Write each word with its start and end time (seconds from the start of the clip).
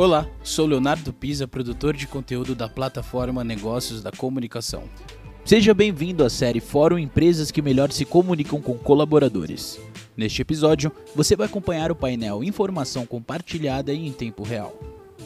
Olá, 0.00 0.26
sou 0.42 0.64
Leonardo 0.64 1.12
Pisa, 1.12 1.46
produtor 1.46 1.94
de 1.94 2.06
conteúdo 2.06 2.54
da 2.54 2.66
plataforma 2.66 3.44
Negócios 3.44 4.02
da 4.02 4.10
Comunicação. 4.10 4.84
Seja 5.44 5.74
bem-vindo 5.74 6.24
à 6.24 6.30
série 6.30 6.58
Fórum 6.58 6.96
Empresas 6.96 7.50
que 7.50 7.60
melhor 7.60 7.92
se 7.92 8.06
comunicam 8.06 8.62
com 8.62 8.78
colaboradores. 8.78 9.78
Neste 10.16 10.40
episódio, 10.40 10.90
você 11.14 11.36
vai 11.36 11.46
acompanhar 11.46 11.92
o 11.92 11.94
painel 11.94 12.42
Informação 12.42 13.04
Compartilhada 13.04 13.92
e 13.92 14.06
em 14.06 14.10
Tempo 14.10 14.42
Real. 14.42 14.74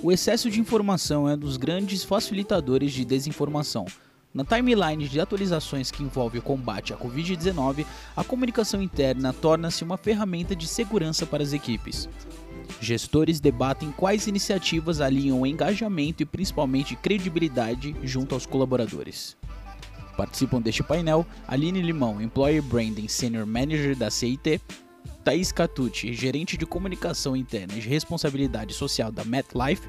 O 0.02 0.10
excesso 0.10 0.50
de 0.50 0.58
informação 0.58 1.28
é 1.28 1.34
um 1.34 1.38
dos 1.38 1.56
grandes 1.56 2.02
facilitadores 2.02 2.92
de 2.92 3.04
desinformação. 3.04 3.86
Na 4.34 4.44
timeline 4.44 5.06
de 5.06 5.20
atualizações 5.20 5.92
que 5.92 6.02
envolve 6.02 6.38
o 6.38 6.42
combate 6.42 6.92
à 6.92 6.96
Covid-19, 6.96 7.86
a 8.16 8.24
comunicação 8.24 8.82
interna 8.82 9.32
torna-se 9.32 9.84
uma 9.84 9.96
ferramenta 9.96 10.56
de 10.56 10.66
segurança 10.66 11.24
para 11.24 11.44
as 11.44 11.52
equipes. 11.52 12.08
Gestores 12.80 13.40
debatem 13.40 13.92
quais 13.92 14.26
iniciativas 14.26 15.00
alinham 15.00 15.46
engajamento 15.46 16.22
e 16.22 16.26
principalmente 16.26 16.96
credibilidade 16.96 17.94
junto 18.02 18.34
aos 18.34 18.46
colaboradores. 18.46 19.36
Participam 20.16 20.60
deste 20.60 20.82
painel 20.82 21.26
Aline 21.48 21.82
Limão, 21.82 22.20
Employer 22.20 22.62
Branding 22.62 23.08
Senior 23.08 23.46
Manager 23.46 23.96
da 23.96 24.10
CIT, 24.10 24.60
Thaís 25.24 25.50
Catucci, 25.50 26.12
gerente 26.12 26.56
de 26.56 26.66
comunicação 26.66 27.34
interna 27.34 27.74
e 27.74 27.80
responsabilidade 27.80 28.74
social 28.74 29.10
da 29.10 29.24
MetLife, 29.24 29.88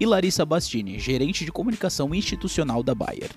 e 0.00 0.06
Larissa 0.06 0.44
Bastini, 0.44 0.98
gerente 0.98 1.44
de 1.44 1.52
comunicação 1.52 2.14
institucional 2.14 2.82
da 2.82 2.94
Bayer. 2.94 3.30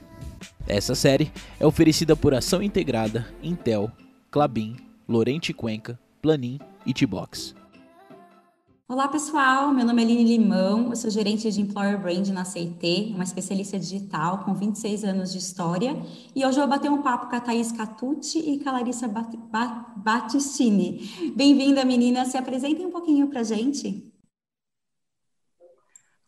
Essa 0.68 0.93
série 0.93 1.32
é 1.59 1.66
oferecida 1.66 2.16
por 2.16 2.34
Ação 2.34 2.62
Integrada, 2.62 3.27
Intel, 3.41 3.91
Clabin, 4.29 4.77
Lorente 5.07 5.54
Cuenca, 5.54 5.99
Planin 6.21 6.60
e 6.85 6.93
T-Box. 6.93 7.60
Olá, 8.92 9.08
pessoal. 9.08 9.74
Meu 9.74 9.86
nome 9.86 10.02
é 10.02 10.06
Aline 10.06 10.26
Limão, 10.26 10.90
eu 10.90 10.96
sou 10.98 11.10
gerente 11.10 11.50
de 11.50 11.62
Employer 11.62 11.98
Brand 11.98 12.28
na 12.28 12.44
CIT, 12.44 13.14
uma 13.16 13.24
especialista 13.24 13.80
digital 13.80 14.40
com 14.40 14.54
26 14.54 15.06
anos 15.06 15.32
de 15.32 15.38
história. 15.38 15.96
E 16.36 16.46
hoje 16.46 16.58
eu 16.58 16.68
vou 16.68 16.68
bater 16.68 16.92
um 16.92 17.02
papo 17.02 17.30
com 17.30 17.36
a 17.38 17.40
Thaís 17.40 17.72
Catucci 17.72 18.40
e 18.40 18.60
com 18.60 18.68
a 18.68 18.74
Larissa 18.74 19.08
Battistini. 19.96 21.10
Bem-vinda, 21.34 21.86
meninas. 21.86 22.28
Se 22.28 22.38
apresentem 22.38 22.86
um 22.86 22.92
pouquinho 22.92 23.30
para 23.30 23.40
a 23.40 23.44
gente. 23.44 24.10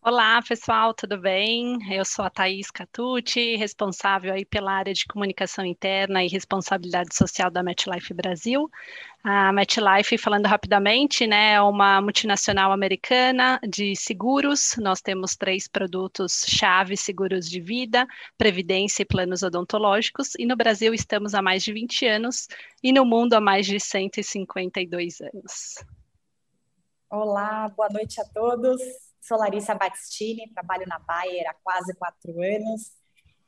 Olá, 0.06 0.42
pessoal, 0.42 0.94
tudo 0.94 1.18
bem? 1.18 1.80
Eu 1.90 2.04
sou 2.04 2.26
a 2.26 2.30
Thaís 2.30 2.70
Catucci, 2.70 3.56
responsável 3.56 4.34
aí 4.34 4.44
pela 4.44 4.74
área 4.74 4.94
de 4.94 5.06
comunicação 5.06 5.64
interna 5.64 6.22
e 6.22 6.28
responsabilidade 6.28 7.16
social 7.16 7.50
da 7.50 7.64
MetLife 7.64 8.14
Brasil. 8.14 8.70
A 9.24 9.54
MetLife, 9.54 10.18
falando 10.18 10.46
rapidamente, 10.46 11.26
né, 11.26 11.54
é 11.54 11.62
uma 11.62 12.02
multinacional 12.02 12.74
americana 12.74 13.62
de 13.66 13.96
seguros. 13.96 14.76
Nós 14.78 15.00
temos 15.00 15.38
três 15.38 15.70
produtos-chave: 15.70 16.98
seguros 16.98 17.50
de 17.50 17.62
vida, 17.62 18.06
previdência 18.38 19.04
e 19.04 19.06
planos 19.06 19.42
odontológicos. 19.42 20.36
E 20.38 20.46
no 20.46 20.58
Brasil 20.58 20.94
estamos 20.94 21.34
há 21.34 21.42
mais 21.42 21.64
de 21.64 21.72
20 21.72 22.06
anos 22.06 22.50
e 22.84 22.92
no 22.92 23.06
mundo 23.06 23.36
há 23.36 23.40
mais 23.40 23.66
de 23.66 23.80
152 23.80 25.22
anos. 25.22 25.76
Olá, 27.10 27.70
boa 27.70 27.88
noite 27.88 28.20
a 28.20 28.26
todos. 28.26 29.13
Sou 29.26 29.38
Larissa 29.38 29.74
Battistini, 29.74 30.52
trabalho 30.54 30.86
na 30.86 31.00
Bayer 31.00 31.50
há 31.50 31.54
quase 31.54 31.96
quatro 31.96 32.42
anos, 32.42 32.92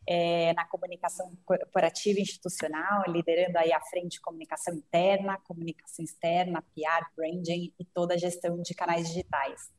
é, 0.07 0.53
na 0.53 0.63
comunicação 0.63 1.37
corporativa 1.43 2.17
institucional, 2.17 3.03
liderando 3.09 3.57
aí 3.57 3.73
a 3.73 3.81
frente 3.81 4.13
de 4.13 4.21
comunicação 4.21 4.73
interna, 4.73 5.37
comunicação 5.39 6.05
externa, 6.05 6.61
PR, 6.73 7.05
branding 7.13 7.73
e 7.77 7.83
toda 7.83 8.13
a 8.13 8.17
gestão 8.17 8.61
de 8.61 8.73
canais 8.73 9.09
digitais. 9.09 9.69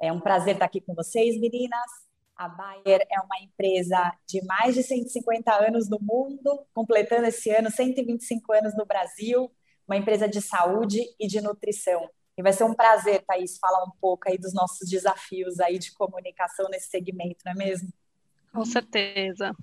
É 0.00 0.12
um 0.12 0.20
prazer 0.20 0.54
estar 0.54 0.66
aqui 0.66 0.80
com 0.80 0.94
vocês, 0.94 1.36
meninas. 1.40 1.90
A 2.36 2.48
Bayer 2.48 3.04
é 3.10 3.20
uma 3.20 3.40
empresa 3.42 4.16
de 4.28 4.44
mais 4.44 4.76
de 4.76 4.84
150 4.84 5.52
anos 5.54 5.90
no 5.90 5.98
mundo, 6.00 6.64
completando 6.72 7.26
esse 7.26 7.50
ano 7.50 7.68
125 7.68 8.52
anos 8.52 8.76
no 8.76 8.86
Brasil, 8.86 9.50
uma 9.88 9.96
empresa 9.96 10.28
de 10.28 10.40
saúde 10.40 11.00
e 11.18 11.26
de 11.26 11.40
nutrição. 11.40 12.08
E 12.42 12.50
vai 12.50 12.52
ser 12.52 12.64
um 12.64 12.74
prazer, 12.74 13.22
Thaís, 13.24 13.56
falar 13.56 13.84
um 13.84 13.92
pouco 14.00 14.28
aí 14.28 14.36
dos 14.36 14.52
nossos 14.52 14.90
desafios 14.90 15.60
aí 15.60 15.78
de 15.78 15.92
comunicação 15.92 16.68
nesse 16.68 16.90
segmento, 16.90 17.36
não 17.44 17.52
é 17.52 17.54
mesmo? 17.54 17.88
Com 18.52 18.64
certeza. 18.64 19.54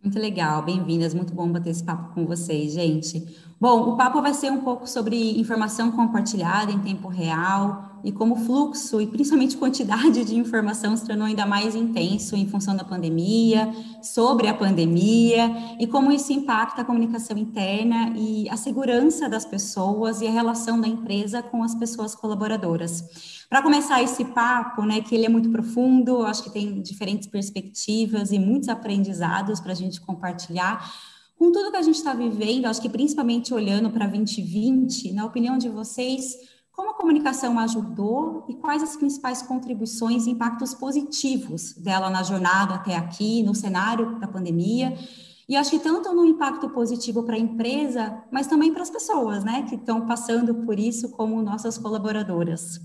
Muito 0.00 0.20
legal, 0.20 0.62
bem-vindas, 0.62 1.14
muito 1.14 1.34
bom 1.34 1.50
bater 1.50 1.70
esse 1.70 1.82
papo 1.82 2.14
com 2.14 2.24
vocês, 2.24 2.74
gente. 2.74 3.36
Bom, 3.60 3.90
o 3.90 3.96
papo 3.96 4.22
vai 4.22 4.32
ser 4.34 4.52
um 4.52 4.60
pouco 4.62 4.86
sobre 4.86 5.36
informação 5.36 5.90
compartilhada 5.90 6.70
em 6.70 6.78
tempo 6.78 7.08
real, 7.08 7.91
e 8.04 8.10
como 8.10 8.36
fluxo 8.36 9.00
e 9.00 9.06
principalmente 9.06 9.56
quantidade 9.56 10.24
de 10.24 10.36
informação 10.36 10.96
se 10.96 11.06
tornou 11.06 11.26
ainda 11.26 11.46
mais 11.46 11.74
intenso 11.74 12.34
em 12.36 12.46
função 12.48 12.74
da 12.74 12.84
pandemia, 12.84 13.72
sobre 14.02 14.48
a 14.48 14.54
pandemia 14.54 15.76
e 15.78 15.86
como 15.86 16.10
isso 16.10 16.32
impacta 16.32 16.82
a 16.82 16.84
comunicação 16.84 17.36
interna 17.38 18.12
e 18.16 18.48
a 18.48 18.56
segurança 18.56 19.28
das 19.28 19.44
pessoas 19.44 20.20
e 20.20 20.26
a 20.26 20.30
relação 20.30 20.80
da 20.80 20.88
empresa 20.88 21.42
com 21.42 21.62
as 21.62 21.74
pessoas 21.74 22.14
colaboradoras. 22.14 23.44
Para 23.48 23.62
começar 23.62 24.02
esse 24.02 24.24
papo, 24.24 24.82
né, 24.82 25.00
que 25.00 25.14
ele 25.14 25.26
é 25.26 25.28
muito 25.28 25.50
profundo, 25.50 26.22
acho 26.22 26.42
que 26.42 26.50
tem 26.50 26.80
diferentes 26.80 27.28
perspectivas 27.28 28.32
e 28.32 28.38
muitos 28.38 28.68
aprendizados 28.68 29.60
para 29.60 29.72
a 29.72 29.76
gente 29.76 30.00
compartilhar. 30.00 30.90
Com 31.36 31.50
tudo 31.50 31.70
que 31.70 31.76
a 31.76 31.82
gente 31.82 31.96
está 31.96 32.14
vivendo, 32.14 32.66
acho 32.66 32.80
que 32.80 32.88
principalmente 32.88 33.52
olhando 33.52 33.90
para 33.90 34.06
2020, 34.06 35.12
na 35.12 35.24
opinião 35.24 35.58
de 35.58 35.68
vocês, 35.68 36.36
como 36.72 36.90
a 36.90 36.94
comunicação 36.94 37.58
ajudou 37.58 38.44
e 38.48 38.54
quais 38.54 38.82
as 38.82 38.96
principais 38.96 39.42
contribuições 39.42 40.26
e 40.26 40.30
impactos 40.30 40.74
positivos 40.74 41.74
dela 41.74 42.08
na 42.08 42.22
jornada 42.22 42.74
até 42.74 42.96
aqui, 42.96 43.42
no 43.42 43.54
cenário 43.54 44.18
da 44.18 44.26
pandemia? 44.26 44.96
E 45.48 45.54
acho 45.54 45.70
que 45.70 45.78
tanto 45.78 46.14
no 46.14 46.24
impacto 46.24 46.70
positivo 46.70 47.24
para 47.24 47.36
a 47.36 47.38
empresa, 47.38 48.24
mas 48.30 48.46
também 48.46 48.72
para 48.72 48.82
as 48.82 48.90
pessoas, 48.90 49.44
né, 49.44 49.64
que 49.68 49.74
estão 49.74 50.06
passando 50.06 50.54
por 50.54 50.78
isso 50.78 51.10
como 51.10 51.42
nossas 51.42 51.76
colaboradoras. 51.76 52.80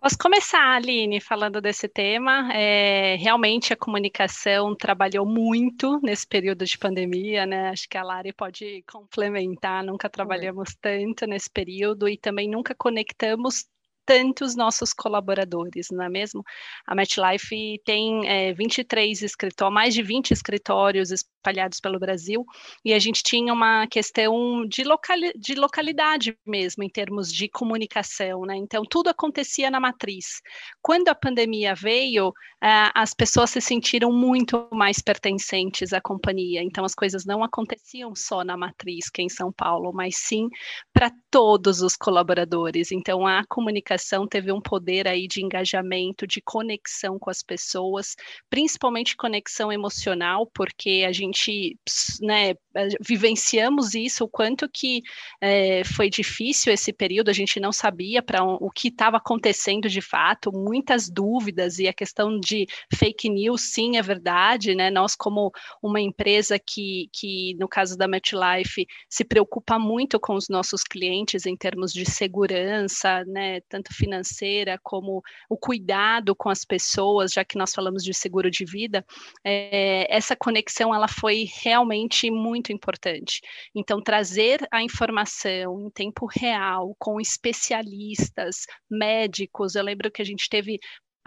Posso 0.00 0.16
começar, 0.16 0.76
Aline, 0.76 1.20
falando 1.20 1.60
desse 1.60 1.88
tema. 1.88 2.52
É, 2.54 3.16
realmente 3.16 3.72
a 3.72 3.76
comunicação 3.76 4.72
trabalhou 4.76 5.26
muito 5.26 5.98
nesse 6.00 6.24
período 6.24 6.64
de 6.64 6.78
pandemia, 6.78 7.44
né? 7.44 7.70
Acho 7.70 7.88
que 7.88 7.98
a 7.98 8.04
Lari 8.04 8.32
pode 8.32 8.84
complementar. 8.86 9.82
Nunca 9.82 10.08
trabalhamos 10.08 10.76
tanto 10.80 11.26
nesse 11.26 11.50
período 11.50 12.08
e 12.08 12.16
também 12.16 12.48
nunca 12.48 12.76
conectamos 12.76 13.66
tantos 14.06 14.56
nossos 14.56 14.94
colaboradores, 14.94 15.88
não 15.90 16.04
é 16.04 16.08
mesmo? 16.08 16.42
A 16.86 16.94
MetLife 16.94 17.78
tem 17.84 18.26
é, 18.26 18.54
23 18.54 19.20
escritórios, 19.20 19.74
mais 19.74 19.92
de 19.92 20.02
20 20.02 20.30
escritórios 20.30 21.10
espalhados 21.48 21.80
pelo 21.80 21.98
Brasil, 21.98 22.44
e 22.84 22.92
a 22.92 22.98
gente 22.98 23.22
tinha 23.22 23.52
uma 23.52 23.86
questão 23.86 24.66
de, 24.66 24.84
locali 24.84 25.32
de 25.36 25.54
localidade 25.54 26.36
mesmo, 26.46 26.82
em 26.82 26.88
termos 26.88 27.32
de 27.32 27.48
comunicação, 27.48 28.42
né? 28.42 28.56
Então, 28.56 28.84
tudo 28.84 29.08
acontecia 29.08 29.70
na 29.70 29.80
matriz. 29.80 30.40
Quando 30.82 31.08
a 31.08 31.14
pandemia 31.14 31.74
veio, 31.74 32.28
uh, 32.28 32.90
as 32.94 33.14
pessoas 33.14 33.50
se 33.50 33.60
sentiram 33.60 34.12
muito 34.12 34.68
mais 34.72 35.00
pertencentes 35.00 35.92
à 35.92 36.00
companhia, 36.00 36.62
então 36.62 36.84
as 36.84 36.94
coisas 36.94 37.24
não 37.24 37.42
aconteciam 37.42 38.14
só 38.14 38.44
na 38.44 38.56
matriz, 38.56 39.08
que 39.10 39.22
é 39.22 39.24
em 39.24 39.28
São 39.28 39.52
Paulo, 39.52 39.92
mas 39.92 40.16
sim 40.16 40.48
para 40.92 41.10
todos 41.30 41.80
os 41.80 41.96
colaboradores. 41.96 42.92
Então, 42.92 43.26
a 43.26 43.44
comunicação 43.48 44.26
teve 44.26 44.52
um 44.52 44.60
poder 44.60 45.08
aí 45.08 45.26
de 45.26 45.42
engajamento, 45.42 46.26
de 46.26 46.40
conexão 46.40 47.18
com 47.18 47.30
as 47.30 47.42
pessoas, 47.42 48.14
principalmente 48.50 49.16
conexão 49.16 49.72
emocional, 49.72 50.46
porque 50.54 51.04
a 51.06 51.12
gente 51.12 51.37
gente 51.38 51.78
né, 52.20 52.54
vivenciamos 53.00 53.94
isso, 53.94 54.24
o 54.24 54.28
quanto 54.28 54.68
que 54.68 55.02
é, 55.40 55.82
foi 55.84 56.10
difícil 56.10 56.72
esse 56.72 56.92
período, 56.92 57.30
a 57.30 57.32
gente 57.32 57.60
não 57.60 57.72
sabia 57.72 58.22
para 58.22 58.44
um, 58.44 58.54
o 58.60 58.70
que 58.70 58.88
estava 58.88 59.16
acontecendo 59.16 59.88
de 59.88 60.00
fato, 60.00 60.52
muitas 60.52 61.08
dúvidas, 61.08 61.78
e 61.78 61.88
a 61.88 61.92
questão 61.92 62.38
de 62.38 62.66
fake 62.94 63.28
news, 63.28 63.72
sim, 63.72 63.96
é 63.96 64.02
verdade, 64.02 64.74
né? 64.74 64.90
Nós, 64.90 65.14
como 65.14 65.50
uma 65.82 66.00
empresa 66.00 66.58
que, 66.58 67.08
que 67.12 67.54
no 67.58 67.68
caso 67.68 67.96
da 67.96 68.08
MetLife, 68.08 68.86
se 69.08 69.24
preocupa 69.24 69.78
muito 69.78 70.18
com 70.20 70.34
os 70.34 70.48
nossos 70.48 70.82
clientes 70.82 71.46
em 71.46 71.56
termos 71.56 71.92
de 71.92 72.04
segurança, 72.04 73.24
né, 73.26 73.60
tanto 73.68 73.94
financeira 73.94 74.78
como 74.82 75.22
o 75.48 75.56
cuidado 75.56 76.34
com 76.34 76.48
as 76.48 76.64
pessoas, 76.64 77.32
já 77.32 77.44
que 77.44 77.58
nós 77.58 77.72
falamos 77.72 78.02
de 78.02 78.14
seguro 78.14 78.50
de 78.50 78.64
vida, 78.64 79.04
é, 79.44 80.06
essa 80.14 80.36
conexão 80.36 80.94
ela 80.94 81.08
foi 81.18 81.46
realmente 81.62 82.30
muito 82.30 82.72
importante. 82.72 83.40
Então, 83.74 84.02
trazer 84.02 84.66
a 84.70 84.82
informação 84.82 85.86
em 85.86 85.90
tempo 85.90 86.26
real, 86.26 86.94
com 86.98 87.20
especialistas, 87.20 88.66
médicos, 88.90 89.74
eu 89.74 89.84
lembro 89.84 90.10
que 90.10 90.22
a 90.22 90.24
gente 90.24 90.48
teve 90.48 90.78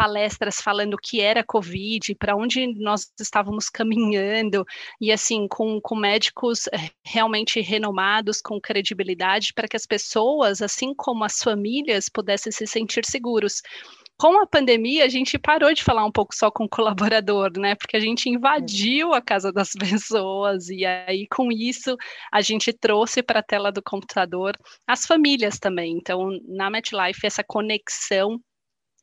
palestras 0.02 0.60
falando 0.60 0.96
o 0.96 0.98
que 0.98 1.22
era 1.22 1.44
Covid, 1.44 2.16
para 2.16 2.36
onde 2.36 2.66
nós 2.80 3.12
estávamos 3.20 3.70
caminhando, 3.70 4.66
e 5.00 5.12
assim, 5.12 5.48
com, 5.48 5.80
com 5.80 5.96
médicos 5.96 6.66
eh, 6.70 6.90
realmente 7.06 7.62
renomados, 7.62 8.42
com 8.42 8.60
credibilidade, 8.60 9.54
para 9.54 9.68
que 9.68 9.78
as 9.78 9.86
pessoas, 9.86 10.60
assim 10.60 10.96
como 10.96 11.24
as 11.24 11.38
famílias, 11.38 12.10
pudessem 12.10 12.52
se 12.52 12.66
sentir 12.66 13.06
seguros 13.06 13.62
com 14.22 14.40
a 14.40 14.46
pandemia, 14.46 15.04
a 15.04 15.10
gente 15.10 15.40
parou 15.40 15.74
de 15.74 15.84
falar 15.84 16.06
um 16.06 16.12
pouco 16.12 16.36
só 16.36 16.52
com 16.52 16.66
o 16.66 16.70
colaborador, 16.70 17.58
né? 17.58 17.74
Porque 17.74 17.98
a 17.98 18.00
gente 18.00 18.30
invadiu 18.30 19.16
a 19.16 19.22
casa 19.22 19.52
das 19.52 19.72
pessoas 19.74 20.70
e 20.70 20.86
aí 20.86 21.26
com 21.28 21.52
isso 21.52 21.98
a 22.32 22.40
gente 22.40 22.72
trouxe 22.72 23.24
para 23.24 23.40
a 23.40 23.44
tela 23.44 23.72
do 23.72 23.82
computador 23.82 24.56
as 24.88 25.08
famílias 25.08 25.58
também. 25.58 25.98
Então, 25.98 26.30
na 26.48 26.70
MetLife, 26.70 27.26
essa 27.26 27.44
conexão 27.44 28.40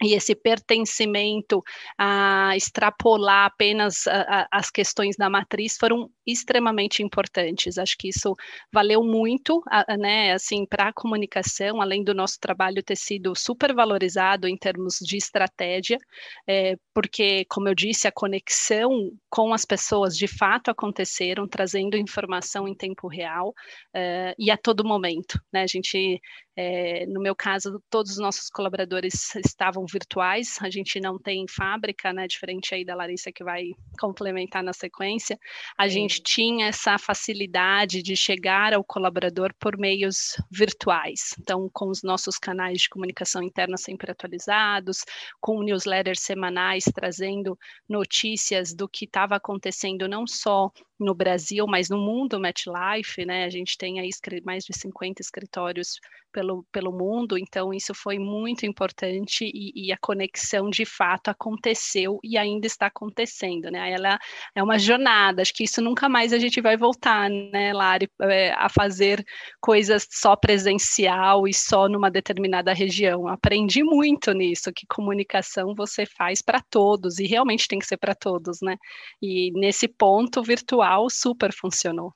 e 0.02 0.14
esse 0.14 0.34
pertencimento 0.34 1.62
a 1.98 2.52
extrapolar 2.56 3.46
apenas 3.46 4.06
a, 4.06 4.42
a, 4.42 4.48
as 4.52 4.70
questões 4.70 5.16
da 5.16 5.28
matriz 5.28 5.76
foram 5.76 6.08
extremamente 6.26 7.02
importantes. 7.02 7.78
Acho 7.78 7.96
que 7.98 8.08
isso 8.08 8.36
valeu 8.72 9.02
muito, 9.02 9.62
a, 9.68 9.96
né, 9.96 10.32
assim, 10.32 10.64
para 10.64 10.88
a 10.88 10.92
comunicação, 10.92 11.80
além 11.80 12.04
do 12.04 12.14
nosso 12.14 12.38
trabalho 12.40 12.82
ter 12.82 12.96
sido 12.96 13.34
super 13.34 13.74
valorizado 13.74 14.46
em 14.46 14.56
termos 14.56 14.98
de 15.00 15.16
estratégia, 15.16 15.98
é, 16.46 16.76
porque, 16.94 17.44
como 17.48 17.68
eu 17.68 17.74
disse, 17.74 18.06
a 18.06 18.12
conexão 18.12 19.10
com 19.28 19.52
as 19.52 19.64
pessoas 19.64 20.16
de 20.16 20.28
fato 20.28 20.70
aconteceram, 20.70 21.48
trazendo 21.48 21.96
informação 21.96 22.68
em 22.68 22.74
tempo 22.74 23.08
real 23.08 23.52
é, 23.92 24.34
e 24.38 24.50
a 24.50 24.56
todo 24.56 24.86
momento. 24.86 25.40
Né? 25.52 25.62
A 25.62 25.66
gente 25.66 26.20
é, 26.60 27.06
no 27.06 27.20
meu 27.20 27.36
caso, 27.36 27.80
todos 27.88 28.10
os 28.10 28.18
nossos 28.18 28.50
colaboradores 28.50 29.32
estavam 29.46 29.86
virtuais, 29.86 30.58
a 30.60 30.68
gente 30.68 30.98
não 30.98 31.16
tem 31.16 31.46
fábrica, 31.48 32.12
né, 32.12 32.26
diferente 32.26 32.74
aí 32.74 32.84
da 32.84 32.96
Larissa 32.96 33.30
que 33.30 33.44
vai 33.44 33.70
complementar 34.00 34.60
na 34.64 34.72
sequência, 34.72 35.38
a 35.78 35.86
gente 35.86 36.20
tinha 36.20 36.66
essa 36.66 36.98
facilidade 36.98 38.02
de 38.02 38.16
chegar 38.16 38.74
ao 38.74 38.82
colaborador 38.82 39.54
por 39.56 39.78
meios 39.78 40.36
virtuais, 40.50 41.32
então 41.38 41.70
com 41.72 41.90
os 41.90 42.02
nossos 42.02 42.38
canais 42.38 42.80
de 42.80 42.88
comunicação 42.88 43.40
interna 43.40 43.76
sempre 43.76 44.10
atualizados, 44.10 45.04
com 45.40 45.62
newsletters 45.62 46.22
semanais 46.22 46.82
trazendo 46.92 47.56
notícias 47.88 48.74
do 48.74 48.88
que 48.88 49.04
estava 49.04 49.36
acontecendo 49.36 50.08
não 50.08 50.26
só 50.26 50.72
no 50.98 51.14
Brasil, 51.14 51.66
mas 51.66 51.88
no 51.88 51.98
mundo 51.98 52.40
MetLife, 52.40 53.24
né? 53.24 53.44
A 53.44 53.50
gente 53.50 53.78
tem 53.78 54.00
aí 54.00 54.10
mais 54.44 54.64
de 54.64 54.76
50 54.76 55.22
escritórios 55.22 56.00
pelo, 56.32 56.64
pelo 56.70 56.92
mundo, 56.92 57.38
então 57.38 57.72
isso 57.72 57.94
foi 57.94 58.18
muito 58.18 58.66
importante 58.66 59.44
e, 59.44 59.72
e, 59.74 59.92
a 59.92 59.98
conexão 59.98 60.68
de 60.68 60.84
fato 60.84 61.28
aconteceu 61.28 62.18
e 62.22 62.36
ainda 62.36 62.66
está 62.66 62.86
acontecendo, 62.86 63.70
né? 63.70 63.92
Ela 63.92 64.18
é 64.54 64.62
uma 64.62 64.78
jornada, 64.78 65.40
acho 65.40 65.54
que 65.54 65.64
isso 65.64 65.80
nunca 65.80 66.08
mais 66.08 66.32
a 66.32 66.38
gente 66.38 66.60
vai 66.60 66.76
voltar, 66.76 67.30
né, 67.30 67.72
Lari, 67.72 68.10
é, 68.22 68.52
a 68.52 68.68
fazer 68.68 69.24
coisas 69.60 70.06
só 70.10 70.36
presencial 70.36 71.48
e 71.48 71.54
só 71.54 71.88
numa 71.88 72.10
determinada 72.10 72.72
região. 72.74 73.26
Aprendi 73.26 73.82
muito 73.82 74.32
nisso, 74.32 74.72
que 74.72 74.86
comunicação 74.86 75.74
você 75.74 76.04
faz 76.04 76.42
para 76.42 76.60
todos 76.60 77.18
e 77.18 77.26
realmente 77.26 77.68
tem 77.68 77.78
que 77.78 77.86
ser 77.86 77.96
para 77.96 78.14
todos, 78.14 78.60
né? 78.60 78.76
E 79.22 79.50
nesse 79.52 79.88
ponto 79.88 80.42
virtual 80.42 80.87
super 81.10 81.52
funcionou. 81.52 82.14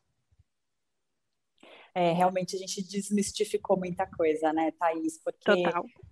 É, 1.95 2.13
realmente 2.13 2.57
a 2.57 2.59
gente 2.59 2.83
desmistificou 2.83 3.77
muita 3.77 4.07
coisa, 4.07 4.51
né, 4.53 4.71
Thaís? 4.79 5.19
Porque 5.23 5.63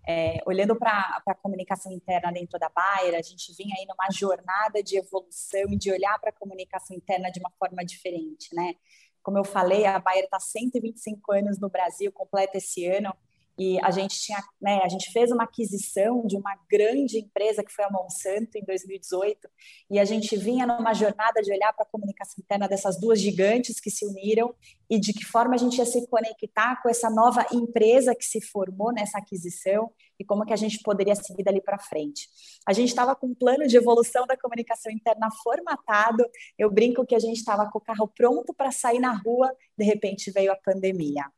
é, 0.07 0.39
olhando 0.45 0.77
para 0.77 1.23
a 1.27 1.35
comunicação 1.35 1.91
interna 1.91 2.31
dentro 2.31 2.59
da 2.59 2.69
Bayer, 2.69 3.15
a 3.15 3.23
gente 3.23 3.55
vinha 3.57 3.75
aí 3.79 3.87
numa 3.87 4.11
jornada 4.13 4.83
de 4.83 4.99
evolução 4.99 5.65
e 5.71 5.79
de 5.79 5.91
olhar 5.91 6.19
para 6.21 6.31
a 6.31 6.35
comunicação 6.35 6.95
interna 6.95 7.31
de 7.31 7.41
uma 7.41 7.51
forma 7.59 7.83
diferente, 7.83 8.55
né? 8.55 8.75
Como 9.23 9.39
eu 9.39 9.45
falei, 9.45 9.87
a 9.87 9.99
Bayer 9.99 10.25
está 10.25 10.39
125 10.39 11.33
anos 11.33 11.59
no 11.59 11.71
Brasil, 11.71 12.13
completa 12.13 12.59
esse 12.59 12.87
ano, 12.87 13.15
e 13.61 13.79
a 13.83 13.91
gente 13.91 14.19
tinha, 14.19 14.43
né, 14.59 14.81
a 14.83 14.89
gente 14.89 15.13
fez 15.13 15.31
uma 15.31 15.45
aquisição 15.45 16.27
de 16.27 16.35
uma 16.35 16.57
grande 16.67 17.19
empresa 17.19 17.63
que 17.63 17.71
foi 17.71 17.85
a 17.85 17.91
Monsanto 17.91 18.57
em 18.57 18.65
2018, 18.65 19.47
e 19.91 19.99
a 19.99 20.05
gente 20.07 20.35
vinha 20.35 20.67
numa 20.67 20.95
jornada 20.95 21.43
de 21.43 21.53
olhar 21.53 21.71
para 21.75 21.85
a 21.85 21.87
comunicação 21.87 22.37
interna 22.43 22.67
dessas 22.67 22.99
duas 22.99 23.21
gigantes 23.21 23.79
que 23.79 23.91
se 23.91 24.07
uniram 24.07 24.55
e 24.89 24.99
de 24.99 25.13
que 25.13 25.27
forma 25.27 25.55
a 25.55 25.59
gente 25.59 25.77
ia 25.77 25.85
se 25.85 26.07
conectar 26.07 26.81
com 26.83 26.89
essa 26.89 27.11
nova 27.11 27.47
empresa 27.53 28.15
que 28.15 28.25
se 28.25 28.41
formou 28.41 28.95
nessa 28.95 29.19
aquisição 29.19 29.93
e 30.19 30.25
como 30.25 30.47
que 30.47 30.55
a 30.55 30.57
gente 30.57 30.79
poderia 30.83 31.15
seguir 31.15 31.45
dali 31.45 31.61
para 31.61 31.79
frente. 31.79 32.31
A 32.67 32.73
gente 32.73 32.89
estava 32.89 33.15
com 33.15 33.27
um 33.27 33.35
plano 33.35 33.67
de 33.67 33.77
evolução 33.77 34.27
da 34.27 34.39
comunicação 34.39 34.91
interna 34.91 35.29
formatado. 35.45 36.25
Eu 36.59 36.71
brinco 36.71 37.05
que 37.05 37.15
a 37.15 37.19
gente 37.19 37.37
estava 37.37 37.71
com 37.71 37.79
o 37.79 37.83
carro 37.83 38.09
pronto 38.09 38.55
para 38.55 38.71
sair 38.71 39.01
na 39.01 39.13
rua, 39.13 39.55
de 39.77 39.85
repente 39.85 40.31
veio 40.31 40.51
a 40.51 40.57
pandemia 40.57 41.31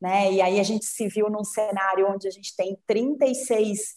né? 0.00 0.32
E 0.32 0.40
aí 0.40 0.60
a 0.60 0.62
gente 0.62 0.84
se 0.84 1.08
viu 1.08 1.30
num 1.30 1.44
cenário 1.44 2.08
onde 2.10 2.26
a 2.28 2.30
gente 2.30 2.54
tem 2.56 2.78
36 2.86 3.94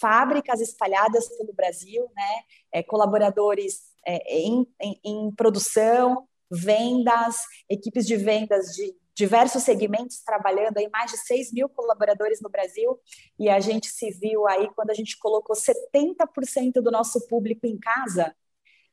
fábricas 0.00 0.60
espalhadas 0.60 1.28
pelo 1.36 1.52
Brasil, 1.52 2.08
né? 2.14 2.42
É, 2.72 2.82
colaboradores 2.82 3.80
é, 4.06 4.36
em, 4.36 4.66
em, 4.80 5.00
em 5.04 5.34
produção, 5.34 6.26
vendas, 6.50 7.42
equipes 7.68 8.06
de 8.06 8.16
vendas 8.16 8.66
de 8.74 8.94
diversos 9.14 9.62
segmentos 9.62 10.22
trabalhando 10.22 10.78
aí, 10.78 10.88
mais 10.90 11.10
de 11.10 11.18
6 11.18 11.52
mil 11.52 11.68
colaboradores 11.68 12.40
no 12.40 12.48
Brasil, 12.48 12.98
e 13.38 13.48
a 13.48 13.60
gente 13.60 13.88
se 13.88 14.10
viu 14.10 14.46
aí, 14.48 14.70
quando 14.74 14.90
a 14.90 14.94
gente 14.94 15.18
colocou 15.18 15.54
70% 15.54 16.80
do 16.82 16.90
nosso 16.90 17.26
público 17.28 17.66
em 17.66 17.78
casa, 17.78 18.34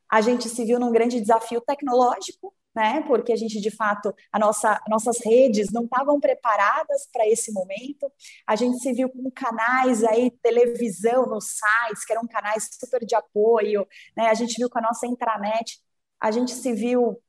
a 0.09 0.21
gente 0.21 0.49
se 0.49 0.65
viu 0.65 0.79
num 0.79 0.91
grande 0.91 1.21
desafio 1.21 1.61
tecnológico, 1.61 2.53
né? 2.79 3.03
Porque 3.05 3.33
a 3.33 3.35
gente, 3.35 3.59
de 3.59 3.69
fato, 3.69 4.15
a 4.31 4.39
nossa, 4.39 4.81
nossas 4.87 5.17
redes 5.21 5.69
não 5.69 5.83
estavam 5.83 6.17
preparadas 6.17 7.09
para 7.11 7.27
esse 7.27 7.51
momento. 7.51 8.09
A 8.47 8.55
gente 8.55 8.79
se 8.79 8.93
viu 8.93 9.09
com 9.09 9.29
canais 9.29 10.01
aí, 10.05 10.31
televisão 10.41 11.25
nos 11.25 11.57
sites, 11.57 12.05
que 12.05 12.13
eram 12.13 12.25
canais 12.25 12.69
super 12.79 13.05
de 13.05 13.15
apoio, 13.15 13.85
né? 14.15 14.29
A 14.29 14.33
gente 14.33 14.55
viu 14.57 14.69
com 14.69 14.79
a 14.79 14.81
nossa 14.81 15.05
intranet, 15.05 15.77
a 16.21 16.31
gente 16.31 16.51
se 16.51 16.71
viu 16.71 17.21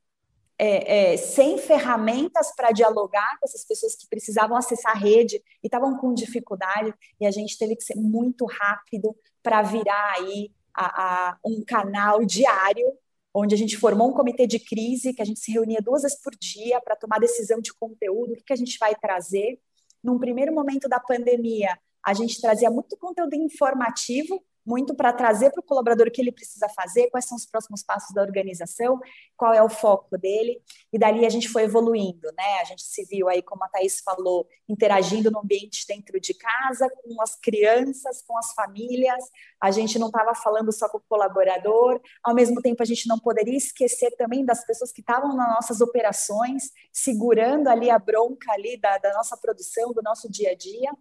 é, 0.57 1.15
é, 1.15 1.17
sem 1.17 1.57
ferramentas 1.57 2.55
para 2.55 2.71
dialogar 2.71 3.37
com 3.37 3.45
essas 3.45 3.65
pessoas 3.65 3.93
que 3.93 4.07
precisavam 4.07 4.55
acessar 4.55 4.93
a 4.93 4.99
rede 4.99 5.35
e 5.61 5.67
estavam 5.67 5.97
com 5.97 6.13
dificuldade, 6.13 6.93
e 7.19 7.25
a 7.25 7.31
gente 7.31 7.57
teve 7.57 7.75
que 7.75 7.83
ser 7.83 7.95
muito 7.97 8.45
rápido 8.45 9.13
para 9.43 9.61
virar 9.63 10.13
aí 10.13 10.49
a, 10.73 10.85
a, 11.31 11.37
um 11.43 11.61
canal 11.65 12.23
diário 12.23 12.87
onde 13.33 13.55
a 13.55 13.57
gente 13.57 13.77
formou 13.77 14.09
um 14.09 14.13
comitê 14.13 14.45
de 14.45 14.59
crise, 14.59 15.13
que 15.13 15.21
a 15.21 15.25
gente 15.25 15.39
se 15.39 15.51
reunia 15.51 15.79
duas 15.81 16.01
vezes 16.01 16.21
por 16.21 16.33
dia 16.35 16.81
para 16.81 16.95
tomar 16.95 17.19
decisão 17.19 17.61
de 17.61 17.73
conteúdo, 17.73 18.33
o 18.33 18.35
que, 18.35 18.43
que 18.43 18.53
a 18.53 18.57
gente 18.57 18.77
vai 18.77 18.93
trazer. 18.95 19.59
Num 20.03 20.19
primeiro 20.19 20.53
momento 20.53 20.89
da 20.89 20.99
pandemia, 20.99 21.77
a 22.03 22.13
gente 22.13 22.41
trazia 22.41 22.69
muito 22.69 22.97
conteúdo 22.97 23.35
informativo 23.35 24.43
muito 24.65 24.95
para 24.95 25.11
trazer 25.11 25.51
para 25.51 25.59
o 25.59 25.63
colaborador 25.63 26.07
o 26.07 26.11
que 26.11 26.21
ele 26.21 26.31
precisa 26.31 26.69
fazer, 26.69 27.09
quais 27.09 27.25
são 27.25 27.35
os 27.35 27.45
próximos 27.45 27.83
passos 27.83 28.13
da 28.13 28.21
organização, 28.21 28.99
qual 29.35 29.53
é 29.53 29.63
o 29.63 29.69
foco 29.69 30.17
dele, 30.17 30.61
e 30.91 30.99
dali 30.99 31.25
a 31.25 31.29
gente 31.29 31.49
foi 31.49 31.63
evoluindo, 31.63 32.27
né? 32.37 32.59
A 32.61 32.63
gente 32.63 32.83
se 32.83 33.03
viu 33.05 33.27
aí, 33.27 33.41
como 33.41 33.63
a 33.63 33.67
Thaís 33.67 34.01
falou, 34.01 34.47
interagindo 34.67 35.31
no 35.31 35.39
ambiente 35.39 35.85
dentro 35.87 36.19
de 36.19 36.33
casa, 36.33 36.89
com 36.89 37.21
as 37.21 37.35
crianças, 37.35 38.21
com 38.21 38.37
as 38.37 38.53
famílias, 38.53 39.23
a 39.59 39.71
gente 39.71 39.97
não 39.97 40.07
estava 40.07 40.33
falando 40.35 40.71
só 40.71 40.87
com 40.89 40.97
o 40.97 41.03
colaborador, 41.07 41.99
ao 42.23 42.33
mesmo 42.33 42.61
tempo 42.61 42.81
a 42.81 42.85
gente 42.85 43.07
não 43.07 43.19
poderia 43.19 43.57
esquecer 43.57 44.11
também 44.11 44.45
das 44.45 44.65
pessoas 44.65 44.91
que 44.91 45.01
estavam 45.01 45.35
nas 45.35 45.49
nossas 45.55 45.81
operações, 45.81 46.71
segurando 46.91 47.67
ali 47.67 47.89
a 47.89 47.99
bronca 47.99 48.51
ali 48.51 48.77
da, 48.77 48.97
da 48.97 49.13
nossa 49.13 49.37
produção, 49.37 49.93
do 49.93 50.01
nosso 50.01 50.29
dia 50.29 50.51
a 50.51 50.55
dia, 50.55 50.91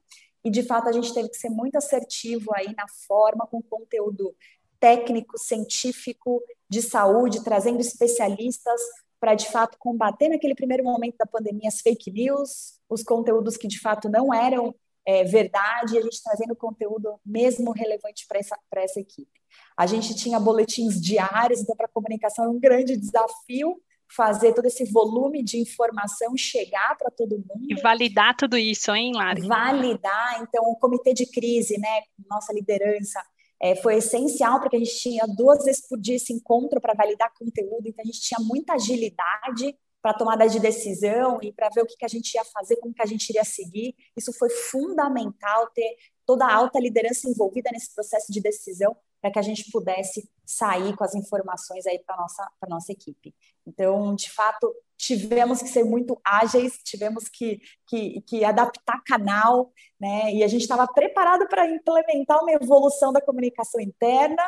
e 0.45 0.51
de 0.51 0.63
fato 0.63 0.89
a 0.89 0.93
gente 0.93 1.13
teve 1.13 1.29
que 1.29 1.37
ser 1.37 1.51
muito 1.51 1.77
assertivo 1.77 2.51
aí 2.55 2.75
na 2.75 2.87
forma 3.07 3.47
com 3.47 3.63
conteúdo 3.63 4.35
técnico, 4.79 5.39
científico, 5.39 6.43
de 6.69 6.81
saúde, 6.81 7.45
trazendo 7.45 7.81
especialistas 7.81 8.81
para 9.21 9.35
de 9.35 9.49
fato 9.51 9.77
combater 9.79 10.29
naquele 10.29 10.55
primeiro 10.55 10.83
momento 10.83 11.17
da 11.19 11.27
pandemia 11.27 11.69
as 11.69 11.83
fake 11.83 12.11
news, 12.11 12.81
os 12.89 13.03
conteúdos 13.03 13.57
que 13.57 13.69
de 13.69 13.79
fato 13.79 14.09
não 14.09 14.33
eram 14.33 14.75
é, 15.05 15.25
verdade, 15.25 15.95
e 15.95 15.99
a 15.99 16.03
gente 16.03 16.23
trazendo 16.23 16.57
conteúdo 16.57 17.21
mesmo 17.25 17.73
relevante 17.73 18.27
para 18.27 18.39
essa, 18.39 18.59
essa 18.77 19.01
equipe. 19.01 19.41
A 19.77 19.87
gente 19.87 20.15
tinha 20.15 20.39
boletins 20.39 21.01
diários, 21.01 21.61
então 21.61 21.77
para 21.77 21.87
a 21.87 21.91
comunicação 21.91 22.45
era 22.45 22.53
um 22.53 22.61
grande 22.61 22.97
desafio, 22.97 23.81
fazer 24.15 24.53
todo 24.55 24.67
esse 24.67 24.85
volume 24.91 25.43
de 25.43 25.59
informação 25.59 26.37
chegar 26.37 26.97
para 26.97 27.11
todo 27.11 27.37
mundo. 27.37 27.67
E 27.69 27.81
validar 27.81 28.37
tudo 28.37 28.59
isso, 28.59 28.95
hein, 28.95 29.13
Lari? 29.15 29.47
Validar, 29.47 30.43
então, 30.43 30.65
o 30.65 30.77
comitê 30.77 31.15
de 31.15 31.27
crise, 31.27 31.79
né, 31.79 32.03
nossa 32.29 32.53
liderança, 32.53 33.23
é, 33.63 33.77
foi 33.77 33.97
essencial 33.97 34.59
porque 34.61 34.77
a 34.77 34.79
gente 34.79 34.99
tinha 34.99 35.27
duas 35.27 35.65
vezes 35.65 35.87
por 35.87 35.99
dia 35.99 36.17
esse 36.17 36.33
encontro 36.33 36.81
para 36.81 36.95
validar 36.95 37.33
conteúdo, 37.39 37.87
então 37.87 38.03
a 38.03 38.07
gente 38.07 38.21
tinha 38.21 38.41
muita 38.41 38.75
agilidade 38.75 39.77
para 40.03 40.15
tomada 40.15 40.49
de 40.49 40.59
decisão 40.59 41.39
e 41.43 41.53
para 41.53 41.69
ver 41.69 41.83
o 41.83 41.87
que, 41.87 41.95
que 41.97 42.05
a 42.05 42.09
gente 42.09 42.35
ia 42.35 42.45
fazer, 42.45 42.77
como 42.77 42.95
que 42.95 43.03
a 43.03 43.07
gente 43.07 43.29
iria 43.29 43.45
seguir. 43.45 43.95
Isso 44.17 44.33
foi 44.33 44.49
fundamental 44.49 45.69
ter 45.75 45.95
toda 46.25 46.47
a 46.47 46.55
alta 46.55 46.81
liderança 46.81 47.29
envolvida 47.29 47.71
nesse 47.71 47.95
processo 47.95 48.33
de 48.33 48.41
decisão 48.41 48.97
para 49.21 49.31
que 49.31 49.39
a 49.39 49.43
gente 49.43 49.71
pudesse 49.71 50.29
sair 50.45 50.97
com 50.97 51.05
as 51.05 51.15
informações 51.15 51.87
aí 51.87 51.99
para 51.99 52.17
nossa 52.17 52.51
para 52.59 52.69
nossa 52.69 52.93
equipe. 52.93 53.35
Então, 53.67 54.15
de 54.15 54.31
fato, 54.31 54.73
tivemos 54.97 55.63
que 55.63 55.69
ser 55.69 55.85
muito 55.85 56.21
ágeis, 56.25 56.79
tivemos 56.85 57.29
que, 57.29 57.61
que, 57.87 58.21
que 58.23 58.45
adaptar 58.45 59.03
canal, 59.05 59.73
né? 59.99 60.33
E 60.33 60.43
a 60.43 60.49
gente 60.49 60.63
estava 60.63 60.87
preparado 60.87 61.49
para 61.49 61.69
implementar 61.69 62.43
uma 62.43 62.53
evolução 62.53 63.13
da 63.13 63.21
comunicação 63.21 63.81
interna, 63.81 64.43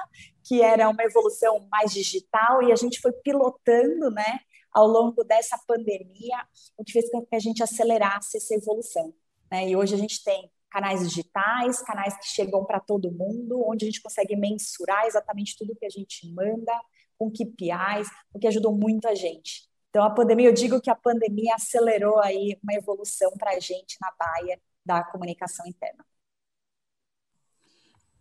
que 0.45 0.61
era 0.61 0.89
uma 0.89 1.03
evolução 1.05 1.67
mais 1.71 1.93
digital, 1.93 2.63
e 2.63 2.73
a 2.73 2.77
gente 2.77 3.01
foi 3.01 3.13
pilotando, 3.13 4.11
né? 4.11 4.41
Ao 4.73 4.87
longo 4.87 5.23
dessa 5.23 5.59
pandemia, 5.67 6.37
o 6.77 6.85
que 6.85 6.93
fez 6.93 7.11
com 7.11 7.25
que 7.25 7.37
a 7.37 7.39
gente 7.39 7.63
acelerasse 7.63 8.39
essa 8.39 8.55
evolução. 8.55 9.13
Né? 9.51 9.69
E 9.69 9.77
hoje 9.77 9.95
a 9.95 9.99
gente 9.99 10.25
tem 10.25 10.51
canais 10.73 11.07
digitais, 11.07 11.83
canais 11.83 12.17
que 12.17 12.27
chegam 12.27 12.65
para 12.65 12.81
todo 12.81 13.13
mundo, 13.13 13.63
onde 13.69 13.85
a 13.85 13.89
gente 13.89 14.01
consegue 14.01 14.35
mensurar 14.35 15.05
exatamente 15.05 15.55
tudo 15.57 15.77
que 15.77 15.85
a 15.85 15.91
gente 15.91 16.27
manda, 16.33 16.73
com 17.19 17.31
KPIs, 17.31 18.09
o 18.33 18.39
que 18.39 18.47
ajudou 18.47 18.75
muito 18.75 19.07
a 19.07 19.15
gente. 19.15 19.69
Então, 19.91 20.03
a 20.03 20.11
pandemia, 20.11 20.49
eu 20.49 20.55
digo 20.55 20.81
que 20.81 20.91
a 20.91 20.95
pandemia 20.95 21.55
acelerou 21.55 22.19
aí 22.21 22.59
uma 22.63 22.73
evolução 22.73 23.31
para 23.39 23.51
a 23.51 23.61
gente 23.61 23.99
na 24.01 24.11
baia 24.19 24.59
da 24.85 25.05
comunicação 25.05 25.67
interna. 25.67 26.03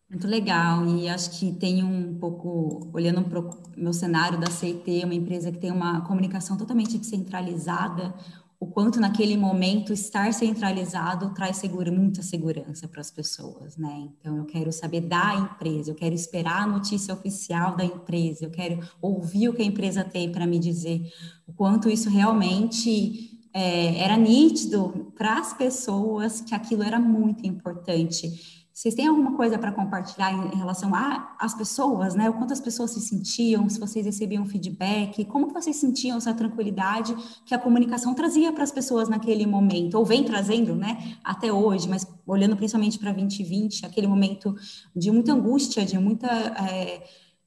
Muito 0.10 0.28
legal, 0.28 0.86
e 0.86 1.08
acho 1.08 1.40
que 1.40 1.54
tem 1.54 1.82
um 1.82 2.20
pouco, 2.20 2.92
olhando 2.94 3.24
para 3.24 3.40
o 3.40 3.64
meu 3.78 3.94
cenário 3.94 4.38
da 4.38 4.52
CIT, 4.52 5.06
uma 5.06 5.14
empresa 5.14 5.54
que 5.54 5.58
tem 5.58 5.72
uma 5.72 6.06
comunicação 6.06 6.58
totalmente 6.58 6.98
descentralizada, 6.98 8.14
o 8.62 8.68
quanto 8.68 9.00
naquele 9.00 9.36
momento 9.36 9.92
estar 9.92 10.32
centralizado 10.36 11.34
traz 11.34 11.58
segura, 11.58 11.92
muita 11.92 12.22
segurança 12.22 12.88
para 12.88 13.02
as 13.02 13.10
pessoas, 13.10 13.76
né? 13.76 14.08
Então 14.20 14.38
eu 14.38 14.46
quero 14.46 14.72
saber 14.72 15.02
da 15.02 15.34
empresa, 15.34 15.90
eu 15.90 15.96
quero 15.96 16.14
esperar 16.14 16.62
a 16.62 16.68
notícia 16.68 17.12
oficial 17.12 17.76
da 17.76 17.84
empresa, 17.84 18.46
eu 18.46 18.52
quero 18.52 18.80
ouvir 19.02 19.50
o 19.50 19.54
que 19.56 19.64
a 19.64 19.66
empresa 19.66 20.04
tem 20.04 20.32
para 20.32 20.46
me 20.46 20.60
dizer, 20.60 21.12
o 21.48 21.54
quanto 21.54 21.90
isso 21.90 22.08
realmente 22.08 23.50
é, 23.52 23.98
era 23.98 24.16
nítido 24.16 25.12
para 25.18 25.40
as 25.40 25.54
pessoas 25.54 26.42
que 26.42 26.54
aquilo 26.54 26.84
era 26.84 27.00
muito 27.00 27.48
importante. 27.48 28.61
Vocês 28.82 28.96
têm 28.96 29.06
alguma 29.06 29.38
coisa 29.38 29.60
para 29.60 29.72
compartilhar 29.72 30.34
em, 30.34 30.58
relação 30.58 30.92
às 31.38 31.54
pessoas, 31.54 32.16
né? 32.16 32.28
O 32.32 32.34
quanto 32.34 32.52
as 32.52 32.60
pessoas 32.60 32.90
se 32.90 33.00
sentiam, 33.00 33.70
se 33.70 33.80
vocês 33.80 34.08
recebiam 34.08 34.44
feedback, 34.44 35.24
como 35.26 35.54
vocês 35.54 35.76
sentiam 35.76 36.18
essa 36.18 36.34
tranquilidade 36.34 37.16
que 37.46 37.54
a 37.54 37.60
comunicação 37.60 38.16
trazia 38.16 38.52
para 38.52 38.64
as 38.64 38.72
pessoas 38.72 39.08
naquele 39.08 39.46
momento, 39.46 40.00
ou 40.00 40.04
vem 40.04 40.24
trazendo, 40.24 40.76
né? 40.76 41.16
Até 41.24 41.54
hoje, 41.54 41.88
mas 41.88 42.08
olhando 42.26 42.58
principalmente 42.58 42.98
para 42.98 43.12
2020, 43.12 43.86
aquele 43.86 44.08
momento 44.08 44.56
de 44.96 45.12
muita 45.12 45.32
angústia, 45.34 45.86
de 45.86 46.00
muita. 46.00 46.28
É, 46.28 47.04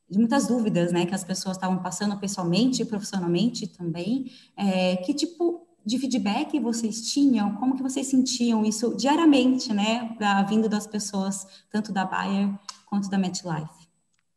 de 0.09 0.19
muitas 0.19 0.47
dúvidas, 0.47 0.93
né, 0.93 1.07
que 1.07 1.15
as 1.15 1.25
pessoas 1.25 1.57
estavam 1.57 1.83
passando 1.83 2.17
pessoalmente 2.19 2.83
e 2.83 2.85
profissionalmente 2.85 3.67
também, 3.67 4.31
é, 4.55 4.97
que 4.97 5.15
tipo 5.15 5.64
de 5.85 5.99
feedback 5.99 6.59
vocês 6.59 7.13
tinham? 7.13 7.55
Como 7.57 7.77
que 7.77 7.83
vocês 7.83 8.07
sentiam 8.07 8.65
isso 8.65 8.97
diariamente, 8.97 9.73
né, 9.73 10.17
vindo 10.49 10.69
das 10.69 10.87
pessoas, 10.87 11.47
tanto 11.71 11.93
da 11.93 12.05
Bayer 12.05 12.51
quanto 12.87 13.11
da 13.11 13.19
MetLife? 13.19 13.84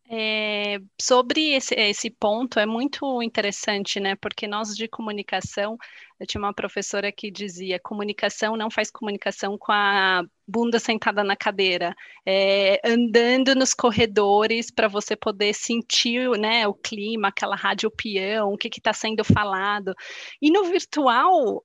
É, 0.09 0.79
sobre 1.01 1.53
esse, 1.53 1.75
esse 1.75 2.09
ponto 2.09 2.59
é 2.59 2.65
muito 2.65 3.21
interessante, 3.21 3.99
né? 3.99 4.15
Porque 4.15 4.47
nós 4.47 4.73
de 4.75 4.87
comunicação, 4.87 5.77
eu 6.17 6.25
tinha 6.25 6.41
uma 6.41 6.53
professora 6.53 7.11
que 7.11 7.29
dizia: 7.29 7.79
comunicação 7.79 8.55
não 8.55 8.71
faz 8.71 8.89
comunicação 8.89 9.57
com 9.57 9.71
a 9.71 10.23
bunda 10.47 10.79
sentada 10.79 11.23
na 11.25 11.35
cadeira, 11.35 11.93
é, 12.25 12.79
andando 12.85 13.53
nos 13.53 13.73
corredores 13.73 14.71
para 14.71 14.87
você 14.87 15.13
poder 15.15 15.53
sentir, 15.53 16.29
né, 16.39 16.65
o 16.67 16.73
clima, 16.73 17.27
aquela 17.27 17.55
rádio 17.55 17.91
peão, 17.91 18.53
o 18.53 18.57
que 18.57 18.69
está 18.69 18.93
sendo 18.93 19.25
falado. 19.25 19.93
E 20.41 20.49
no 20.49 20.63
virtual 20.65 21.63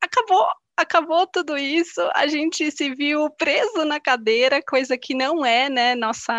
acabou 0.00 0.46
acabou 0.76 1.26
tudo 1.26 1.56
isso, 1.56 2.00
a 2.14 2.26
gente 2.26 2.70
se 2.70 2.94
viu 2.94 3.30
preso 3.30 3.84
na 3.84 4.00
cadeira, 4.00 4.62
coisa 4.62 4.96
que 4.98 5.14
não 5.14 5.44
é, 5.44 5.68
né, 5.68 5.94
nossa, 5.94 6.32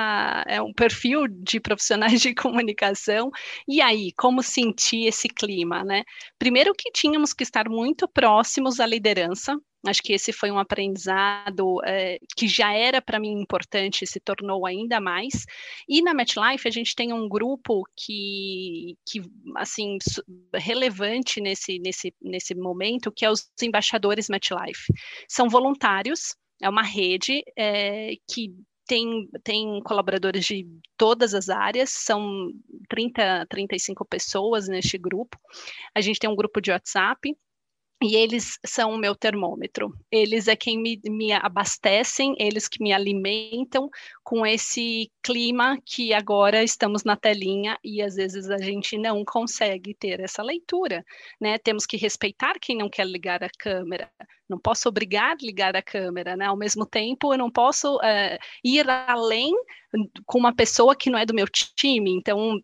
é 0.48 0.62
um 0.62 0.74
perfil 0.74 1.28
de 1.28 1.60
profissionais 1.60 2.22
de 2.22 2.34
comunicação. 2.36 3.30
E 3.68 3.82
aí, 3.82 4.12
como 4.18 4.44
sentir 4.44 5.08
esse 5.08 5.28
clima, 5.28 5.84
né? 5.84 6.04
Primeiro 6.38 6.74
que 6.78 6.92
tínhamos 6.92 7.34
que 7.34 7.44
estar 7.44 7.70
muito 7.70 8.08
próximos 8.08 8.80
à 8.80 8.86
liderança, 8.86 9.58
Acho 9.86 10.02
que 10.02 10.13
esse 10.13 10.32
foi 10.32 10.50
um 10.50 10.58
aprendizado 10.58 11.84
é, 11.84 12.18
que 12.38 12.48
já 12.48 12.74
era 12.74 13.02
para 13.02 13.20
mim 13.20 13.32
importante, 13.32 14.08
se 14.08 14.20
tornou 14.20 14.66
ainda 14.66 15.02
mais. 15.02 15.46
E 15.88 16.02
na 16.02 16.13
MetLife 16.13 16.68
a 16.68 16.72
gente 16.72 16.96
tem 16.96 17.12
um 17.12 17.28
grupo 17.28 17.84
que, 17.96 18.98
que 19.06 19.22
assim, 19.58 19.98
relevante 20.54 21.42
nesse, 21.42 21.80
nesse, 21.80 22.13
nesse 22.22 22.56
momento, 22.56 23.12
que 23.12 23.25
é 23.25 23.30
os 23.30 23.50
embaixadores 23.62 24.30
MetLife. 24.30 24.94
São 25.28 25.50
voluntários, 25.50 26.36
é 26.62 26.70
uma 26.70 26.84
rede 26.84 27.44
é, 27.58 28.13
que 28.30 28.54
tem, 28.88 29.30
tem 29.44 29.82
colaboradores 29.84 30.46
de 30.46 30.68
todas 30.98 31.34
as 31.34 31.50
áreas, 31.50 31.90
são 31.90 32.52
30, 32.90 33.48
35 33.50 34.06
pessoas 34.06 34.68
neste 34.68 34.98
grupo. 34.98 35.38
A 35.96 36.02
gente 36.02 36.20
tem 36.20 36.30
um 36.30 36.36
grupo 36.36 36.62
de 36.62 36.72
WhatsApp, 36.72 37.36
e 38.01 38.15
eles 38.15 38.59
são 38.65 38.91
o 38.91 38.97
meu 38.97 39.15
termômetro. 39.15 39.93
Eles 40.12 40.47
é 40.47 40.55
quem 40.55 40.77
me, 40.77 41.00
me, 41.05 41.31
abastecem, 41.31 42.35
eles 42.38 42.67
que 42.67 42.83
me 42.83 42.91
alimentam 42.91 43.89
com 44.23 44.45
esse 44.45 45.09
clima 45.21 45.77
que 45.85 46.13
agora 46.13 46.62
estamos 46.63 47.03
na 47.03 47.15
telinha 47.15 47.77
e 47.83 48.01
às 48.01 48.15
vezes 48.15 48.50
a 48.50 48.57
gente 48.57 48.97
não 48.97 49.23
consegue 49.23 49.93
ter 49.93 50.19
essa 50.19 50.43
leitura, 50.43 51.05
né? 51.39 51.57
Temos 51.57 51.85
que 51.85 51.95
respeitar 51.95 52.59
quem 52.59 52.77
não 52.77 52.89
quer 52.89 53.07
ligar 53.07 53.43
a 53.43 53.50
câmera. 53.57 54.12
Não 54.50 54.59
posso 54.59 54.89
obrigar 54.89 55.31
a 55.31 55.38
ligar 55.41 55.75
a 55.75 55.81
câmera, 55.81 56.35
né? 56.35 56.45
Ao 56.45 56.57
mesmo 56.57 56.85
tempo, 56.85 57.33
eu 57.33 57.38
não 57.38 57.50
posso 57.50 57.95
uh, 57.95 58.38
ir 58.63 58.89
além 58.89 59.53
com 60.25 60.38
uma 60.38 60.53
pessoa 60.53 60.95
que 60.95 61.09
não 61.09 61.17
é 61.17 61.25
do 61.25 61.33
meu 61.33 61.47
time. 61.47 62.12
Então, 62.12 62.59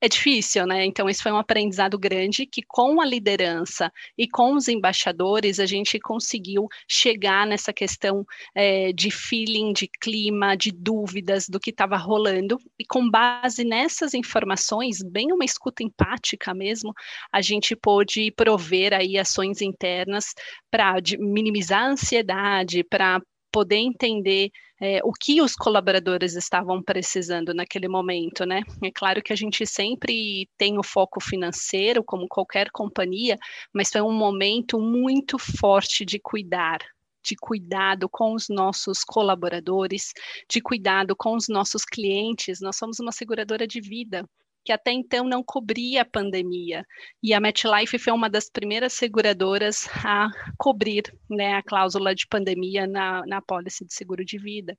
é 0.00 0.08
difícil, 0.08 0.66
né? 0.66 0.84
Então, 0.86 1.08
isso 1.08 1.22
foi 1.22 1.30
um 1.30 1.36
aprendizado 1.36 1.98
grande 1.98 2.46
que, 2.46 2.62
com 2.66 3.00
a 3.00 3.04
liderança 3.04 3.92
e 4.16 4.26
com 4.26 4.54
os 4.54 4.66
embaixadores, 4.66 5.60
a 5.60 5.66
gente 5.66 5.98
conseguiu 6.00 6.66
chegar 6.88 7.46
nessa 7.46 7.72
questão 7.72 8.24
é, 8.54 8.92
de 8.92 9.10
feeling, 9.10 9.72
de 9.72 9.88
clima, 10.00 10.56
de 10.56 10.72
dúvidas 10.72 11.48
do 11.48 11.60
que 11.60 11.70
estava 11.70 11.96
rolando. 11.96 12.58
E 12.78 12.84
com 12.86 13.10
base 13.10 13.62
nessas 13.62 14.14
informações, 14.14 15.02
bem 15.02 15.32
uma 15.32 15.44
escuta 15.44 15.82
empática 15.82 16.54
mesmo, 16.54 16.94
a 17.30 17.42
gente 17.42 17.76
pôde 17.76 18.32
prover 18.32 18.94
aí 18.94 19.18
ações 19.18 19.60
internas 19.60 20.34
para 20.70 20.94
minimizar 21.18 21.82
a 21.82 21.90
ansiedade, 21.90 22.82
para 22.84 23.20
poder 23.50 23.76
entender 23.76 24.50
é, 24.80 25.00
o 25.04 25.12
que 25.12 25.42
os 25.42 25.54
colaboradores 25.54 26.34
estavam 26.34 26.82
precisando 26.82 27.52
naquele 27.52 27.86
momento, 27.88 28.46
né? 28.46 28.62
É 28.82 28.90
claro 28.90 29.22
que 29.22 29.32
a 29.32 29.36
gente 29.36 29.66
sempre 29.66 30.48
tem 30.56 30.78
o 30.78 30.82
foco 30.82 31.20
financeiro, 31.20 32.02
como 32.02 32.26
qualquer 32.28 32.70
companhia, 32.70 33.36
mas 33.72 33.90
foi 33.90 34.00
um 34.00 34.12
momento 34.12 34.80
muito 34.80 35.38
forte 35.38 36.04
de 36.04 36.18
cuidar, 36.18 36.78
de 37.22 37.36
cuidado 37.36 38.08
com 38.08 38.32
os 38.32 38.48
nossos 38.48 39.04
colaboradores, 39.04 40.12
de 40.48 40.60
cuidado 40.60 41.14
com 41.14 41.36
os 41.36 41.48
nossos 41.48 41.84
clientes. 41.84 42.60
Nós 42.60 42.76
somos 42.76 42.98
uma 42.98 43.12
seguradora 43.12 43.66
de 43.66 43.80
vida 43.80 44.26
que 44.64 44.72
até 44.72 44.92
então 44.92 45.24
não 45.24 45.42
cobria 45.42 46.02
a 46.02 46.04
pandemia. 46.04 46.86
E 47.22 47.32
a 47.32 47.40
MetLife 47.40 47.98
foi 47.98 48.12
uma 48.12 48.28
das 48.28 48.50
primeiras 48.50 48.92
seguradoras 48.92 49.88
a 50.04 50.28
cobrir 50.58 51.02
né, 51.28 51.54
a 51.54 51.62
cláusula 51.62 52.14
de 52.14 52.26
pandemia 52.26 52.86
na, 52.86 53.24
na 53.26 53.38
apólice 53.38 53.84
de 53.84 53.94
seguro 53.94 54.24
de 54.24 54.38
vida. 54.38 54.76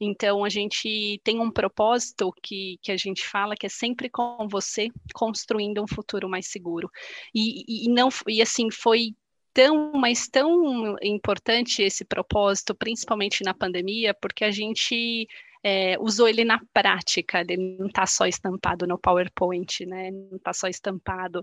Então, 0.00 0.44
a 0.44 0.48
gente 0.48 1.20
tem 1.24 1.40
um 1.40 1.50
propósito 1.50 2.32
que, 2.42 2.78
que 2.82 2.92
a 2.92 2.96
gente 2.96 3.26
fala 3.26 3.56
que 3.56 3.66
é 3.66 3.70
sempre 3.70 4.08
com 4.08 4.46
você, 4.48 4.88
construindo 5.14 5.82
um 5.82 5.88
futuro 5.88 6.28
mais 6.28 6.46
seguro. 6.46 6.88
E, 7.34 7.86
e, 7.86 7.88
não, 7.88 8.08
e 8.28 8.40
assim, 8.40 8.70
foi 8.70 9.14
tão, 9.52 9.92
mas 9.92 10.28
tão 10.28 10.96
importante 11.00 11.82
esse 11.82 12.04
propósito, 12.04 12.74
principalmente 12.74 13.44
na 13.44 13.54
pandemia, 13.54 14.12
porque 14.12 14.44
a 14.44 14.50
gente 14.50 15.26
é, 15.66 15.96
usou 15.98 16.28
ele 16.28 16.44
na 16.44 16.60
prática, 16.74 17.40
ele 17.40 17.56
não 17.78 17.86
está 17.86 18.04
só 18.06 18.26
estampado 18.26 18.86
no 18.86 18.98
PowerPoint, 18.98 19.86
né? 19.86 20.10
não 20.10 20.36
está 20.36 20.52
só 20.52 20.68
estampado 20.68 21.42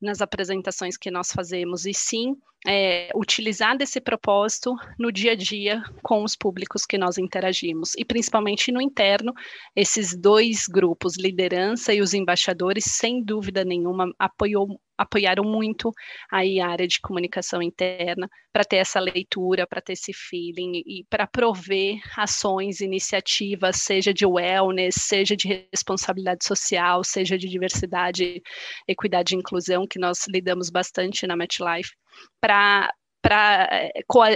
nas 0.00 0.20
apresentações 0.20 0.96
que 0.96 1.08
nós 1.08 1.30
fazemos, 1.30 1.86
e 1.86 1.94
sim 1.94 2.36
é, 2.66 3.10
utilizar 3.14 3.78
desse 3.78 4.00
propósito 4.00 4.74
no 4.98 5.12
dia 5.12 5.32
a 5.32 5.34
dia 5.36 5.82
com 6.02 6.24
os 6.24 6.34
públicos 6.34 6.84
que 6.84 6.98
nós 6.98 7.16
interagimos, 7.16 7.94
e 7.96 8.04
principalmente 8.04 8.72
no 8.72 8.82
interno, 8.82 9.32
esses 9.74 10.16
dois 10.16 10.66
grupos, 10.66 11.16
liderança 11.16 11.94
e 11.94 12.00
os 12.00 12.12
embaixadores, 12.12 12.84
sem 12.84 13.22
dúvida 13.22 13.64
nenhuma, 13.64 14.12
apoiou 14.18 14.80
apoiaram 15.00 15.42
muito 15.42 15.92
aí 16.30 16.60
a 16.60 16.68
área 16.68 16.86
de 16.86 17.00
comunicação 17.00 17.62
interna 17.62 18.28
para 18.52 18.64
ter 18.64 18.76
essa 18.76 19.00
leitura, 19.00 19.66
para 19.66 19.80
ter 19.80 19.94
esse 19.94 20.12
feeling 20.12 20.82
e 20.86 21.06
para 21.08 21.26
prover 21.26 22.00
ações, 22.16 22.80
iniciativas, 22.80 23.76
seja 23.76 24.12
de 24.12 24.26
wellness, 24.26 24.96
seja 24.96 25.34
de 25.34 25.66
responsabilidade 25.72 26.44
social, 26.44 27.02
seja 27.02 27.38
de 27.38 27.48
diversidade, 27.48 28.42
equidade 28.86 29.34
e 29.34 29.38
inclusão, 29.38 29.86
que 29.86 29.98
nós 29.98 30.26
lidamos 30.28 30.68
bastante 30.68 31.26
na 31.26 31.36
MetLife, 31.36 31.92
para 32.40 32.92
para 33.22 33.68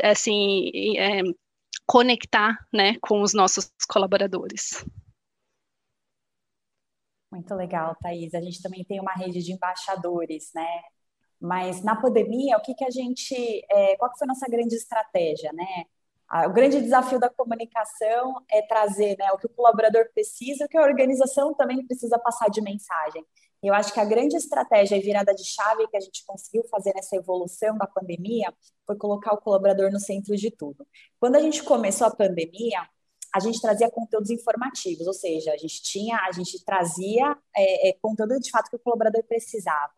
assim 0.02 0.71
é, 0.99 1.23
conectar 1.87 2.54
né, 2.73 2.97
com 3.00 3.23
os 3.23 3.33
nossos 3.33 3.71
colaboradores. 3.88 4.85
Muito 7.34 7.52
legal, 7.56 7.96
Thaís. 8.00 8.32
A 8.32 8.40
gente 8.40 8.62
também 8.62 8.84
tem 8.84 9.00
uma 9.00 9.12
rede 9.12 9.42
de 9.42 9.52
embaixadores, 9.52 10.52
né? 10.54 10.68
Mas 11.40 11.82
na 11.82 12.00
pandemia, 12.00 12.56
o 12.56 12.60
que, 12.60 12.74
que 12.74 12.84
a 12.84 12.90
gente. 12.90 13.34
É, 13.68 13.96
qual 13.96 14.10
que 14.12 14.18
foi 14.18 14.26
a 14.26 14.28
nossa 14.28 14.46
grande 14.48 14.76
estratégia, 14.76 15.52
né? 15.52 15.84
O 16.46 16.52
grande 16.52 16.80
desafio 16.80 17.18
da 17.18 17.28
comunicação 17.28 18.40
é 18.50 18.62
trazer 18.62 19.16
né, 19.18 19.30
o 19.32 19.38
que 19.38 19.46
o 19.46 19.50
colaborador 19.50 20.08
precisa, 20.14 20.64
o 20.64 20.68
que 20.68 20.78
a 20.78 20.82
organização 20.82 21.52
também 21.54 21.84
precisa 21.86 22.18
passar 22.18 22.48
de 22.48 22.62
mensagem. 22.62 23.24
Eu 23.62 23.74
acho 23.74 23.92
que 23.92 24.00
a 24.00 24.04
grande 24.04 24.36
estratégia 24.36 24.96
e 24.96 25.00
virada 25.00 25.34
de 25.34 25.44
chave 25.44 25.86
que 25.88 25.96
a 25.96 26.00
gente 26.00 26.24
conseguiu 26.24 26.64
fazer 26.70 26.92
nessa 26.94 27.14
evolução 27.14 27.76
da 27.76 27.86
pandemia 27.86 28.52
foi 28.86 28.96
colocar 28.96 29.34
o 29.34 29.40
colaborador 29.40 29.90
no 29.92 30.00
centro 30.00 30.34
de 30.36 30.50
tudo. 30.50 30.86
Quando 31.20 31.36
a 31.36 31.40
gente 31.40 31.62
começou 31.62 32.06
a 32.06 32.14
pandemia, 32.14 32.80
a 33.34 33.40
gente 33.40 33.60
trazia 33.60 33.90
conteúdos 33.90 34.30
informativos, 34.30 35.08
ou 35.08 35.12
seja, 35.12 35.52
a 35.52 35.56
gente 35.56 35.82
tinha, 35.82 36.16
a 36.18 36.30
gente 36.30 36.64
trazia 36.64 37.36
é, 37.56 37.88
é, 37.88 37.92
conteúdo 38.00 38.38
de 38.38 38.48
fato 38.48 38.70
que 38.70 38.76
o 38.76 38.78
colaborador 38.78 39.24
precisava. 39.24 39.92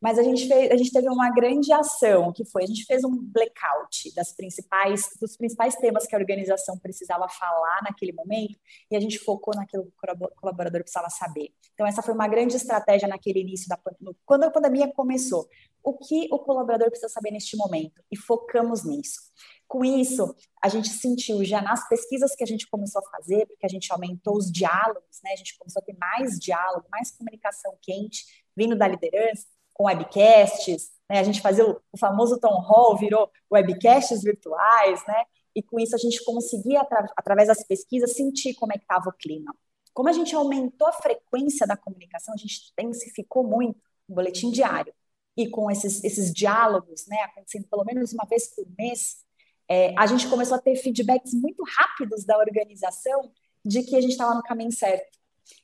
Mas 0.00 0.16
a 0.16 0.22
gente, 0.22 0.46
fez, 0.46 0.70
a 0.70 0.76
gente 0.76 0.92
teve 0.92 1.08
uma 1.08 1.28
grande 1.32 1.72
ação, 1.72 2.32
que 2.32 2.44
foi, 2.44 2.62
a 2.62 2.66
gente 2.66 2.84
fez 2.84 3.02
um 3.02 3.10
blackout 3.10 4.14
das 4.14 4.32
principais, 4.32 5.10
dos 5.20 5.36
principais 5.36 5.74
temas 5.74 6.06
que 6.06 6.14
a 6.14 6.18
organização 6.18 6.78
precisava 6.78 7.28
falar 7.28 7.82
naquele 7.82 8.12
momento, 8.12 8.56
e 8.88 8.96
a 8.96 9.00
gente 9.00 9.18
focou 9.18 9.52
naquilo 9.56 9.82
que 9.82 9.90
o 9.90 10.30
colaborador 10.36 10.80
precisava 10.82 11.10
saber. 11.10 11.50
Então, 11.74 11.84
essa 11.84 12.00
foi 12.00 12.14
uma 12.14 12.28
grande 12.28 12.54
estratégia 12.54 13.08
naquele 13.08 13.40
início 13.40 13.68
da 13.68 13.76
pandemia, 13.76 14.14
quando 14.24 14.44
a 14.44 14.50
pandemia 14.52 14.86
começou. 14.94 15.48
O 15.82 15.96
que 15.96 16.28
o 16.30 16.38
colaborador 16.38 16.90
precisa 16.90 17.08
saber 17.08 17.30
neste 17.32 17.56
momento? 17.56 18.02
E 18.10 18.16
focamos 18.16 18.84
nisso. 18.84 19.20
Com 19.68 19.84
isso, 19.84 20.34
a 20.62 20.68
gente 20.68 20.88
sentiu 20.88 21.44
já 21.44 21.60
nas 21.60 21.86
pesquisas 21.88 22.34
que 22.34 22.42
a 22.42 22.46
gente 22.46 22.66
começou 22.68 23.02
a 23.02 23.10
fazer, 23.10 23.46
porque 23.46 23.66
a 23.66 23.68
gente 23.68 23.92
aumentou 23.92 24.36
os 24.36 24.50
diálogos, 24.50 25.20
né? 25.22 25.32
A 25.32 25.36
gente 25.36 25.58
começou 25.58 25.80
a 25.80 25.84
ter 25.84 25.94
mais 25.98 26.38
diálogo, 26.38 26.86
mais 26.90 27.10
comunicação 27.10 27.76
quente, 27.82 28.24
vindo 28.56 28.76
da 28.76 28.88
liderança, 28.88 29.46
com 29.74 29.84
webcasts, 29.84 30.90
né? 31.08 31.18
A 31.18 31.22
gente 31.22 31.42
fazia 31.42 31.68
o, 31.68 31.78
o 31.92 31.98
famoso 31.98 32.40
Tom 32.40 32.60
Hall, 32.60 32.96
virou 32.96 33.30
webcasts 33.52 34.22
virtuais, 34.22 35.06
né? 35.06 35.24
E 35.54 35.62
com 35.62 35.78
isso 35.78 35.94
a 35.94 35.98
gente 35.98 36.24
conseguia, 36.24 36.80
atra 36.80 37.06
através 37.16 37.48
das 37.48 37.62
pesquisas, 37.62 38.14
sentir 38.14 38.54
como 38.54 38.72
é 38.72 38.78
que 38.78 38.84
estava 38.84 39.10
o 39.10 39.12
clima. 39.12 39.54
Como 39.92 40.08
a 40.08 40.12
gente 40.12 40.34
aumentou 40.34 40.88
a 40.88 40.92
frequência 40.92 41.66
da 41.66 41.76
comunicação, 41.76 42.32
a 42.32 42.36
gente 42.38 42.72
intensificou 42.72 43.44
muito 43.44 43.78
o 44.08 44.14
boletim 44.14 44.50
diário. 44.50 44.94
E 45.36 45.48
com 45.50 45.70
esses, 45.70 46.02
esses 46.04 46.32
diálogos, 46.32 47.06
né, 47.06 47.18
acontecendo 47.22 47.68
pelo 47.68 47.84
menos 47.84 48.12
uma 48.12 48.24
vez 48.24 48.54
por 48.54 48.66
mês, 48.78 49.27
é, 49.68 49.94
a 49.98 50.06
gente 50.06 50.28
começou 50.28 50.56
a 50.56 50.60
ter 50.60 50.76
feedbacks 50.76 51.34
muito 51.34 51.62
rápidos 51.76 52.24
da 52.24 52.38
organização 52.38 53.30
de 53.64 53.82
que 53.82 53.96
a 53.96 54.00
gente 54.00 54.12
estava 54.12 54.34
no 54.34 54.42
caminho 54.42 54.72
certo. 54.72 55.18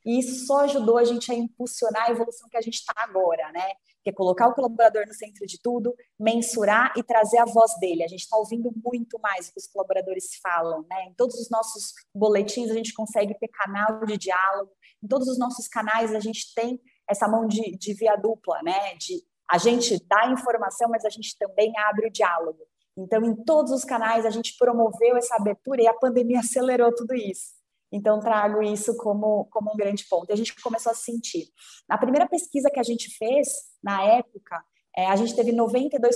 E 0.05 0.19
isso 0.19 0.47
só 0.47 0.61
ajudou 0.61 0.99
a 0.99 1.05
gente 1.05 1.31
a 1.31 1.35
impulsionar 1.35 2.05
a 2.05 2.11
evolução 2.11 2.49
que 2.49 2.57
a 2.57 2.61
gente 2.61 2.75
está 2.75 2.93
agora, 2.97 3.51
né? 3.53 3.69
Que 4.03 4.11
é 4.11 4.13
colocar 4.13 4.49
o 4.49 4.55
colaborador 4.55 5.07
no 5.07 5.15
centro 5.15 5.47
de 5.47 5.61
tudo, 5.61 5.95
mensurar 6.19 6.93
e 6.97 7.03
trazer 7.03 7.39
a 7.39 7.45
voz 7.45 7.79
dele. 7.79 8.05
A 8.05 8.09
gente 8.09 8.21
está 8.21 8.37
ouvindo 8.37 8.71
muito 8.85 9.19
mais 9.21 9.49
o 9.49 9.53
que 9.53 9.61
os 9.61 9.67
colaboradores 9.67 10.37
falam, 10.43 10.85
né? 10.89 11.05
Em 11.05 11.15
todos 11.15 11.39
os 11.39 11.51
nossos 11.51 11.95
boletins 12.15 12.71
a 12.71 12.75
gente 12.75 12.93
consegue 12.93 13.35
ter 13.39 13.49
canal 13.49 14.05
de 14.05 14.17
diálogo. 14.17 14.73
Em 15.03 15.09
todos 15.09 15.29
os 15.29 15.39
nossos 15.39 15.69
canais 15.69 16.15
a 16.15 16.21
gente 16.21 16.55
tem 16.55 16.81
essa 17.09 17.29
mão 17.29 17.47
de, 17.47 17.77
de 17.77 17.95
via 17.95 18.17
dupla, 18.17 18.63
né? 18.63 18.95
De 18.97 19.23
a 19.51 19.59
gente 19.59 20.03
dá 20.07 20.31
informação, 20.31 20.89
mas 20.89 21.05
a 21.05 21.11
gente 21.11 21.37
também 21.39 21.73
abre 21.79 22.07
o 22.07 22.11
diálogo. 22.11 22.67
Então, 22.97 23.25
em 23.25 23.35
todos 23.45 23.73
os 23.73 23.85
canais, 23.85 24.25
a 24.25 24.31
gente 24.31 24.57
promoveu 24.57 25.17
essa 25.17 25.37
abertura 25.37 25.83
e 25.83 25.87
a 25.87 25.95
pandemia 25.95 26.41
acelerou 26.41 26.95
tudo 26.95 27.15
isso. 27.15 27.53
Então, 27.93 28.19
trago 28.19 28.63
isso 28.63 28.97
como, 28.97 29.45
como 29.47 29.73
um 29.73 29.77
grande 29.77 30.05
ponto. 30.09 30.29
E 30.29 30.33
a 30.33 30.37
gente 30.37 30.55
começou 30.61 30.91
a 30.91 30.95
sentir. 30.95 31.47
Na 31.89 31.97
primeira 31.97 32.29
pesquisa 32.29 32.71
que 32.71 32.81
a 32.81 32.83
gente 32.83 33.17
fez, 33.17 33.49
na 33.83 34.03
época, 34.03 34.65
é, 34.97 35.07
a 35.07 35.17
gente 35.17 35.35
teve 35.35 35.53
92% 35.53 36.11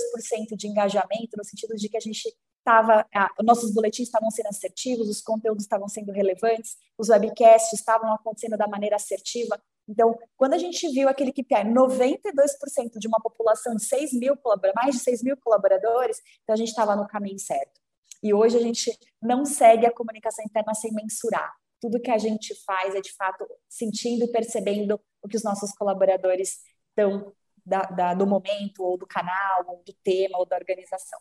de 0.57 0.67
engajamento, 0.67 1.37
no 1.37 1.43
sentido 1.43 1.75
de 1.75 1.87
que 1.89 1.97
a 1.97 2.01
gente 2.01 2.33
estava, 2.59 3.05
nossos 3.41 3.73
boletins 3.73 4.07
estavam 4.07 4.29
sendo 4.29 4.47
assertivos, 4.47 5.09
os 5.09 5.21
conteúdos 5.21 5.63
estavam 5.63 5.87
sendo 5.87 6.11
relevantes, 6.11 6.77
os 6.97 7.09
webcasts 7.09 7.73
estavam 7.73 8.13
acontecendo 8.13 8.57
da 8.57 8.67
maneira 8.67 8.95
assertiva. 8.95 9.61
Então, 9.89 10.15
quando 10.37 10.53
a 10.53 10.57
gente 10.59 10.87
viu 10.89 11.09
aquele 11.09 11.31
KPI, 11.31 11.65
92% 11.73 12.99
de 12.99 13.07
uma 13.07 13.19
população 13.19 13.75
de 13.75 13.83
6 13.83 14.13
mil, 14.13 14.35
mais 14.75 14.95
de 14.95 15.01
6 15.01 15.23
mil 15.23 15.35
colaboradores, 15.37 16.21
então 16.43 16.53
a 16.53 16.57
gente 16.57 16.67
estava 16.67 16.95
no 16.95 17.07
caminho 17.07 17.39
certo. 17.39 17.81
E 18.21 18.31
hoje 18.31 18.55
a 18.55 18.61
gente 18.61 18.95
não 19.19 19.45
segue 19.45 19.87
a 19.87 19.91
comunicação 19.91 20.45
interna 20.45 20.75
sem 20.75 20.93
mensurar. 20.93 21.51
Tudo 21.81 21.99
que 21.99 22.11
a 22.11 22.19
gente 22.19 22.53
faz 22.65 22.93
é, 22.93 23.01
de 23.01 23.11
fato, 23.15 23.47
sentindo 23.67 24.25
e 24.25 24.31
percebendo 24.31 24.99
o 25.23 25.27
que 25.27 25.37
os 25.37 25.43
nossos 25.43 25.71
colaboradores 25.71 26.59
estão 26.89 27.33
da, 27.65 27.81
da, 27.81 28.13
do 28.13 28.27
momento, 28.27 28.83
ou 28.83 28.95
do 28.95 29.07
canal, 29.07 29.65
ou 29.67 29.81
do 29.83 29.93
tema, 30.03 30.37
ou 30.37 30.45
da 30.45 30.57
organização. 30.57 31.19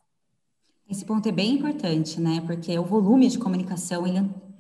Esse 0.90 1.06
ponto 1.06 1.26
é 1.28 1.32
bem 1.32 1.54
importante, 1.54 2.20
né? 2.20 2.42
Porque 2.46 2.76
o 2.78 2.84
volume 2.84 3.28
de 3.28 3.38
comunicação, 3.38 4.06
ele 4.06 4.18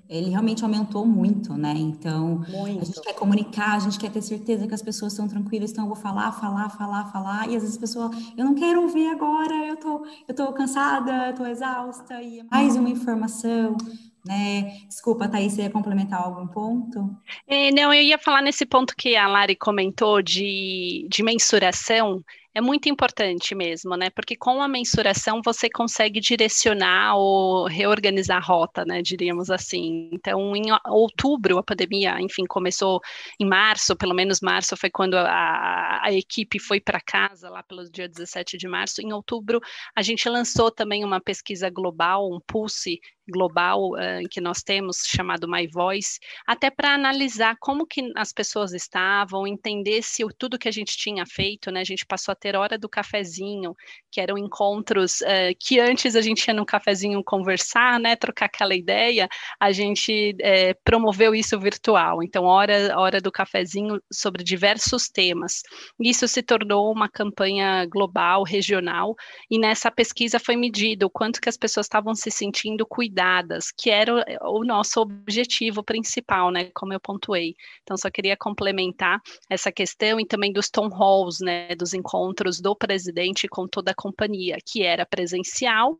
ele 0.08 0.30
realmente 0.30 0.62
aumentou 0.64 1.04
muito, 1.04 1.54
né? 1.54 1.74
Então, 1.76 2.42
muito. 2.48 2.80
a 2.80 2.84
gente 2.84 3.00
quer 3.02 3.12
comunicar, 3.12 3.74
a 3.74 3.78
gente 3.78 3.98
quer 3.98 4.10
ter 4.10 4.22
certeza 4.22 4.66
que 4.66 4.74
as 4.74 4.80
pessoas 4.80 5.12
estão 5.12 5.28
tranquilas, 5.28 5.70
então 5.70 5.84
eu 5.84 5.88
vou 5.88 5.96
falar, 5.96 6.32
falar, 6.32 6.70
falar, 6.70 7.12
falar, 7.12 7.48
e 7.48 7.56
às 7.56 7.62
vezes 7.62 7.76
a 7.76 7.80
pessoa, 7.80 8.10
eu 8.36 8.44
não 8.44 8.54
quero 8.54 8.82
ouvir 8.82 9.08
agora, 9.10 9.54
eu 9.66 9.76
tô, 9.76 10.06
eu 10.26 10.34
tô 10.34 10.52
cansada, 10.52 11.28
eu 11.28 11.34
tô 11.34 11.44
exausta, 11.44 12.22
e 12.22 12.40
é 12.40 12.44
mais 12.50 12.74
uma 12.74 12.88
informação, 12.88 13.76
né? 14.24 14.78
Desculpa, 14.88 15.28
Thaís, 15.28 15.52
você 15.52 15.62
ia 15.62 15.70
complementar 15.70 16.22
algum 16.22 16.46
ponto? 16.46 17.14
É, 17.46 17.70
não, 17.70 17.92
eu 17.92 18.02
ia 18.02 18.18
falar 18.18 18.40
nesse 18.40 18.64
ponto 18.64 18.96
que 18.96 19.14
a 19.14 19.28
Lari 19.28 19.56
comentou 19.56 20.22
de, 20.22 21.06
de 21.10 21.22
mensuração, 21.22 22.22
é 22.58 22.60
muito 22.60 22.88
importante 22.88 23.54
mesmo, 23.54 23.96
né? 23.96 24.10
Porque 24.10 24.34
com 24.34 24.60
a 24.60 24.66
mensuração 24.66 25.40
você 25.44 25.70
consegue 25.70 26.18
direcionar 26.18 27.16
ou 27.16 27.66
reorganizar 27.66 28.38
a 28.38 28.40
rota, 28.40 28.84
né? 28.84 29.00
Diríamos 29.00 29.48
assim. 29.48 30.10
Então, 30.12 30.56
em 30.56 30.64
outubro, 30.88 31.58
a 31.58 31.62
pandemia, 31.62 32.20
enfim, 32.20 32.44
começou 32.46 33.00
em 33.38 33.46
março, 33.46 33.94
pelo 33.94 34.12
menos 34.12 34.40
março 34.40 34.76
foi 34.76 34.90
quando 34.90 35.14
a, 35.14 36.00
a 36.02 36.12
equipe 36.12 36.58
foi 36.58 36.80
para 36.80 37.00
casa, 37.00 37.48
lá 37.48 37.62
pelo 37.62 37.88
dia 37.88 38.08
17 38.08 38.58
de 38.58 38.66
março. 38.66 39.00
Em 39.00 39.12
outubro, 39.12 39.60
a 39.94 40.02
gente 40.02 40.28
lançou 40.28 40.68
também 40.68 41.04
uma 41.04 41.20
pesquisa 41.20 41.70
global, 41.70 42.28
um 42.28 42.40
pulse 42.40 42.98
global 43.28 43.92
uh, 43.92 44.28
que 44.30 44.40
nós 44.40 44.62
temos 44.62 45.02
chamado 45.06 45.48
My 45.48 45.66
Voice, 45.66 46.18
até 46.46 46.70
para 46.70 46.94
analisar 46.94 47.56
como 47.60 47.86
que 47.86 48.10
as 48.16 48.32
pessoas 48.32 48.72
estavam, 48.72 49.46
entender 49.46 50.02
se 50.02 50.24
tudo 50.36 50.58
que 50.58 50.68
a 50.68 50.72
gente 50.72 50.96
tinha 50.96 51.24
feito, 51.26 51.70
né, 51.70 51.80
a 51.80 51.84
gente 51.84 52.06
passou 52.06 52.32
a 52.32 52.36
ter 52.36 52.47
hora 52.56 52.78
do 52.78 52.88
cafezinho, 52.88 53.74
que 54.10 54.20
eram 54.20 54.38
encontros 54.38 55.20
uh, 55.20 55.54
que 55.58 55.80
antes 55.80 56.14
a 56.16 56.20
gente 56.20 56.46
ia 56.46 56.54
no 56.54 56.64
cafezinho 56.64 57.22
conversar, 57.24 57.98
né, 58.00 58.16
trocar 58.16 58.46
aquela 58.46 58.74
ideia, 58.74 59.28
a 59.60 59.72
gente 59.72 60.34
uh, 60.34 60.80
promoveu 60.84 61.34
isso 61.34 61.58
virtual, 61.58 62.22
então 62.22 62.44
hora, 62.44 62.98
hora 62.98 63.20
do 63.20 63.32
cafezinho 63.32 64.00
sobre 64.12 64.42
diversos 64.42 65.08
temas. 65.08 65.62
Isso 66.00 66.26
se 66.28 66.42
tornou 66.42 66.92
uma 66.92 67.08
campanha 67.08 67.84
global, 67.86 68.42
regional, 68.42 69.14
e 69.50 69.58
nessa 69.58 69.90
pesquisa 69.90 70.38
foi 70.38 70.56
medido 70.56 71.06
o 71.06 71.10
quanto 71.10 71.40
que 71.40 71.48
as 71.48 71.56
pessoas 71.56 71.86
estavam 71.86 72.14
se 72.14 72.30
sentindo 72.30 72.86
cuidadas 72.86 73.08
cuidadas, 73.08 73.72
que 73.72 73.90
era 73.90 74.14
o, 74.42 74.60
o 74.60 74.64
nosso 74.64 75.00
objetivo 75.00 75.82
principal, 75.82 76.50
né, 76.50 76.70
como 76.74 76.92
eu 76.92 77.00
pontuei. 77.00 77.54
Então, 77.82 77.96
só 77.96 78.10
queria 78.10 78.36
complementar 78.36 79.20
essa 79.50 79.72
questão 79.72 80.20
e 80.20 80.26
também 80.26 80.52
dos 80.52 80.70
town 80.70 80.88
halls, 80.88 81.40
né, 81.40 81.74
dos 81.74 81.94
encontros 81.94 82.37
do 82.60 82.76
presidente 82.76 83.48
com 83.48 83.66
toda 83.66 83.90
a 83.90 83.94
companhia, 83.94 84.56
que 84.64 84.82
era 84.82 85.04
presencial, 85.04 85.98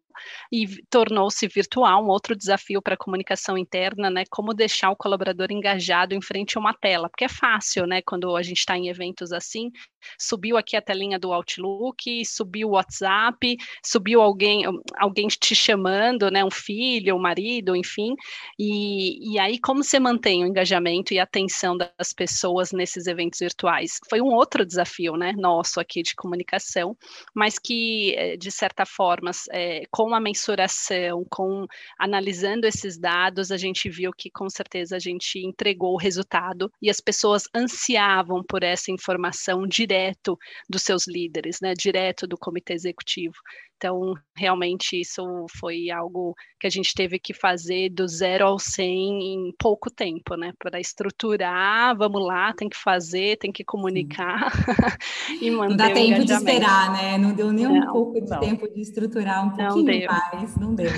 e 0.53 0.67
tornou-se 0.91 1.47
virtual, 1.47 2.05
um 2.05 2.09
outro 2.09 2.37
desafio 2.37 2.83
para 2.83 2.95
a 2.95 2.97
comunicação 2.97 3.57
interna, 3.57 4.11
né? 4.11 4.25
Como 4.31 4.55
deixar 4.55 4.91
o 4.91 4.97
colaborador 4.97 5.49
engajado 5.51 6.15
em 6.15 6.21
frente 6.21 6.57
a 6.57 6.61
uma 6.61 6.75
tela, 6.75 7.09
porque 7.09 7.25
é 7.25 7.29
fácil, 7.29 7.87
né? 7.87 8.03
Quando 8.03 8.37
a 8.37 8.43
gente 8.43 8.59
está 8.59 8.77
em 8.77 8.89
eventos 8.89 9.33
assim, 9.33 9.71
subiu 10.19 10.57
aqui 10.57 10.77
a 10.77 10.83
telinha 10.83 11.19
do 11.19 11.33
Outlook, 11.33 12.25
subiu 12.25 12.69
o 12.69 12.73
WhatsApp, 12.73 13.57
subiu 13.85 14.21
alguém, 14.21 14.65
alguém 14.99 15.29
te 15.29 15.55
chamando, 15.55 16.31
né, 16.31 16.45
um 16.45 16.51
filho, 16.51 17.17
um 17.17 17.21
marido, 17.21 17.77
enfim, 17.77 18.15
e, 18.59 19.35
e 19.35 19.39
aí 19.39 19.59
como 19.59 19.83
você 19.83 19.99
mantém 19.99 20.45
o 20.45 20.47
engajamento 20.47 21.13
e 21.15 21.19
a 21.19 21.25
atenção 21.25 21.77
das 21.77 22.13
pessoas 22.13 22.73
nesses 22.73 23.07
eventos 23.07 23.41
virtuais? 23.41 23.99
Foi 24.09 24.21
um 24.21 24.33
outro 24.33 24.65
desafio, 24.65 25.17
né, 25.17 25.33
nosso 25.37 25.81
aqui 25.81 26.03
de 26.03 26.15
comunicação, 26.15 26.97
mas 27.35 27.59
que, 27.59 28.15
eh, 28.17 28.37
de 28.37 28.51
certa 28.51 28.85
forma, 28.87 29.31
é, 29.51 29.83
com 29.91 30.15
a 30.15 30.21
mensuração, 30.21 31.25
com 31.31 31.67
analisando 31.99 32.67
esses 32.67 32.99
dados, 32.99 33.51
a 33.51 33.57
gente 33.57 33.89
viu 33.89 34.13
que 34.13 34.31
com 34.31 34.49
certeza 34.51 34.97
a 34.97 34.99
gente 34.99 35.39
entregou 35.39 35.95
o 35.95 35.99
resultado 35.99 36.71
e 36.81 36.91
as 36.91 37.01
pessoas 37.01 37.45
ansiavam 37.55 38.43
por 38.43 38.63
essa 38.63 38.91
informação 38.91 39.67
direto 39.89 40.39
dos 40.69 40.83
seus 40.83 41.07
líderes, 41.07 41.61
né, 41.63 41.73
direto 41.75 42.27
do 42.27 42.37
comitê 42.37 42.75
executivo. 42.75 43.35
Então, 43.79 44.15
realmente, 44.37 45.01
isso 45.01 45.47
foi 45.57 45.89
algo 45.89 46.35
que 46.59 46.67
a 46.67 46.71
gente 46.71 46.93
teve 46.93 47.17
que 47.17 47.33
fazer 47.33 47.91
do 47.91 48.09
zero 48.09 48.45
ao 48.45 48.59
100 48.59 49.23
em 49.23 49.55
pouco 49.57 49.89
tempo, 49.89 50.35
né? 50.35 50.53
Para 50.59 50.81
estruturar, 50.81 51.97
vamos 51.97 52.21
lá, 52.27 52.53
tem 52.53 52.69
que 52.69 52.77
fazer, 52.77 53.39
tem 53.39 53.53
que 53.53 53.63
comunicar 53.65 54.51
e 55.41 55.49
manter 55.49 55.69
Não 55.69 55.77
dá 55.77 55.91
tempo 55.93 56.25
de 56.25 56.33
esperar, 56.33 56.93
né? 56.93 57.17
Não 57.19 57.33
deu 57.33 57.53
nem 57.53 57.69
um 57.69 57.87
pouco 57.93 58.21
de 58.21 58.29
não. 58.29 58.41
tempo 58.41 58.69
de 58.69 58.81
estruturar 58.81 59.47
um 59.47 59.51
pouquinho 59.51 60.07
mais, 60.07 60.57
não 60.57 60.75
deu. 60.75 60.91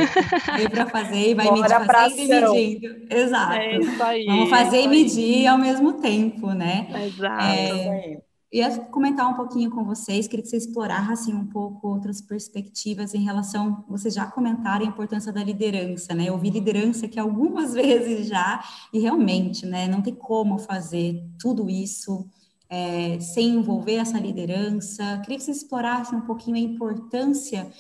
Veio 0.57 0.71
para 0.71 0.87
fazer 0.87 1.33
e 1.33 1.35
vai 1.35 1.45
Bora 1.45 1.81
medir, 1.81 1.87
fazendo 1.87 2.57
e 2.57 2.79
medindo. 2.79 3.15
Exato. 3.15 3.53
É 3.53 3.77
isso 3.77 4.03
aí. 4.03 4.25
Vamos 4.25 4.49
fazer 4.49 4.77
e 4.77 4.81
isso 4.81 4.89
aí. 4.89 4.89
medir 4.89 5.47
ao 5.49 5.59
mesmo 5.59 6.01
tempo, 6.01 6.53
né? 6.55 6.89
Exato. 7.05 7.45
É, 7.45 8.23
ia 8.53 8.79
comentar 8.87 9.29
um 9.29 9.35
pouquinho 9.35 9.71
com 9.71 9.85
vocês, 9.85 10.27
queria 10.27 10.43
que 10.43 10.49
vocês 10.49 10.65
explorassem 10.65 11.35
um 11.35 11.47
pouco 11.47 11.87
outras 11.89 12.21
perspectivas 12.21 13.15
em 13.15 13.23
relação, 13.23 13.85
vocês 13.89 14.13
já 14.13 14.27
comentaram 14.27 14.85
a 14.85 14.89
importância 14.89 15.33
da 15.33 15.43
liderança, 15.43 16.15
né? 16.15 16.25
Eu 16.29 16.37
vi 16.37 16.51
liderança 16.51 17.07
aqui 17.07 17.19
algumas 17.19 17.75
vezes 17.75 18.27
já, 18.27 18.63
e 18.93 18.99
realmente, 18.99 19.65
né, 19.65 19.87
não 19.87 20.03
tem 20.03 20.15
como 20.15 20.59
fazer 20.59 21.25
tudo 21.39 21.71
isso 21.71 22.27
é, 22.69 23.19
sem 23.21 23.51
envolver 23.51 23.97
essa 23.97 24.19
liderança. 24.19 25.21
Queria 25.23 25.39
que 25.39 25.45
vocês 25.45 25.59
explorassem 25.59 26.19
um 26.19 26.23
pouquinho 26.23 26.57
a 26.57 26.61
importância 26.61 27.71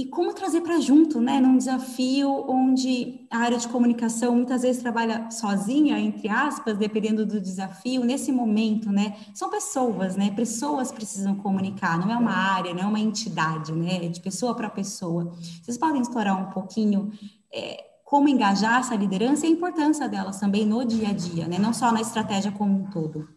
e 0.00 0.06
como 0.06 0.32
trazer 0.32 0.62
para 0.62 0.80
junto, 0.80 1.20
né, 1.20 1.38
num 1.40 1.58
desafio 1.58 2.46
onde 2.48 3.26
a 3.30 3.36
área 3.36 3.58
de 3.58 3.68
comunicação 3.68 4.34
muitas 4.34 4.62
vezes 4.62 4.80
trabalha 4.80 5.30
sozinha, 5.30 5.98
entre 6.00 6.26
aspas, 6.26 6.78
dependendo 6.78 7.26
do 7.26 7.38
desafio, 7.38 8.02
nesse 8.02 8.32
momento, 8.32 8.90
né, 8.90 9.14
são 9.34 9.50
pessoas, 9.50 10.16
né, 10.16 10.30
pessoas 10.30 10.90
precisam 10.90 11.34
comunicar, 11.34 11.98
não 11.98 12.10
é 12.10 12.16
uma 12.16 12.32
área, 12.32 12.72
não 12.72 12.84
é 12.84 12.86
uma 12.86 12.98
entidade, 12.98 13.72
né, 13.72 14.06
é 14.06 14.08
de 14.08 14.22
pessoa 14.22 14.54
para 14.54 14.70
pessoa. 14.70 15.34
Vocês 15.62 15.76
podem 15.76 16.00
explorar 16.00 16.34
um 16.34 16.46
pouquinho 16.46 17.12
é, 17.52 17.84
como 18.02 18.26
engajar 18.26 18.80
essa 18.80 18.96
liderança 18.96 19.44
e 19.44 19.50
a 19.50 19.52
importância 19.52 20.08
delas 20.08 20.40
também 20.40 20.64
no 20.64 20.82
dia 20.82 21.10
a 21.10 21.12
dia, 21.12 21.46
né, 21.46 21.58
não 21.58 21.74
só 21.74 21.92
na 21.92 22.00
estratégia 22.00 22.50
como 22.50 22.72
um 22.72 22.84
todo. 22.90 23.28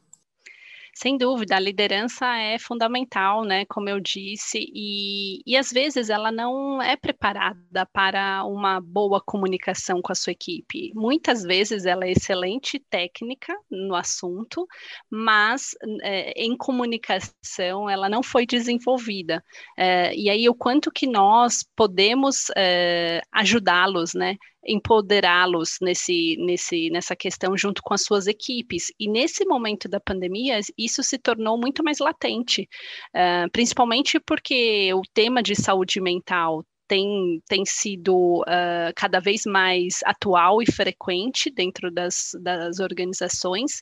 Sem 1.03 1.17
dúvida, 1.17 1.57
a 1.57 1.59
liderança 1.59 2.25
é 2.37 2.57
fundamental, 2.57 3.43
né? 3.43 3.65
Como 3.65 3.89
eu 3.89 3.99
disse, 3.99 4.65
e, 4.73 5.41
e 5.45 5.57
às 5.57 5.69
vezes 5.69 6.09
ela 6.09 6.31
não 6.31 6.81
é 6.81 6.95
preparada 6.95 7.85
para 7.91 8.45
uma 8.45 8.79
boa 8.79 9.19
comunicação 9.19 10.01
com 10.01 10.13
a 10.13 10.15
sua 10.15 10.31
equipe. 10.31 10.93
Muitas 10.95 11.43
vezes 11.43 11.85
ela 11.85 12.05
é 12.05 12.11
excelente 12.11 12.79
técnica 12.79 13.53
no 13.69 13.95
assunto, 13.95 14.65
mas 15.09 15.75
é, 16.03 16.41
em 16.41 16.55
comunicação 16.55 17.89
ela 17.89 18.07
não 18.07 18.23
foi 18.23 18.45
desenvolvida. 18.45 19.43
É, 19.77 20.15
e 20.15 20.29
aí, 20.29 20.47
o 20.47 20.55
quanto 20.55 20.89
que 20.89 21.05
nós 21.05 21.65
podemos 21.75 22.45
é, 22.55 23.19
ajudá-los, 23.29 24.13
né? 24.13 24.37
Empoderá-los 24.65 25.77
nesse, 25.81 26.37
nesse, 26.37 26.89
nessa 26.89 27.15
questão 27.15 27.57
junto 27.57 27.81
com 27.81 27.93
as 27.93 28.03
suas 28.03 28.27
equipes. 28.27 28.91
E 28.99 29.09
nesse 29.09 29.45
momento 29.45 29.87
da 29.87 29.99
pandemia, 29.99 30.59
isso 30.77 31.03
se 31.03 31.17
tornou 31.17 31.57
muito 31.57 31.83
mais 31.83 31.99
latente, 31.99 32.67
uh, 33.15 33.49
principalmente 33.51 34.19
porque 34.19 34.93
o 34.93 35.01
tema 35.13 35.41
de 35.41 35.55
saúde 35.55 35.99
mental 36.01 36.65
tem, 36.87 37.41
tem 37.47 37.65
sido 37.65 38.41
uh, 38.41 38.93
cada 38.95 39.19
vez 39.19 39.45
mais 39.45 39.99
atual 40.05 40.61
e 40.61 40.71
frequente 40.71 41.49
dentro 41.49 41.91
das, 41.91 42.31
das 42.41 42.79
organizações. 42.79 43.79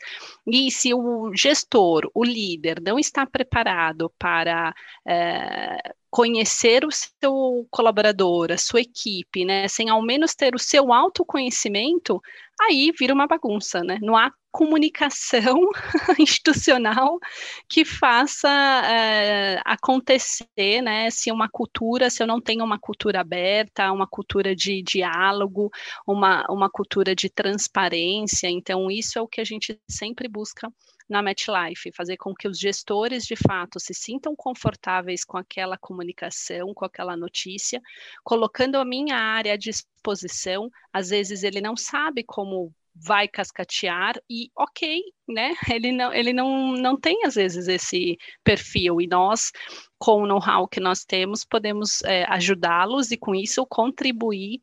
E 0.47 0.71
se 0.71 0.93
o 0.93 1.31
gestor, 1.35 2.09
o 2.13 2.23
líder, 2.23 2.81
não 2.81 2.97
está 2.97 3.25
preparado 3.25 4.11
para 4.17 4.73
uh, 5.05 5.93
conhecer 6.09 6.85
o 6.85 6.89
seu 6.91 7.65
colaborador, 7.71 8.51
a 8.51 8.57
sua 8.57 8.81
equipe, 8.81 9.45
né, 9.45 9.67
sem 9.67 9.89
ao 9.89 10.01
menos 10.01 10.35
ter 10.35 10.53
o 10.53 10.59
seu 10.59 10.91
autoconhecimento, 10.91 12.21
aí 12.59 12.91
vira 12.97 13.13
uma 13.13 13.27
bagunça, 13.27 13.81
né? 13.81 13.97
Não 14.01 14.17
há 14.17 14.31
comunicação 14.51 15.57
institucional 16.19 17.19
que 17.67 17.85
faça 17.85 18.49
é, 18.49 19.61
acontecer, 19.65 20.81
né? 20.81 21.09
Se 21.09 21.31
uma 21.31 21.49
cultura, 21.49 22.09
se 22.09 22.21
eu 22.21 22.27
não 22.27 22.41
tenho 22.41 22.63
uma 22.63 22.79
cultura 22.79 23.21
aberta, 23.21 23.91
uma 23.91 24.07
cultura 24.07 24.55
de 24.55 24.81
diálogo, 24.81 25.71
uma, 26.05 26.45
uma 26.49 26.69
cultura 26.69 27.15
de 27.15 27.29
transparência, 27.29 28.49
então 28.49 28.91
isso 28.91 29.17
é 29.17 29.21
o 29.21 29.27
que 29.27 29.41
a 29.41 29.45
gente 29.45 29.79
sempre 29.89 30.27
busca 30.27 30.71
na 31.11 31.21
MetLife, 31.21 31.91
fazer 31.91 32.15
com 32.15 32.33
que 32.33 32.47
os 32.47 32.57
gestores 32.57 33.25
de 33.25 33.35
fato 33.35 33.79
se 33.79 33.93
sintam 33.93 34.33
confortáveis 34.33 35.25
com 35.25 35.37
aquela 35.37 35.77
comunicação, 35.77 36.73
com 36.73 36.85
aquela 36.85 37.17
notícia, 37.17 37.81
colocando 38.23 38.77
a 38.77 38.85
minha 38.85 39.17
área 39.17 39.53
à 39.53 39.57
disposição. 39.57 40.69
Às 40.93 41.09
vezes 41.09 41.43
ele 41.43 41.59
não 41.59 41.75
sabe 41.75 42.23
como 42.23 42.73
vai 42.95 43.27
cascatear 43.27 44.15
e 44.29 44.49
ok, 44.55 45.01
né? 45.27 45.53
Ele 45.69 45.91
não, 45.91 46.13
ele 46.13 46.33
não, 46.33 46.73
não 46.73 46.99
tem 46.99 47.25
às 47.25 47.35
vezes 47.35 47.67
esse 47.67 48.17
perfil 48.43 49.01
e 49.01 49.07
nós, 49.07 49.51
com 49.97 50.23
o 50.23 50.27
know-how 50.27 50.67
que 50.67 50.79
nós 50.79 51.03
temos, 51.05 51.45
podemos 51.45 52.01
é, 52.03 52.25
ajudá-los 52.29 53.11
e 53.11 53.17
com 53.17 53.33
isso 53.33 53.65
contribuir 53.65 54.61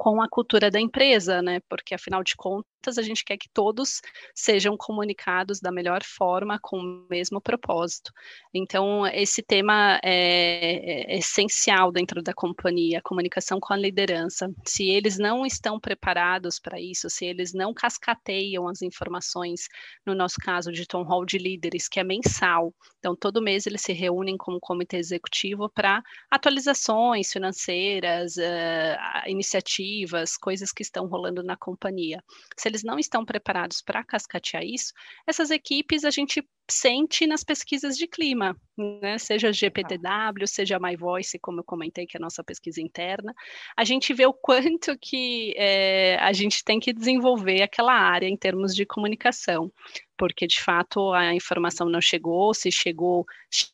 com 0.00 0.22
a 0.22 0.28
cultura 0.30 0.70
da 0.70 0.80
empresa, 0.80 1.42
né? 1.42 1.60
Porque 1.68 1.94
afinal 1.94 2.24
de 2.24 2.34
contas 2.34 2.96
a 2.96 3.02
gente 3.02 3.22
quer 3.22 3.36
que 3.36 3.50
todos 3.52 4.00
sejam 4.34 4.74
comunicados 4.74 5.60
da 5.60 5.70
melhor 5.70 6.02
forma, 6.02 6.58
com 6.62 6.78
o 6.78 7.06
mesmo 7.10 7.38
propósito. 7.38 8.10
Então 8.54 9.06
esse 9.08 9.42
tema 9.42 10.00
é, 10.02 11.12
é 11.12 11.18
essencial 11.18 11.92
dentro 11.92 12.22
da 12.22 12.32
companhia, 12.32 13.00
a 13.00 13.02
comunicação 13.02 13.60
com 13.60 13.74
a 13.74 13.76
liderança. 13.76 14.50
Se 14.66 14.88
eles 14.88 15.18
não 15.18 15.44
estão 15.44 15.78
preparados 15.78 16.58
para 16.58 16.80
isso, 16.80 17.10
se 17.10 17.26
eles 17.26 17.52
não 17.52 17.74
cascateiam 17.74 18.66
as 18.68 18.80
informações, 18.80 19.68
no 20.06 20.14
nosso 20.14 20.36
caso 20.42 20.72
de 20.72 20.86
Tom 20.86 21.02
Hall 21.02 21.26
de 21.26 21.36
líderes, 21.36 21.88
que 21.88 22.00
é 22.00 22.04
mensal, 22.04 22.74
então 22.98 23.14
todo 23.14 23.42
mês 23.42 23.66
eles 23.66 23.82
se 23.82 23.92
reúnem 23.92 24.38
como 24.38 24.58
comitê 24.58 24.96
executivo 24.96 25.68
para 25.68 26.02
atualizações 26.30 27.30
financeiras, 27.30 28.36
uh, 28.36 29.28
iniciativas 29.28 29.89
coisas 30.36 30.72
que 30.72 30.82
estão 30.82 31.06
rolando 31.06 31.42
na 31.42 31.56
companhia. 31.56 32.22
Se 32.56 32.68
eles 32.68 32.82
não 32.82 32.98
estão 32.98 33.24
preparados 33.24 33.82
para 33.82 34.04
cascatear 34.04 34.64
isso, 34.64 34.92
essas 35.26 35.50
equipes 35.50 36.04
a 36.04 36.10
gente 36.10 36.42
sente 36.70 37.26
nas 37.26 37.42
pesquisas 37.42 37.96
de 37.96 38.06
clima, 38.06 38.56
né? 39.02 39.18
seja 39.18 39.52
GPTW, 39.52 40.46
seja 40.46 40.76
a 40.76 40.80
MyVoice, 40.80 41.38
como 41.38 41.60
eu 41.60 41.64
comentei, 41.64 42.06
que 42.06 42.16
é 42.16 42.20
a 42.20 42.22
nossa 42.22 42.44
pesquisa 42.44 42.80
interna, 42.80 43.34
a 43.76 43.84
gente 43.84 44.14
vê 44.14 44.24
o 44.24 44.32
quanto 44.32 44.96
que 44.98 45.52
é, 45.56 46.16
a 46.20 46.32
gente 46.32 46.64
tem 46.64 46.78
que 46.78 46.92
desenvolver 46.92 47.62
aquela 47.62 47.92
área 47.92 48.28
em 48.28 48.36
termos 48.36 48.74
de 48.74 48.86
comunicação, 48.86 49.72
porque 50.20 50.46
de 50.46 50.60
fato 50.60 51.14
a 51.14 51.34
informação 51.34 51.88
não 51.88 51.98
chegou, 51.98 52.52
se 52.52 52.70
chegou, 52.70 53.24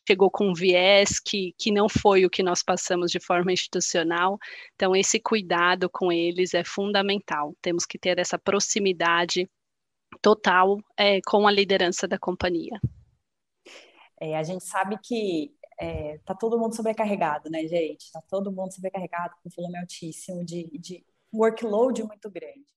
chegou 0.07 0.31
com 0.31 0.47
um 0.47 0.53
viés 0.53 1.19
que, 1.19 1.53
que 1.57 1.73
não 1.73 1.89
foi 1.89 2.25
o 2.25 2.29
que 2.29 2.41
nós 2.41 2.63
passamos 2.63 3.11
de 3.11 3.19
forma 3.19 3.51
institucional, 3.51 4.39
então 4.73 4.95
esse 4.95 5.19
cuidado 5.19 5.89
com 5.89 6.09
eles 6.09 6.53
é 6.53 6.63
fundamental, 6.63 7.53
temos 7.61 7.85
que 7.85 7.99
ter 7.99 8.17
essa 8.17 8.39
proximidade 8.39 9.45
total 10.21 10.79
é, 10.95 11.19
com 11.27 11.45
a 11.45 11.51
liderança 11.51 12.07
da 12.07 12.17
companhia. 12.17 12.79
É, 14.17 14.37
a 14.37 14.43
gente 14.43 14.63
sabe 14.63 14.97
que 15.03 15.53
é, 15.77 16.17
tá 16.19 16.33
todo 16.33 16.57
mundo 16.57 16.73
sobrecarregado, 16.73 17.49
né, 17.49 17.67
gente? 17.67 18.09
Tá 18.09 18.21
todo 18.21 18.53
mundo 18.53 18.73
sobrecarregado 18.73 19.35
com 19.43 19.49
volume 19.49 19.79
altíssimo 19.79 20.45
de, 20.45 20.63
de 20.79 21.05
workload 21.33 22.03
muito 22.03 22.31
grande. 22.31 22.76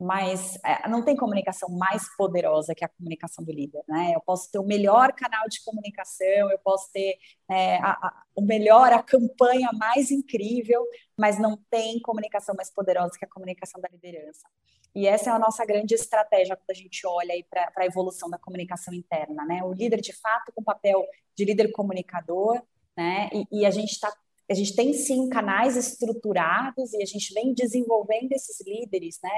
Mas 0.00 0.56
é, 0.64 0.88
não 0.88 1.04
tem 1.04 1.16
comunicação 1.16 1.68
mais 1.68 2.04
poderosa 2.16 2.74
que 2.74 2.84
a 2.84 2.88
comunicação 2.88 3.44
do 3.44 3.52
líder, 3.52 3.82
né? 3.88 4.12
Eu 4.14 4.20
posso 4.20 4.50
ter 4.50 4.58
o 4.58 4.64
melhor 4.64 5.12
canal 5.12 5.48
de 5.48 5.62
comunicação, 5.62 6.50
eu 6.50 6.58
posso 6.58 6.90
ter 6.92 7.16
é, 7.48 7.76
a, 7.76 7.90
a, 7.92 8.22
o 8.34 8.42
melhor, 8.42 8.92
a 8.92 9.02
campanha 9.02 9.70
mais 9.72 10.10
incrível, 10.10 10.84
mas 11.16 11.38
não 11.38 11.56
tem 11.70 12.00
comunicação 12.00 12.54
mais 12.56 12.70
poderosa 12.70 13.12
que 13.18 13.24
a 13.24 13.28
comunicação 13.28 13.80
da 13.80 13.88
liderança. 13.88 14.48
E 14.94 15.06
essa 15.06 15.30
é 15.30 15.32
a 15.32 15.38
nossa 15.38 15.64
grande 15.64 15.94
estratégia 15.94 16.56
quando 16.56 16.70
a 16.70 16.74
gente 16.74 17.06
olha 17.06 17.34
para 17.50 17.70
a 17.76 17.86
evolução 17.86 18.30
da 18.30 18.38
comunicação 18.38 18.94
interna, 18.94 19.44
né? 19.44 19.62
O 19.64 19.72
líder, 19.72 20.00
de 20.00 20.12
fato, 20.12 20.52
com 20.52 20.62
papel 20.62 21.04
de 21.36 21.44
líder 21.44 21.72
comunicador, 21.72 22.62
né? 22.96 23.28
E, 23.32 23.60
e 23.60 23.66
a 23.66 23.70
gente 23.70 23.92
está 23.92 24.12
a 24.50 24.54
gente 24.54 24.76
tem 24.76 24.92
sim 24.92 25.28
canais 25.30 25.74
estruturados 25.74 26.92
e 26.92 27.02
a 27.02 27.06
gente 27.06 27.32
vem 27.32 27.54
desenvolvendo 27.54 28.32
esses 28.32 28.60
líderes, 28.60 29.18
né? 29.22 29.30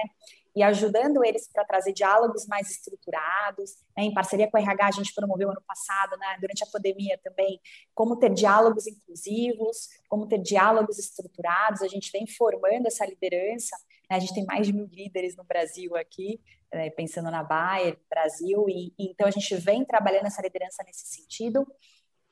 E 0.57 0.63
ajudando 0.63 1.23
eles 1.23 1.49
para 1.53 1.65
trazer 1.65 1.93
diálogos 1.93 2.47
mais 2.47 2.71
estruturados. 2.71 3.77
Né? 3.97 4.05
Em 4.05 4.15
parceria 4.15 4.51
com 4.51 4.57
a 4.57 4.61
RH, 4.61 4.87
a 4.87 4.91
gente 4.91 5.15
promoveu 5.15 5.51
ano 5.51 5.63
passado, 5.67 6.17
né? 6.17 6.39
durante 6.41 6.65
a 6.65 6.67
pandemia 6.67 7.21
também, 7.23 7.61
como 7.95 8.19
ter 8.19 8.33
diálogos 8.33 8.87
inclusivos, 8.87 9.89
como 10.09 10.27
ter 10.27 10.39
diálogos 10.39 10.99
estruturados. 10.99 11.83
A 11.83 11.89
gente 11.89 12.11
vem 12.11 12.27
formando 12.27 12.87
essa 12.87 13.05
liderança. 13.05 13.77
Né? 14.11 14.17
A 14.17 14.19
gente 14.19 14.35
tem 14.35 14.47
mais 14.47 14.67
de 14.67 14.73
mil 14.73 14.87
líderes 14.87 15.37
no 15.37 15.45
Brasil 15.45 15.95
aqui, 15.95 16.41
né? 16.73 16.89
pensando 16.91 17.31
na 17.31 17.45
Bayer, 17.45 17.99
Brasil, 18.09 18.65
e, 18.69 18.95
e 18.99 19.11
então 19.11 19.27
a 19.27 19.31
gente 19.31 19.55
vem 19.57 19.85
trabalhando 19.85 20.27
essa 20.27 20.41
liderança 20.41 20.83
nesse 20.87 21.07
sentido. 21.07 21.67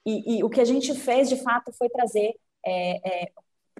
E, 0.06 0.38
e, 0.38 0.44
o 0.44 0.50
que 0.50 0.60
a 0.60 0.64
gente 0.64 0.94
fez, 0.94 1.28
de 1.28 1.36
fato, 1.42 1.72
foi 1.72 1.88
trazer 1.88 2.34
é, 2.64 3.24
é, 3.24 3.32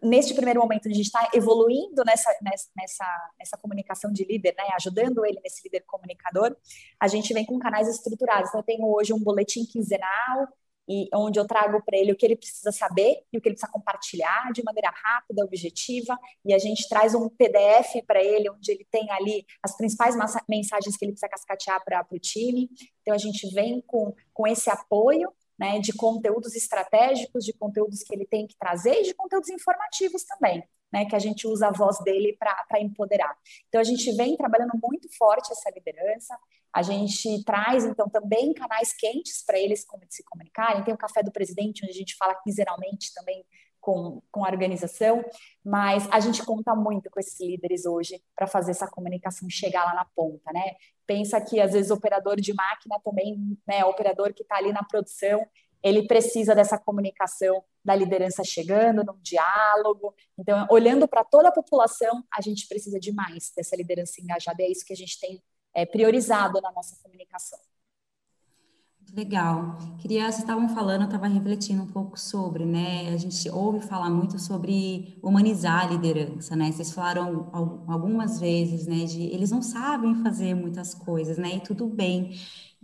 neste 0.04 0.34
primeiro 0.34 0.60
momento 0.60 0.88
a 0.88 0.92
gente 0.92 1.06
está 1.06 1.30
evoluindo 1.32 2.04
nessa, 2.04 2.30
nessa, 2.76 3.30
nessa 3.38 3.56
comunicação 3.56 4.12
de 4.12 4.24
líder, 4.24 4.54
né, 4.56 4.64
ajudando 4.76 5.24
ele 5.24 5.40
nesse 5.42 5.62
líder 5.64 5.84
comunicador, 5.86 6.54
a 7.00 7.08
gente 7.08 7.32
vem 7.32 7.44
com 7.44 7.58
canais 7.58 7.88
estruturados. 7.88 8.48
Então, 8.48 8.60
eu 8.60 8.64
tenho 8.64 8.86
hoje 8.86 9.12
um 9.12 9.18
boletim 9.18 9.64
quinzenal, 9.64 10.48
e 10.88 11.08
onde 11.14 11.38
eu 11.38 11.46
trago 11.46 11.82
para 11.82 11.96
ele 11.96 12.12
o 12.12 12.16
que 12.16 12.26
ele 12.26 12.36
precisa 12.36 12.70
saber 12.70 13.22
e 13.32 13.38
o 13.38 13.40
que 13.40 13.48
ele 13.48 13.54
precisa 13.54 13.72
compartilhar 13.72 14.52
de 14.52 14.62
maneira 14.62 14.92
rápida, 14.94 15.44
objetiva, 15.44 16.18
e 16.44 16.52
a 16.52 16.58
gente 16.58 16.88
traz 16.88 17.14
um 17.14 17.28
PDF 17.28 18.04
para 18.06 18.22
ele, 18.22 18.50
onde 18.50 18.70
ele 18.70 18.86
tem 18.90 19.10
ali 19.12 19.46
as 19.62 19.76
principais 19.76 20.14
mensagens 20.48 20.96
que 20.96 21.04
ele 21.04 21.12
precisa 21.12 21.30
cascatear 21.30 21.82
para 21.84 22.06
o 22.10 22.18
time. 22.18 22.68
Então, 23.00 23.14
a 23.14 23.18
gente 23.18 23.48
vem 23.54 23.80
com, 23.86 24.14
com 24.32 24.46
esse 24.46 24.68
apoio 24.68 25.32
né, 25.58 25.78
de 25.78 25.92
conteúdos 25.92 26.54
estratégicos, 26.54 27.44
de 27.44 27.52
conteúdos 27.52 28.02
que 28.02 28.14
ele 28.14 28.26
tem 28.26 28.46
que 28.46 28.56
trazer 28.58 29.00
e 29.00 29.04
de 29.04 29.14
conteúdos 29.14 29.48
informativos 29.50 30.24
também, 30.24 30.62
né, 30.92 31.04
que 31.04 31.14
a 31.14 31.18
gente 31.18 31.46
usa 31.46 31.68
a 31.68 31.72
voz 31.72 31.98
dele 32.00 32.36
para 32.38 32.80
empoderar. 32.80 33.36
Então, 33.68 33.80
a 33.80 33.84
gente 33.84 34.10
vem 34.12 34.36
trabalhando 34.36 34.72
muito 34.82 35.08
forte 35.16 35.52
essa 35.52 35.70
liderança, 35.70 36.36
a 36.72 36.82
gente 36.82 37.44
traz, 37.44 37.84
então, 37.84 38.08
também 38.08 38.52
canais 38.52 38.92
quentes 38.92 39.44
para 39.44 39.58
eles 39.58 39.86
se 40.10 40.24
comunicarem. 40.24 40.82
Tem 40.82 40.92
o 40.92 40.98
Café 40.98 41.22
do 41.22 41.30
Presidente, 41.30 41.84
onde 41.84 41.92
a 41.92 41.96
gente 41.96 42.16
fala 42.16 42.34
quinzenalmente 42.34 43.14
também 43.14 43.44
com, 43.84 44.22
com 44.32 44.44
a 44.44 44.48
organização, 44.48 45.22
mas 45.62 46.08
a 46.10 46.18
gente 46.18 46.42
conta 46.44 46.74
muito 46.74 47.10
com 47.10 47.20
esses 47.20 47.38
líderes 47.38 47.84
hoje 47.84 48.20
para 48.34 48.46
fazer 48.46 48.70
essa 48.70 48.88
comunicação 48.88 49.48
chegar 49.50 49.84
lá 49.84 49.94
na 49.94 50.06
ponta, 50.16 50.50
né? 50.52 50.74
Pensa 51.06 51.40
que 51.40 51.60
às 51.60 51.72
vezes 51.72 51.90
operador 51.90 52.40
de 52.40 52.54
máquina 52.54 52.98
também, 53.04 53.58
né, 53.66 53.84
operador 53.84 54.32
que 54.32 54.42
está 54.42 54.56
ali 54.56 54.72
na 54.72 54.82
produção, 54.82 55.46
ele 55.82 56.06
precisa 56.06 56.54
dessa 56.54 56.78
comunicação 56.78 57.62
da 57.84 57.94
liderança 57.94 58.42
chegando, 58.42 59.04
num 59.04 59.18
diálogo. 59.20 60.14
Então, 60.38 60.66
olhando 60.70 61.06
para 61.06 61.22
toda 61.22 61.48
a 61.48 61.52
população, 61.52 62.24
a 62.32 62.40
gente 62.40 62.66
precisa 62.66 62.98
de 62.98 63.12
mais 63.12 63.52
dessa 63.54 63.76
liderança 63.76 64.20
engajada. 64.22 64.62
E 64.62 64.64
é 64.64 64.70
isso 64.70 64.84
que 64.86 64.94
a 64.94 64.96
gente 64.96 65.20
tem 65.20 65.42
é, 65.74 65.84
priorizado 65.84 66.58
na 66.62 66.72
nossa 66.72 66.96
comunicação. 67.02 67.58
Legal. 69.12 69.78
Queria, 69.98 70.24
vocês 70.24 70.38
estavam 70.38 70.68
falando, 70.68 71.02
eu 71.02 71.06
estava 71.06 71.28
refletindo 71.28 71.82
um 71.82 71.86
pouco 71.86 72.18
sobre, 72.18 72.64
né? 72.64 73.10
A 73.10 73.16
gente 73.16 73.48
ouve 73.48 73.80
falar 73.86 74.10
muito 74.10 74.38
sobre 74.40 75.16
humanizar 75.22 75.84
a 75.84 75.90
liderança, 75.90 76.56
né? 76.56 76.72
Vocês 76.72 76.92
falaram 76.92 77.48
algumas 77.86 78.40
vezes, 78.40 78.86
né? 78.86 79.04
De 79.04 79.22
eles 79.22 79.50
não 79.52 79.62
sabem 79.62 80.16
fazer 80.22 80.54
muitas 80.54 80.94
coisas, 80.94 81.38
né? 81.38 81.56
E 81.56 81.60
tudo 81.60 81.86
bem. 81.86 82.32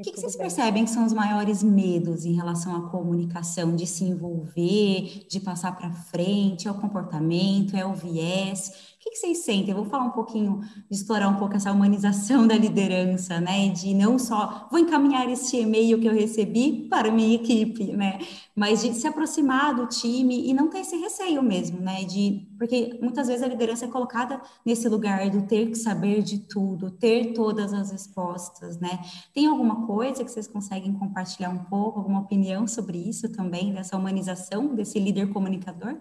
O 0.00 0.02
que, 0.02 0.12
que, 0.12 0.18
vocês 0.18 0.34
percebem 0.34 0.86
que 0.86 0.90
são 0.90 1.04
os 1.04 1.12
maiores 1.12 1.62
medos 1.62 2.24
em 2.24 2.32
relação 2.32 2.74
à 2.74 2.88
comunicação, 2.88 3.76
de 3.76 3.86
se 3.86 4.02
envolver, 4.02 5.26
de 5.28 5.38
passar 5.38 5.76
para 5.76 5.92
frente? 5.92 6.66
É 6.66 6.70
o 6.70 6.74
comportamento, 6.74 7.76
é 7.76 7.84
o 7.84 7.92
viés? 7.92 8.94
O 8.96 8.98
que, 8.98 9.10
que 9.10 9.16
vocês 9.18 9.44
sentem? 9.44 9.72
Eu 9.72 9.76
vou 9.76 9.84
falar 9.84 10.04
um 10.04 10.12
pouquinho, 10.12 10.62
explorar 10.90 11.28
um 11.28 11.36
pouco 11.36 11.54
essa 11.54 11.70
humanização 11.70 12.46
da 12.48 12.54
liderança, 12.54 13.42
né? 13.42 13.68
De 13.68 13.92
não 13.92 14.18
só 14.18 14.68
vou 14.70 14.80
encaminhar 14.80 15.28
este 15.28 15.58
e-mail 15.58 16.00
que 16.00 16.06
eu 16.06 16.14
recebi 16.14 16.88
para 16.88 17.10
a 17.10 17.12
minha 17.12 17.34
equipe, 17.34 17.92
né? 17.92 18.20
Mas 18.56 18.80
de 18.80 18.94
se 18.94 19.06
aproximar 19.06 19.74
do 19.74 19.86
time 19.86 20.48
e 20.48 20.54
não 20.54 20.70
ter 20.70 20.78
esse 20.78 20.96
receio 20.96 21.42
mesmo, 21.42 21.78
né? 21.78 22.04
De, 22.04 22.48
porque 22.60 22.98
muitas 23.00 23.26
vezes 23.26 23.42
a 23.42 23.48
liderança 23.48 23.86
é 23.86 23.88
colocada 23.88 24.38
nesse 24.66 24.86
lugar 24.86 25.30
do 25.30 25.46
ter 25.46 25.70
que 25.70 25.76
saber 25.76 26.22
de 26.22 26.40
tudo, 26.40 26.90
ter 26.90 27.32
todas 27.32 27.72
as 27.72 27.90
respostas, 27.90 28.78
né? 28.78 29.00
Tem 29.32 29.46
alguma 29.46 29.86
coisa 29.86 30.22
que 30.22 30.30
vocês 30.30 30.46
conseguem 30.46 30.92
compartilhar 30.92 31.48
um 31.48 31.64
pouco, 31.64 31.98
alguma 31.98 32.20
opinião 32.20 32.66
sobre 32.66 32.98
isso 32.98 33.32
também, 33.32 33.72
dessa 33.72 33.96
humanização 33.96 34.74
desse 34.74 34.98
líder 34.98 35.32
comunicador? 35.32 35.98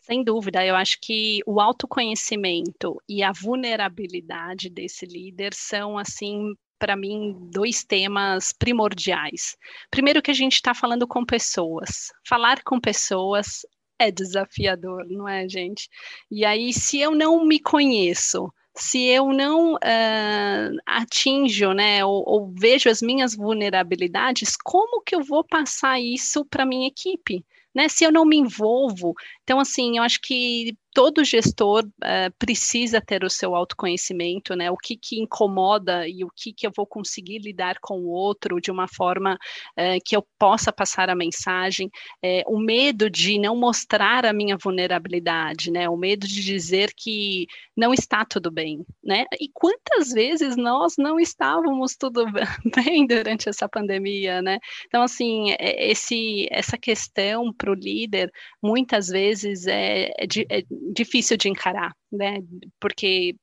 Sem 0.00 0.22
dúvida, 0.22 0.62
eu 0.66 0.76
acho 0.76 0.98
que 1.00 1.40
o 1.46 1.58
autoconhecimento 1.58 3.00
e 3.08 3.22
a 3.22 3.32
vulnerabilidade 3.32 4.68
desse 4.68 5.06
líder 5.06 5.54
são, 5.54 5.96
assim, 5.96 6.52
para 6.78 6.94
mim, 6.94 7.34
dois 7.50 7.82
temas 7.82 8.52
primordiais. 8.52 9.56
Primeiro, 9.90 10.20
que 10.20 10.30
a 10.30 10.34
gente 10.34 10.56
está 10.56 10.74
falando 10.74 11.06
com 11.06 11.24
pessoas. 11.24 12.12
Falar 12.28 12.62
com 12.62 12.78
pessoas 12.78 13.64
é 13.98 14.10
desafiador, 14.10 15.06
não 15.08 15.28
é, 15.28 15.48
gente? 15.48 15.88
E 16.30 16.44
aí, 16.44 16.72
se 16.72 17.00
eu 17.00 17.12
não 17.12 17.44
me 17.44 17.60
conheço, 17.60 18.52
se 18.76 19.04
eu 19.04 19.32
não 19.32 19.74
uh, 19.74 20.78
atinjo, 20.84 21.72
né, 21.72 22.04
ou, 22.04 22.24
ou, 22.26 22.52
vejo 22.58 22.90
as 22.90 23.00
minhas 23.00 23.34
vulnerabilidades, 23.34 24.56
como 24.56 25.02
que 25.02 25.14
eu 25.14 25.22
vou 25.22 25.44
passar 25.44 26.00
isso 26.00 26.44
para 26.44 26.66
minha 26.66 26.88
equipe? 26.88 27.44
Né? 27.74 27.88
Se 27.88 28.04
eu 28.04 28.12
não 28.12 28.24
me 28.24 28.36
envolvo, 28.36 29.14
então 29.42 29.60
assim, 29.60 29.98
eu 29.98 30.02
acho 30.02 30.20
que 30.20 30.76
todo 30.94 31.24
gestor 31.24 31.84
uh, 31.84 32.32
precisa 32.38 33.00
ter 33.00 33.24
o 33.24 33.28
seu 33.28 33.54
autoconhecimento, 33.56 34.54
né? 34.54 34.70
O 34.70 34.76
que, 34.76 34.96
que 34.96 35.20
incomoda 35.20 36.08
e 36.08 36.24
o 36.24 36.30
que, 36.34 36.52
que 36.52 36.64
eu 36.64 36.72
vou 36.74 36.86
conseguir 36.86 37.40
lidar 37.40 37.78
com 37.80 37.98
o 37.98 38.08
outro 38.08 38.60
de 38.60 38.70
uma 38.70 38.86
forma 38.86 39.34
uh, 39.34 39.98
que 40.04 40.16
eu 40.16 40.24
possa 40.38 40.72
passar 40.72 41.10
a 41.10 41.16
mensagem. 41.16 41.88
Uh, 42.24 42.54
o 42.54 42.60
medo 42.60 43.10
de 43.10 43.38
não 43.40 43.56
mostrar 43.56 44.24
a 44.24 44.32
minha 44.32 44.56
vulnerabilidade, 44.56 45.70
né? 45.70 45.88
O 45.88 45.96
medo 45.96 46.28
de 46.28 46.44
dizer 46.44 46.92
que 46.96 47.48
não 47.76 47.92
está 47.92 48.24
tudo 48.24 48.50
bem, 48.50 48.86
né? 49.02 49.24
E 49.40 49.48
quantas 49.52 50.12
vezes 50.12 50.56
nós 50.56 50.94
não 50.96 51.18
estávamos 51.18 51.96
tudo 51.96 52.24
bem 52.76 53.04
durante 53.04 53.48
essa 53.48 53.68
pandemia, 53.68 54.40
né? 54.40 54.60
Então, 54.86 55.02
assim, 55.02 55.50
é, 55.58 55.90
esse, 55.90 56.46
essa 56.52 56.78
questão 56.78 57.52
para 57.52 57.72
o 57.72 57.74
líder, 57.74 58.32
muitas 58.62 59.08
vezes 59.08 59.66
é, 59.66 60.12
é, 60.18 60.26
é 60.48 60.64
difícil 60.92 61.36
de 61.36 61.48
encarar, 61.48 61.92
né? 62.12 62.38
Porque 62.80 63.36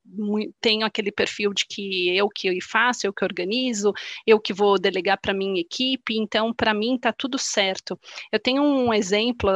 tenho 0.60 0.86
aquele 0.86 1.10
perfil 1.10 1.52
de 1.52 1.66
que 1.66 2.16
eu 2.16 2.28
que 2.28 2.60
faço, 2.60 3.06
eu 3.06 3.12
que 3.12 3.24
organizo, 3.24 3.92
eu 4.26 4.40
que 4.40 4.52
vou 4.52 4.78
delegar 4.78 5.18
para 5.20 5.34
minha 5.34 5.60
equipe, 5.60 6.16
então 6.16 6.52
para 6.54 6.74
mim 6.74 6.96
está 6.96 7.12
tudo 7.12 7.38
certo. 7.38 7.98
Eu 8.30 8.38
tenho 8.38 8.62
um 8.62 8.92
exemplo 8.94 9.50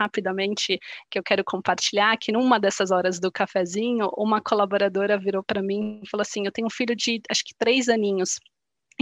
rapidamente 0.00 0.78
que 1.10 1.18
eu 1.18 1.22
quero 1.22 1.44
compartilhar, 1.44 2.16
que 2.18 2.32
numa 2.32 2.58
dessas 2.60 2.90
horas 2.90 3.18
do 3.20 3.30
cafezinho, 3.32 4.10
uma 4.16 4.40
colaboradora 4.40 5.18
virou 5.18 5.42
para 5.42 5.62
mim 5.62 6.00
e 6.02 6.08
falou 6.08 6.22
assim: 6.22 6.44
"Eu 6.46 6.52
tenho 6.52 6.66
um 6.66 6.70
filho 6.70 6.94
de 6.96 7.20
acho 7.30 7.44
que 7.44 7.54
três 7.58 7.88
aninhos 7.88 8.38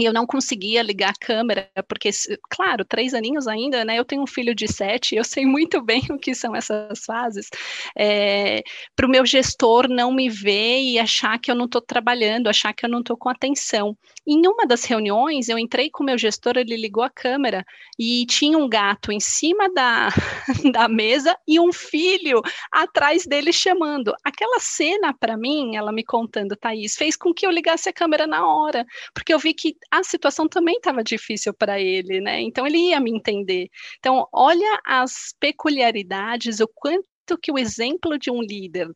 e 0.01 0.05
eu 0.05 0.13
não 0.13 0.27
conseguia 0.27 0.83
ligar 0.83 1.11
a 1.11 1.19
câmera, 1.21 1.71
porque, 1.89 2.11
claro, 2.49 2.85
três 2.85 3.15
aninhos 3.15 3.47
ainda, 3.47 3.85
né? 3.85 3.99
Eu 3.99 4.05
tenho 4.05 4.23
um 4.23 4.27
filho 4.27 4.55
de 4.55 4.67
sete, 4.67 5.15
eu 5.15 5.25
sei 5.25 5.45
muito 5.47 5.83
bem 5.83 6.03
o 6.11 6.19
que 6.19 6.35
são 6.35 6.55
essas 6.57 7.05
fases. 7.05 7.49
É, 7.97 8.63
Para 8.97 9.07
o 9.07 9.11
meu 9.11 9.25
gestor 9.27 9.89
não 9.89 10.13
me 10.13 10.29
ver 10.29 10.81
e 10.83 10.99
achar 10.99 11.39
que 11.39 11.51
eu 11.51 11.55
não 11.55 11.67
estou 11.67 11.81
trabalhando, 11.81 12.49
achar 12.49 12.73
que 12.73 12.85
eu 12.85 12.91
não 12.91 13.01
estou 13.01 13.17
com 13.17 13.29
atenção. 13.29 13.97
Em 14.27 14.47
uma 14.47 14.67
das 14.67 14.85
reuniões, 14.85 15.49
eu 15.49 15.59
entrei 15.59 15.91
com 15.91 16.03
o 16.03 16.07
meu 16.07 16.17
gestor, 16.19 16.57
ele 16.57 16.77
ligou 16.77 17.03
a 17.03 17.11
câmera 17.11 17.65
e 17.99 18.25
tinha 18.27 18.57
um 18.57 18.69
gato 18.69 19.13
em 19.13 19.21
cima 19.21 19.69
da, 19.75 20.09
da 20.73 20.89
mesa 20.89 21.37
e 21.47 21.59
um 21.61 21.73
filho 21.73 22.41
atrás 22.73 23.27
dele 23.27 23.53
chamando. 23.53 24.13
Aquela 24.25 24.59
cena, 24.61 25.13
para 25.13 25.37
mim, 25.37 25.77
ela 25.77 25.93
me 25.93 26.05
contando, 26.05 26.57
Thaís, 26.57 26.97
fez 26.97 27.17
com 27.17 27.33
que 27.35 27.47
eu 27.47 27.51
ligasse 27.51 27.89
a 27.89 27.93
câmera 27.93 28.27
na 28.27 28.47
hora, 28.47 28.87
porque 29.15 29.33
eu 29.33 29.39
vi 29.39 29.55
que 29.55 29.77
a 29.91 30.03
situação 30.05 30.49
também 30.49 30.77
estava 30.77 31.03
difícil 31.03 31.53
para 31.55 31.81
ele, 31.81 32.21
né? 32.21 32.41
Então 32.41 32.67
ele 32.67 32.79
ia 32.79 33.01
me 33.01 33.11
entender. 33.11 33.69
Então, 33.99 34.27
olha 34.33 34.81
as 34.87 35.35
peculiaridades, 35.41 36.61
o 36.61 36.69
quanto 36.75 37.07
que 37.43 37.53
o 37.53 37.59
exemplo 37.59 38.19
de 38.19 38.31
um 38.31 38.41
líder 38.43 38.89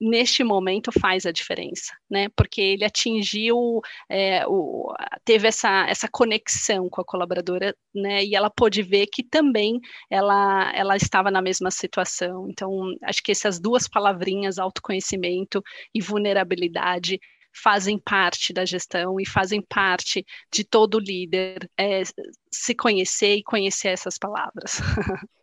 neste 0.00 0.44
momento 0.44 0.92
faz 0.92 1.26
a 1.26 1.32
diferença, 1.32 1.92
né? 2.08 2.28
Porque 2.36 2.60
ele 2.60 2.84
atingiu, 2.84 3.80
é, 4.08 4.46
o, 4.46 4.94
teve 5.24 5.48
essa, 5.48 5.86
essa 5.88 6.08
conexão 6.08 6.88
com 6.88 7.00
a 7.00 7.04
colaboradora, 7.04 7.74
né? 7.94 8.24
E 8.24 8.34
ela 8.34 8.48
pôde 8.50 8.82
ver 8.82 9.06
que 9.12 9.22
também 9.24 9.80
ela, 10.08 10.72
ela 10.74 10.96
estava 10.96 11.30
na 11.30 11.42
mesma 11.42 11.70
situação. 11.70 12.48
Então, 12.48 12.94
acho 13.02 13.22
que 13.22 13.32
essas 13.32 13.58
duas 13.60 13.88
palavrinhas, 13.88 14.58
autoconhecimento 14.58 15.62
e 15.94 16.00
vulnerabilidade, 16.00 17.18
fazem 17.62 17.98
parte 17.98 18.52
da 18.52 18.64
gestão 18.64 19.20
e 19.20 19.26
fazem 19.26 19.60
parte 19.60 20.24
de 20.52 20.64
todo 20.64 20.98
líder 20.98 21.70
é, 21.76 22.02
se 22.50 22.74
conhecer 22.74 23.36
e 23.36 23.42
conhecer 23.42 23.88
essas 23.88 24.18
palavras. 24.18 24.80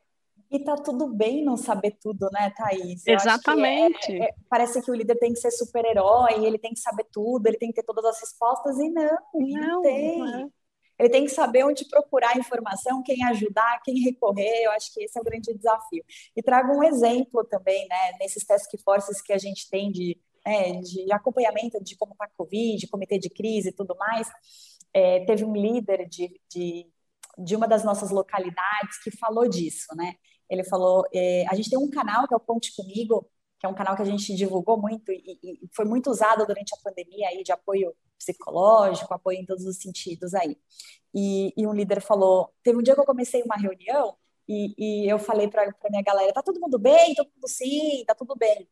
E 0.51 0.63
tá 0.63 0.75
tudo 0.75 1.08
bem 1.08 1.43
não 1.43 1.58
saber 1.58 1.97
tudo, 1.99 2.30
né, 2.32 2.49
Thaís? 2.56 3.06
Eu 3.06 3.15
Exatamente. 3.15 4.08
Que 4.08 4.21
é, 4.21 4.25
é, 4.25 4.36
parece 4.47 4.82
que 4.82 4.89
o 4.89 4.93
líder 4.93 5.17
tem 5.17 5.34
que 5.34 5.39
ser 5.39 5.51
super-herói, 5.51 6.45
ele 6.45 6.58
tem 6.58 6.71
que 6.71 6.80
saber 6.80 7.06
tudo, 7.12 7.45
ele 7.47 7.58
tem 7.58 7.69
que 7.69 7.75
ter 7.75 7.84
todas 7.84 8.06
as 8.06 8.19
respostas, 8.21 8.78
e 8.78 8.89
não, 8.89 9.17
não, 9.34 9.62
não 9.62 9.82
tem. 9.82 10.19
Não 10.19 10.43
é. 10.43 10.47
Ele 10.97 11.10
tem 11.10 11.25
que 11.25 11.32
saber 11.32 11.65
onde 11.65 11.86
procurar 11.89 12.38
informação, 12.38 13.04
quem 13.04 13.21
ajudar, 13.25 13.82
quem 13.84 13.99
recorrer. 13.99 14.63
Eu 14.63 14.71
acho 14.71 14.93
que 14.93 15.04
esse 15.04 15.17
é 15.17 15.21
o 15.21 15.25
grande 15.25 15.54
desafio. 15.54 16.04
E 16.36 16.41
trago 16.41 16.78
um 16.78 16.84
exemplo 16.84 17.43
também, 17.43 17.86
né, 17.88 18.13
nesses 18.19 18.45
task 18.45 18.71
forces 18.84 19.21
que 19.21 19.34
a 19.34 19.38
gente 19.38 19.69
tem 19.69 19.91
de, 19.91 20.17
né, 20.45 20.79
de 20.81 21.12
acompanhamento 21.12 21.84
de 21.84 21.95
como 21.97 22.13
está 22.13 22.25
a 22.25 22.29
Covid, 22.38 22.88
comitê 22.88 23.17
de 23.17 23.29
crise 23.29 23.69
e 23.69 23.73
tudo 23.73 23.95
mais. 23.97 24.29
É, 24.93 25.25
teve 25.25 25.43
um 25.43 25.53
líder 25.53 26.08
de, 26.08 26.39
de, 26.49 26.88
de 27.38 27.55
uma 27.55 27.67
das 27.67 27.84
nossas 27.84 28.12
localidades 28.12 28.97
que 29.03 29.12
falou 29.12 29.47
disso, 29.47 29.88
né? 29.95 30.15
Ele 30.49 30.63
falou: 30.63 31.03
é, 31.13 31.45
a 31.49 31.55
gente 31.55 31.69
tem 31.69 31.79
um 31.79 31.89
canal 31.89 32.27
que 32.27 32.34
é 32.34 32.38
o 32.38 32.39
Ponte 32.39 32.73
Comigo, 32.75 33.29
que 33.60 33.65
é 33.65 33.69
um 33.69 33.73
canal 33.73 33.95
que 33.95 34.01
a 34.01 34.05
gente 34.05 34.36
divulgou 34.36 34.79
muito 34.79 35.12
e, 35.12 35.39
e 35.43 35.69
foi 35.75 35.86
muito 35.86 36.10
usado 36.10 36.45
durante 36.45 36.73
a 36.73 36.77
pandemia 36.84 37.29
aí 37.29 37.43
de 37.43 37.51
apoio 37.51 37.95
psicológico, 38.17 39.13
apoio 39.13 39.39
em 39.39 39.45
todos 39.45 39.65
os 39.65 39.77
sentidos 39.77 40.34
aí. 40.34 40.58
E, 41.13 41.53
e 41.58 41.67
um 41.67 41.73
líder 41.73 42.01
falou: 42.01 42.53
teve 42.63 42.77
um 42.77 42.84
dia 42.84 42.93
que 42.93 43.01
eu 43.01 43.05
comecei 43.05 43.41
uma 43.43 43.55
reunião 43.58 44.15
e, 44.47 45.03
e 45.05 45.10
eu 45.10 45.17
falei 45.19 45.47
para 45.47 45.73
minha 45.89 46.03
galera: 46.03 46.34
tá 46.34 46.43
todo 46.43 46.60
mundo 46.60 46.77
bem? 46.79 47.15
Todo 47.15 47.29
mundo 47.34 47.47
sim, 47.47 48.03
tá 48.05 48.13
tudo 48.15 48.36
bem. 48.36 48.67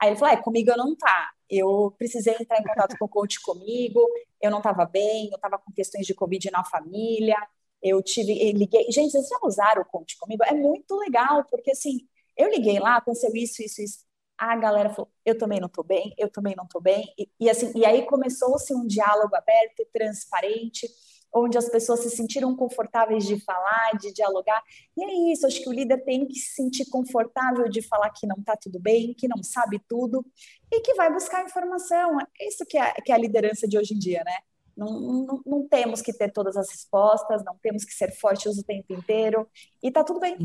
Aí 0.00 0.10
ele 0.10 0.16
falou: 0.16 0.34
é, 0.34 0.36
comigo 0.36 0.70
eu 0.70 0.76
não 0.76 0.96
tá. 0.96 1.30
Eu 1.48 1.94
precisei 1.98 2.34
entrar 2.40 2.60
em 2.60 2.64
contato 2.64 2.96
com 2.98 3.04
o 3.04 3.08
coach 3.08 3.40
comigo, 3.40 4.00
eu 4.40 4.50
não 4.50 4.58
estava 4.58 4.84
bem, 4.84 5.28
eu 5.30 5.36
estava 5.36 5.58
com 5.58 5.72
questões 5.72 6.06
de 6.06 6.14
Covid 6.14 6.50
na 6.50 6.64
família, 6.64 7.36
eu 7.82 8.02
tive, 8.02 8.32
eu 8.32 8.56
liguei. 8.56 8.90
Gente, 8.90 9.12
vocês 9.12 9.28
já 9.28 9.38
usaram 9.42 9.82
o 9.82 9.84
coach 9.84 10.16
comigo? 10.18 10.42
É 10.44 10.52
muito 10.54 10.96
legal, 10.96 11.44
porque 11.50 11.72
assim, 11.72 12.08
eu 12.36 12.48
liguei 12.50 12.78
lá, 12.78 12.96
aconteceu 12.96 13.30
isso, 13.34 13.62
isso, 13.62 13.82
isso 13.82 14.04
a 14.36 14.56
galera 14.56 14.90
falou, 14.90 15.10
eu 15.24 15.38
também 15.38 15.60
não 15.60 15.68
estou 15.68 15.84
bem, 15.84 16.12
eu 16.18 16.28
também 16.28 16.54
não 16.56 16.64
estou 16.64 16.80
bem, 16.80 17.04
e, 17.18 17.30
e, 17.40 17.48
assim, 17.48 17.72
e 17.74 17.86
aí 17.86 18.04
começou-se 18.04 18.74
um 18.74 18.86
diálogo 18.86 19.34
aberto 19.34 19.86
transparente, 19.92 20.88
onde 21.34 21.58
as 21.58 21.68
pessoas 21.68 22.00
se 22.00 22.10
sentiram 22.10 22.54
confortáveis 22.54 23.26
de 23.26 23.40
falar, 23.40 23.90
de 24.00 24.12
dialogar, 24.12 24.62
e 24.96 25.04
é 25.04 25.32
isso, 25.32 25.46
acho 25.46 25.60
que 25.60 25.68
o 25.68 25.72
líder 25.72 26.04
tem 26.04 26.26
que 26.26 26.38
se 26.38 26.54
sentir 26.54 26.86
confortável 26.88 27.68
de 27.68 27.82
falar 27.82 28.10
que 28.10 28.26
não 28.26 28.36
está 28.36 28.56
tudo 28.56 28.78
bem, 28.78 29.12
que 29.14 29.26
não 29.26 29.42
sabe 29.42 29.80
tudo, 29.88 30.24
e 30.70 30.80
que 30.80 30.94
vai 30.94 31.12
buscar 31.12 31.44
informação, 31.44 32.18
é 32.40 32.48
isso 32.48 32.64
que 32.64 32.78
é, 32.78 32.92
que 32.92 33.10
é 33.10 33.14
a 33.14 33.18
liderança 33.18 33.66
de 33.66 33.76
hoje 33.76 33.94
em 33.94 33.98
dia, 33.98 34.22
né? 34.24 34.38
Não, 34.76 35.00
não, 35.00 35.42
não, 35.46 35.68
temos 35.68 36.02
que 36.02 36.12
ter 36.12 36.32
todas 36.32 36.56
as 36.56 36.68
respostas, 36.68 37.44
não 37.44 37.56
temos 37.62 37.84
que 37.84 37.92
ser 37.92 38.10
fortes 38.12 38.58
o 38.58 38.64
tempo 38.64 38.92
inteiro, 38.92 39.48
e 39.82 39.90
tá 39.90 40.02
tudo 40.02 40.18
bem. 40.18 40.36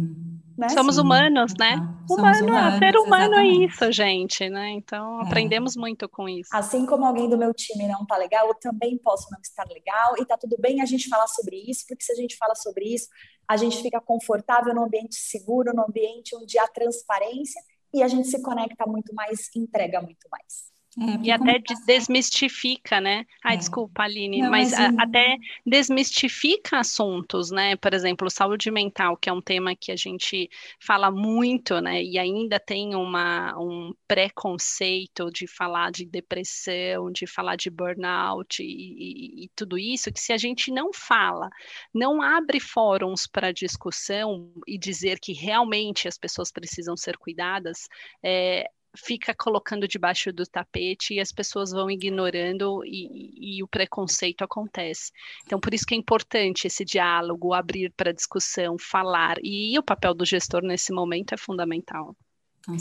Né? 0.57 0.69
Somos 0.69 0.95
Sim. 0.95 1.01
humanos, 1.01 1.53
né? 1.57 1.75
Ah, 1.75 2.13
humano, 2.13 2.47
humanos, 2.47 2.79
ser 2.79 2.97
humano 2.97 3.23
é 3.23 3.25
exatamente. 3.25 3.61
é 3.61 3.65
isso, 3.65 3.91
gente, 3.91 4.49
né? 4.49 4.69
Então, 4.69 5.21
é. 5.21 5.23
aprendemos 5.25 5.75
muito 5.75 6.07
com 6.07 6.29
isso. 6.29 6.49
Assim 6.53 6.85
como 6.85 7.05
alguém 7.05 7.27
do 7.27 7.37
meu 7.37 7.53
time 7.53 7.87
não 7.87 8.05
tá 8.05 8.17
legal, 8.17 8.47
eu 8.47 8.55
também 8.55 8.97
posso 8.97 9.27
não 9.31 9.39
estar 9.41 9.65
legal, 9.67 10.15
e 10.19 10.25
tá 10.25 10.37
tudo 10.37 10.55
bem 10.59 10.81
a 10.81 10.85
gente 10.85 11.09
falar 11.09 11.27
sobre 11.27 11.55
isso, 11.57 11.85
porque 11.87 12.03
se 12.03 12.11
a 12.11 12.15
gente 12.15 12.37
fala 12.37 12.53
sobre 12.55 12.85
isso, 12.93 13.07
a 13.47 13.57
gente 13.57 13.81
fica 13.81 13.99
confortável 13.99 14.75
no 14.75 14.83
ambiente 14.83 15.15
seguro, 15.15 15.73
no 15.73 15.83
ambiente 15.83 16.35
onde 16.35 16.59
há 16.59 16.67
transparência, 16.67 17.61
e 17.91 18.03
a 18.03 18.07
gente 18.07 18.27
se 18.27 18.41
conecta 18.41 18.85
muito 18.85 19.13
mais, 19.15 19.49
entrega 19.55 19.99
muito 20.01 20.27
mais. 20.29 20.69
É, 20.97 21.28
e 21.28 21.32
até 21.32 21.62
desmistifica, 21.86 22.99
né? 22.99 23.25
Ai, 23.43 23.54
é. 23.54 23.58
desculpa, 23.58 24.04
Aline, 24.04 24.41
Não, 24.41 24.49
mas, 24.49 24.71
mas 24.71 24.97
até 24.97 25.38
desmistifica 25.65 26.80
assuntos, 26.80 27.52
né? 27.52 27.75
Por 27.75 27.93
exemplo, 27.93 28.30
saúde 28.30 28.71
mental, 28.71 29.15
que 29.15 29.30
é 29.30 29.34
um 29.34 29.41
tema 29.41 29.75
que 29.75 29.91
a 29.91 29.95
gente 29.95 30.49
fala 30.80 31.12
muito, 31.12 31.80
né? 31.80 32.04
E 32.04 32.17
ainda 32.17 32.60
tem 32.60 32.95
uma, 32.95 33.56
um 33.60 33.93
preconceito 34.08 35.30
de 35.32 35.45
falar 35.45 35.91
de 35.91 36.06
depressão, 36.06 37.12
de 37.12 37.28
falar 37.28 37.56
de 37.56 37.69
burnout 37.69 38.63
e, 38.63 38.65
e, 38.65 39.45
e 39.45 39.49
tudo 39.56 39.78
isso, 39.78 40.12
que 40.12 40.19
se 40.19 40.34
a 40.34 40.38
gente 40.38 40.71
não 40.71 40.91
fala, 40.91 41.49
não 41.93 42.19
abre 42.21 42.60
fóruns 42.60 43.28
para 43.28 43.52
discussão 43.52 44.52
e 44.67 44.78
dizer 44.78 45.19
que 45.19 45.34
realmente 45.34 46.08
as 46.08 46.17
pessoas 46.17 46.52
precisam 46.52 46.97
ser 46.97 47.15
cuidadas, 47.17 47.88
é, 48.23 48.69
fica 48.95 49.34
colocando 49.34 49.88
debaixo 49.88 50.32
do 50.34 50.45
tapete 50.45 51.13
e 51.13 51.19
as 51.19 51.32
pessoas 51.32 51.71
vão 51.71 51.89
ignorando 51.89 52.84
e, 52.86 53.58
e, 53.58 53.63
o 53.63 53.67
preconceito 53.67 54.43
acontece. 54.43 55.12
Então, 55.45 55.60
por 55.60 55.73
isso 55.73 55.86
que 55.86 55.93
é 55.93 55.97
importante 55.97 56.67
esse 56.67 56.84
diálogo, 56.84 57.54
abrir 57.54 57.91
para 57.95 58.13
discussão, 58.13 58.78
falar. 58.78 59.38
E, 59.43 59.78
o 59.78 59.84
papel 59.84 60.13
do 60.13 60.25
gestor 60.25 60.62
nesse 60.63 60.91
momento 60.91 61.34
é 61.34 61.38
fundamental. 61.38 62.15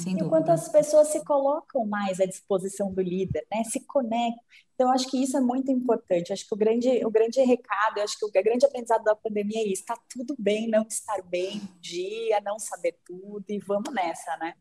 Enquanto 0.07 0.51
as 0.51 0.69
pessoas 0.69 1.09
se 1.09 1.25
colocam 1.25 1.87
mais 1.87 2.21
à 2.21 2.27
disposição 2.27 2.93
do 2.93 3.01
líder, 3.01 3.47
né? 3.51 3.63
Se 3.65 3.81
conectam. 3.87 4.43
Então, 4.75 4.91
acho 4.93 5.09
que 5.09 5.23
isso 5.23 5.37
é 5.37 5.41
muito 5.41 5.71
importante. 5.71 6.33
Acho 6.33 6.47
que 6.47 6.55
o 6.55 6.57
grande, 6.57 7.05
o 7.05 7.11
grande 7.11 7.41
recado, 7.41 8.01
acho 8.01 8.19
que 8.19 8.25
o 8.25 8.31
grande 8.31 8.67
aprendizado 8.67 9.03
da 9.03 9.17
pandemia 9.17 9.61
é 9.61 9.65
isso. 9.65 9.83
Está 9.83 9.97
tudo 10.11 10.35
bem 10.39 10.69
não 10.69 10.83
estar 10.87 11.23
bem 11.23 11.57
um 11.57 11.81
dia, 11.81 12.41
não 12.41 12.59
saber 12.59 12.99
tudo 13.05 13.45
e 13.49 13.59
vamos 13.59 13.93
nessa, 13.93 14.37
né? 14.37 14.55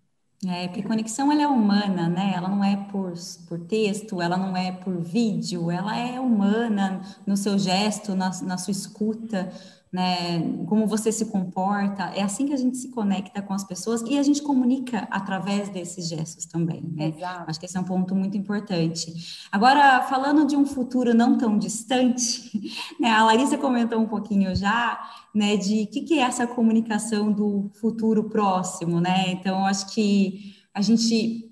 É, 0.46 0.68
porque 0.68 0.84
conexão 0.84 1.32
ela 1.32 1.42
é 1.42 1.48
humana, 1.48 2.08
né? 2.08 2.34
Ela 2.36 2.48
não 2.48 2.64
é 2.64 2.78
por, 2.92 3.14
por 3.48 3.60
texto, 3.62 4.22
ela 4.22 4.38
não 4.38 4.56
é 4.56 4.72
por 4.72 5.02
vídeo, 5.02 5.72
ela 5.72 5.98
é 5.98 6.20
humana 6.20 7.02
no 7.26 7.36
seu 7.36 7.58
gesto, 7.58 8.14
na, 8.14 8.30
na 8.44 8.56
sua 8.56 8.72
escuta, 8.72 9.52
né? 9.98 10.40
Como 10.68 10.86
você 10.86 11.12
se 11.12 11.26
comporta. 11.26 12.04
É 12.16 12.22
assim 12.22 12.46
que 12.46 12.54
a 12.54 12.58
gente 12.58 12.78
se 12.78 12.92
conecta 12.92 13.42
com 13.42 13.52
as 13.52 13.64
pessoas 13.64 14.04
e 14.04 14.16
a 14.20 14.22
gente 14.22 14.44
comunica 14.44 15.08
através 15.10 15.70
desses 15.70 16.08
gestos 16.08 16.46
também, 16.46 16.84
né? 16.94 17.08
Exato. 17.08 17.50
Acho 17.50 17.60
que 17.60 17.66
esse 17.66 17.76
é 17.76 17.80
um 17.80 17.84
ponto 17.84 18.14
muito 18.14 18.38
importante. 18.38 19.12
Agora, 19.52 20.04
falando 20.04 20.46
de 20.46 20.56
um 20.56 20.68
futuro 20.68 21.16
não 21.16 21.36
tão 21.36 21.58
distante, 21.58 22.62
né? 23.02 23.10
A 23.10 23.24
Larissa 23.24 23.58
comentou 23.58 24.00
um 24.00 24.06
pouquinho 24.06 24.56
já, 24.56 25.02
né? 25.34 25.58
De 25.58 25.86
o 25.86 25.88
que, 25.88 26.02
que 26.02 26.20
é 26.20 26.22
essa 26.22 26.46
comunicação 26.46 27.32
do 27.32 27.72
futuro 27.82 28.30
próximo, 28.30 29.02
né? 29.02 29.32
Então, 29.32 29.66
acho 29.66 29.96
que 29.96 30.54
a 30.76 30.82
gente 30.84 31.47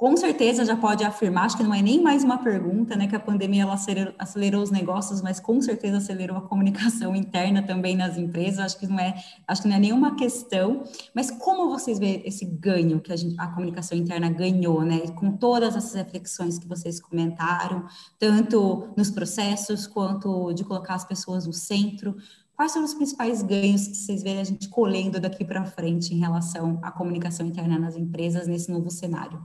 com 0.00 0.16
certeza 0.16 0.64
já 0.64 0.74
pode 0.74 1.04
afirmar, 1.04 1.44
acho 1.44 1.58
que 1.58 1.62
não 1.62 1.74
é 1.74 1.82
nem 1.82 2.02
mais 2.02 2.24
uma 2.24 2.38
pergunta, 2.38 2.96
né, 2.96 3.06
que 3.06 3.14
a 3.14 3.20
pandemia 3.20 3.64
ela 3.64 3.74
acelerou, 3.74 4.14
acelerou, 4.18 4.62
os 4.62 4.70
negócios, 4.70 5.20
mas 5.20 5.38
com 5.38 5.60
certeza 5.60 5.98
acelerou 5.98 6.38
a 6.38 6.40
comunicação 6.40 7.12
interna 7.14 7.62
também 7.62 7.94
nas 7.98 8.16
empresas, 8.16 8.60
acho 8.60 8.78
que 8.78 8.86
não 8.86 8.98
é, 8.98 9.14
acho 9.46 9.60
que 9.60 9.68
não 9.68 9.76
é 9.76 9.78
nenhuma 9.78 10.16
questão, 10.16 10.84
mas 11.14 11.30
como 11.30 11.68
vocês 11.68 11.98
veem 11.98 12.22
esse 12.24 12.46
ganho 12.46 12.98
que 12.98 13.12
a, 13.12 13.16
gente, 13.16 13.38
a 13.38 13.48
comunicação 13.48 13.98
interna 13.98 14.30
ganhou, 14.30 14.80
né, 14.80 15.00
com 15.08 15.32
todas 15.32 15.76
essas 15.76 15.92
reflexões 15.92 16.58
que 16.58 16.66
vocês 16.66 16.98
comentaram, 16.98 17.84
tanto 18.18 18.88
nos 18.96 19.10
processos 19.10 19.86
quanto 19.86 20.54
de 20.54 20.64
colocar 20.64 20.94
as 20.94 21.04
pessoas 21.04 21.46
no 21.46 21.52
centro, 21.52 22.16
Quais 22.56 22.72
são 22.72 22.84
os 22.84 22.92
principais 22.92 23.42
ganhos 23.42 23.88
que 23.88 23.96
vocês 23.96 24.22
veem 24.22 24.38
a 24.38 24.44
gente 24.44 24.68
colhendo 24.68 25.18
daqui 25.18 25.46
para 25.46 25.64
frente 25.64 26.14
em 26.14 26.18
relação 26.18 26.78
à 26.82 26.90
comunicação 26.90 27.46
interna 27.46 27.78
nas 27.78 27.96
empresas 27.96 28.46
nesse 28.46 28.70
novo 28.70 28.90
cenário? 28.90 29.42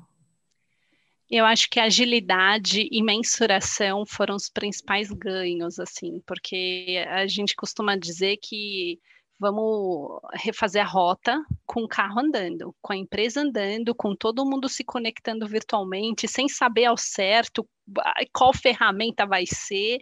Eu 1.30 1.46
acho 1.46 1.70
que 1.70 1.80
agilidade 1.80 2.88
e 2.92 3.02
mensuração 3.02 4.06
foram 4.06 4.36
os 4.36 4.50
principais 4.50 5.10
ganhos, 5.10 5.80
assim, 5.80 6.22
porque 6.26 7.04
a 7.10 7.26
gente 7.26 7.56
costuma 7.56 7.96
dizer 7.98 8.38
que 8.38 9.00
vamos 9.40 10.20
refazer 10.34 10.84
a 10.84 10.88
rota 10.88 11.44
com 11.66 11.82
o 11.82 11.88
carro 11.88 12.20
andando, 12.20 12.76
com 12.82 12.94
a 12.94 12.98
empresa 12.98 13.42
andando, 13.42 13.94
com 13.96 14.16
todo 14.16 14.46
mundo 14.46 14.70
se 14.70 14.84
conectando 14.84 15.48
virtualmente, 15.48 16.28
sem 16.28 16.48
saber 16.48 16.86
ao 16.86 16.98
certo 16.98 17.68
qual 18.34 18.54
ferramenta 18.54 19.26
vai 19.26 19.46
ser. 19.46 20.00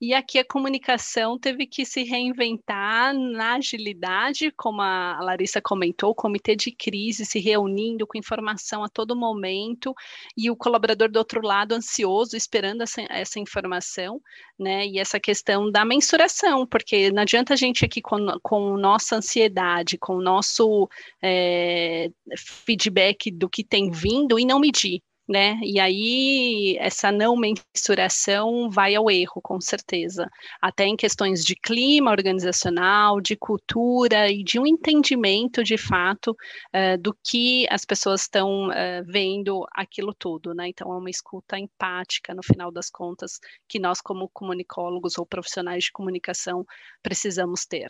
E 0.00 0.12
aqui 0.12 0.38
a 0.38 0.44
comunicação 0.44 1.38
teve 1.38 1.66
que 1.66 1.84
se 1.84 2.02
reinventar 2.02 3.14
na 3.14 3.54
agilidade, 3.54 4.52
como 4.56 4.82
a 4.82 5.18
Larissa 5.20 5.60
comentou, 5.60 6.10
o 6.10 6.14
comitê 6.14 6.54
de 6.54 6.70
crise 6.70 7.24
se 7.24 7.38
reunindo 7.38 8.06
com 8.06 8.18
informação 8.18 8.84
a 8.84 8.88
todo 8.88 9.16
momento 9.16 9.94
e 10.36 10.50
o 10.50 10.56
colaborador 10.56 11.10
do 11.10 11.18
outro 11.18 11.40
lado 11.42 11.72
ansioso 11.72 12.36
esperando 12.36 12.82
essa, 12.82 13.02
essa 13.08 13.38
informação, 13.38 14.20
né? 14.58 14.86
E 14.86 14.98
essa 14.98 15.18
questão 15.18 15.70
da 15.70 15.84
mensuração, 15.84 16.66
porque 16.66 17.10
não 17.10 17.22
adianta 17.22 17.54
a 17.54 17.56
gente 17.56 17.84
aqui 17.84 18.00
com, 18.00 18.38
com 18.42 18.76
nossa 18.76 19.16
ansiedade, 19.16 19.98
com 19.98 20.16
o 20.16 20.22
nosso 20.22 20.88
é, 21.22 22.10
feedback 22.36 23.30
do 23.30 23.48
que 23.48 23.64
tem 23.64 23.90
vindo 23.90 24.38
e 24.38 24.44
não 24.44 24.58
medir 24.58 25.02
né? 25.32 25.58
E 25.62 25.80
aí 25.80 26.76
essa 26.78 27.10
não 27.10 27.34
mensuração 27.34 28.68
vai 28.70 28.94
ao 28.94 29.10
erro, 29.10 29.40
com 29.42 29.58
certeza. 29.58 30.30
Até 30.60 30.84
em 30.84 30.94
questões 30.94 31.42
de 31.42 31.56
clima 31.56 32.10
organizacional, 32.10 33.18
de 33.18 33.34
cultura 33.34 34.30
e 34.30 34.44
de 34.44 34.60
um 34.60 34.66
entendimento 34.66 35.64
de 35.64 35.78
fato 35.78 36.32
uh, 36.32 36.98
do 37.00 37.16
que 37.24 37.66
as 37.70 37.86
pessoas 37.86 38.22
estão 38.22 38.68
uh, 38.68 38.72
vendo 39.06 39.66
aquilo 39.72 40.12
tudo, 40.14 40.54
né? 40.54 40.68
Então 40.68 40.92
é 40.92 40.96
uma 40.98 41.10
escuta 41.10 41.58
empática 41.58 42.34
no 42.34 42.42
final 42.42 42.70
das 42.70 42.90
contas 42.90 43.40
que 43.66 43.78
nós 43.78 44.02
como 44.02 44.28
comunicólogos 44.28 45.16
ou 45.16 45.24
profissionais 45.24 45.84
de 45.84 45.92
comunicação 45.92 46.66
precisamos 47.02 47.64
ter. 47.64 47.88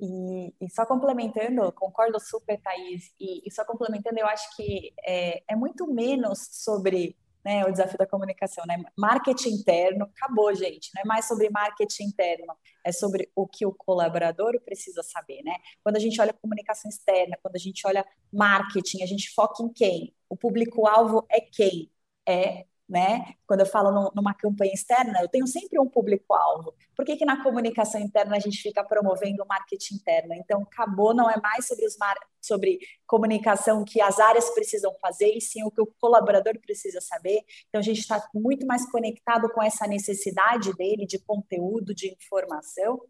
E, 0.00 0.54
e, 0.60 0.70
só 0.70 0.86
complementando, 0.86 1.72
concordo 1.72 2.20
super, 2.20 2.60
Thaís, 2.60 3.12
e, 3.18 3.42
e 3.46 3.50
só 3.50 3.64
complementando, 3.64 4.18
eu 4.18 4.26
acho 4.26 4.54
que 4.56 4.92
é, 5.04 5.42
é 5.48 5.56
muito 5.56 5.92
menos 5.92 6.38
sobre 6.52 7.16
né, 7.44 7.64
o 7.64 7.72
desafio 7.72 7.98
da 7.98 8.06
comunicação, 8.06 8.64
né? 8.66 8.82
Marketing 8.96 9.50
interno, 9.50 10.04
acabou, 10.04 10.54
gente, 10.54 10.90
não 10.94 11.02
é 11.02 11.04
mais 11.04 11.26
sobre 11.26 11.48
marketing 11.50 12.04
interno, 12.04 12.54
é 12.84 12.92
sobre 12.92 13.30
o 13.34 13.46
que 13.46 13.64
o 13.64 13.72
colaborador 13.72 14.60
precisa 14.64 15.02
saber, 15.02 15.42
né? 15.42 15.54
Quando 15.82 15.96
a 15.96 16.00
gente 16.00 16.20
olha 16.20 16.32
comunicação 16.32 16.88
externa, 16.88 17.38
quando 17.42 17.56
a 17.56 17.58
gente 17.58 17.86
olha 17.86 18.04
marketing, 18.32 19.02
a 19.02 19.06
gente 19.06 19.30
foca 19.34 19.62
em 19.62 19.72
quem? 19.72 20.14
O 20.28 20.36
público-alvo 20.36 21.26
é 21.30 21.40
quem? 21.40 21.90
É 22.28 22.66
né? 22.88 23.34
Quando 23.46 23.60
eu 23.60 23.66
falo 23.66 23.92
no, 23.92 24.12
numa 24.14 24.32
campanha 24.32 24.72
externa, 24.72 25.20
eu 25.20 25.28
tenho 25.28 25.46
sempre 25.46 25.78
um 25.78 25.88
público-alvo. 25.88 26.72
Por 26.96 27.04
que, 27.04 27.16
que 27.16 27.24
na 27.24 27.42
comunicação 27.42 28.00
interna 28.00 28.36
a 28.36 28.38
gente 28.38 28.62
fica 28.62 28.82
promovendo 28.82 29.42
o 29.42 29.46
marketing 29.46 29.96
interno? 29.96 30.32
Então, 30.32 30.62
acabou, 30.62 31.12
não 31.12 31.30
é 31.30 31.38
mais 31.40 31.66
sobre, 31.66 31.84
os 31.84 31.98
mar... 31.98 32.16
sobre 32.40 32.78
comunicação 33.06 33.84
que 33.84 34.00
as 34.00 34.18
áreas 34.18 34.48
precisam 34.50 34.94
fazer, 35.00 35.36
e 35.36 35.40
sim 35.40 35.62
o 35.64 35.70
que 35.70 35.82
o 35.82 35.92
colaborador 36.00 36.58
precisa 36.60 37.00
saber. 37.00 37.42
Então, 37.68 37.78
a 37.78 37.84
gente 37.84 38.00
está 38.00 38.26
muito 38.34 38.66
mais 38.66 38.90
conectado 38.90 39.50
com 39.50 39.62
essa 39.62 39.86
necessidade 39.86 40.72
dele 40.74 41.04
de 41.06 41.18
conteúdo, 41.18 41.94
de 41.94 42.08
informação, 42.12 43.00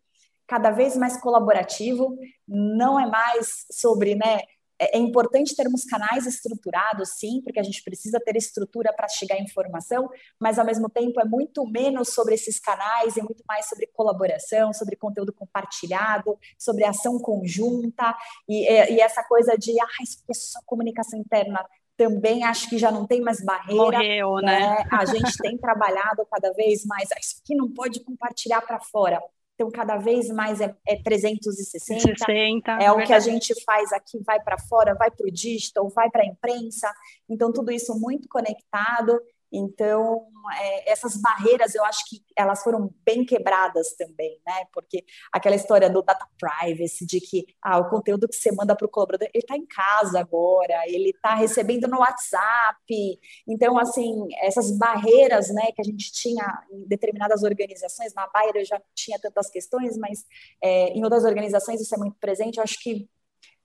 cada 0.49 0.71
vez 0.71 0.97
mais 0.97 1.21
colaborativo, 1.21 2.17
não 2.49 2.99
é 2.99 3.07
mais 3.07 3.67
sobre, 3.71 4.15
né? 4.15 4.41
É, 4.79 4.97
é 4.97 5.01
importante 5.01 5.57
termos 5.57 5.85
canais 5.85 6.27
estruturados, 6.27 7.11
sim, 7.19 7.41
porque 7.43 7.59
a 7.59 7.63
gente 7.63 7.83
precisa 7.83 8.21
ter 8.21 8.37
estrutura 8.37 8.93
para 8.93 9.09
chegar 9.09 9.37
à 9.37 9.41
informação, 9.41 10.09
mas 10.39 10.59
ao 10.59 10.65
mesmo 10.65 10.89
tempo 10.89 11.21
é 11.21 11.25
muito 11.25 11.67
menos 11.67 12.11
sobre 12.11 12.35
esses 12.35 12.59
canais 12.59 13.17
e 13.17 13.23
muito 13.23 13.43
mais 13.47 13.69
sobre 13.69 13.87
colaboração, 13.89 14.73
sobre 14.73 14.97
conteúdo 14.97 15.33
compartilhado, 15.33 16.39
sobre 16.59 16.85
ação 16.85 17.19
conjunta 17.19 18.17
e, 18.49 18.65
e 18.65 19.01
essa 19.01 19.23
coisa 19.25 19.57
de 19.57 19.79
ah, 19.81 20.03
isso 20.03 20.19
é 20.29 20.35
só 20.35 20.61
comunicação 20.67 21.19
interna 21.19 21.65
também 21.99 22.45
acho 22.45 22.71
que 22.71 22.79
já 22.79 22.93
não 22.93 23.05
tem 23.05 23.21
mais 23.21 23.45
barreira. 23.45 23.99
Morreu, 23.99 24.37
né? 24.37 24.61
né? 24.61 24.85
A 24.91 25.05
gente 25.05 25.37
tem 25.39 25.59
trabalhado 25.59 26.25
cada 26.31 26.53
vez 26.53 26.87
mais. 26.87 27.09
Isso 27.21 27.41
aqui 27.43 27.57
não 27.57 27.69
pode 27.69 27.99
compartilhar 28.05 28.63
para 28.63 28.79
fora. 28.79 29.21
Então, 29.59 29.73
cada 29.73 29.97
vez 29.97 30.31
mais 30.31 30.61
é, 30.61 30.73
é 30.87 30.95
360. 30.95 32.01
60, 32.01 32.79
é, 32.81 32.85
é 32.85 32.93
o 32.93 33.05
que 33.05 33.13
a 33.13 33.19
gente 33.19 33.53
faz 33.65 33.93
aqui, 33.93 34.23
vai 34.25 34.41
para 34.41 34.57
fora, 34.57 34.95
vai 34.95 35.11
para 35.11 35.27
o 35.27 35.31
digital, 35.33 35.89
vai 35.89 36.09
para 36.09 36.23
a 36.23 36.27
imprensa. 36.27 36.89
Então, 37.29 37.53
tudo 37.53 37.73
isso 37.73 37.99
muito 37.99 38.29
conectado. 38.29 39.21
Então, 39.53 40.27
é, 40.61 40.93
essas 40.93 41.17
barreiras 41.17 41.75
eu 41.75 41.85
acho 41.85 42.09
que 42.09 42.23
elas 42.37 42.63
foram 42.63 42.91
bem 43.05 43.25
quebradas 43.25 43.95
também, 43.97 44.41
né? 44.47 44.65
Porque 44.73 45.05
aquela 45.33 45.57
história 45.57 45.89
do 45.91 46.03
data 46.03 46.27
privacy, 46.39 47.07
de 47.07 47.21
que 47.21 47.47
ah, 47.63 47.79
o 47.79 47.89
conteúdo 47.89 48.29
que 48.29 48.37
você 48.37 48.53
manda 48.53 48.77
para 48.77 48.87
o 48.87 48.91
colaborador, 48.91 49.29
ele 49.33 49.43
está 49.43 49.57
em 49.57 49.67
casa 49.67 50.21
agora, 50.21 50.83
ele 50.87 51.11
está 51.11 51.35
recebendo 51.35 51.89
no 51.89 51.99
WhatsApp. 51.99 53.21
Então, 53.47 53.79
assim, 53.79 54.27
essas 54.43 54.77
barreiras 54.77 55.49
né, 55.51 55.71
que 55.75 55.81
a 55.81 55.85
gente 55.85 56.13
tinha 56.13 56.45
em 56.71 56.87
determinadas 56.87 57.43
organizações, 57.43 58.15
na 58.15 58.27
Bayer 58.29 58.57
eu 58.57 58.65
já 58.65 58.81
tinha 58.95 59.19
tantas 59.19 59.51
questões, 59.51 59.97
mas 59.97 60.25
é, 60.63 60.89
em 60.91 61.03
outras 61.05 61.25
organizações 61.25 61.81
isso 61.81 61.95
é 61.95 61.99
muito 61.99 62.17
presente. 62.19 62.59
Eu 62.59 62.65
acho 62.65 62.79
que 62.83 63.09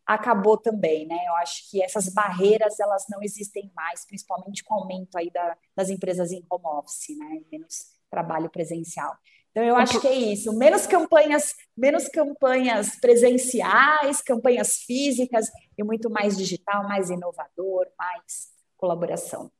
acabou 0.05 0.57
também, 0.57 1.05
né? 1.07 1.17
Eu 1.27 1.35
acho 1.35 1.69
que 1.69 1.81
essas 1.81 2.09
barreiras 2.09 2.79
elas 2.79 3.05
não 3.09 3.21
existem 3.21 3.71
mais, 3.75 4.05
principalmente 4.05 4.63
com 4.63 4.75
o 4.75 4.79
aumento 4.79 5.17
aí 5.17 5.29
da, 5.31 5.57
das 5.75 5.89
empresas 5.89 6.31
em 6.31 6.45
home 6.49 6.65
office, 6.65 7.17
né? 7.17 7.41
Menos 7.51 7.93
trabalho 8.09 8.49
presencial. 8.49 9.15
Então 9.51 9.63
eu 9.63 9.75
acho 9.75 10.01
que 10.01 10.07
é 10.07 10.15
isso, 10.15 10.51
menos 10.51 10.87
campanhas, 10.87 11.53
menos 11.77 12.07
campanhas 12.07 12.95
presenciais, 12.99 14.19
campanhas 14.19 14.77
físicas 14.77 15.51
e 15.77 15.83
muito 15.83 16.09
mais 16.09 16.35
digital, 16.35 16.83
mais 16.87 17.11
inovador, 17.11 17.85
mais 17.97 18.49
colaboração. 18.75 19.51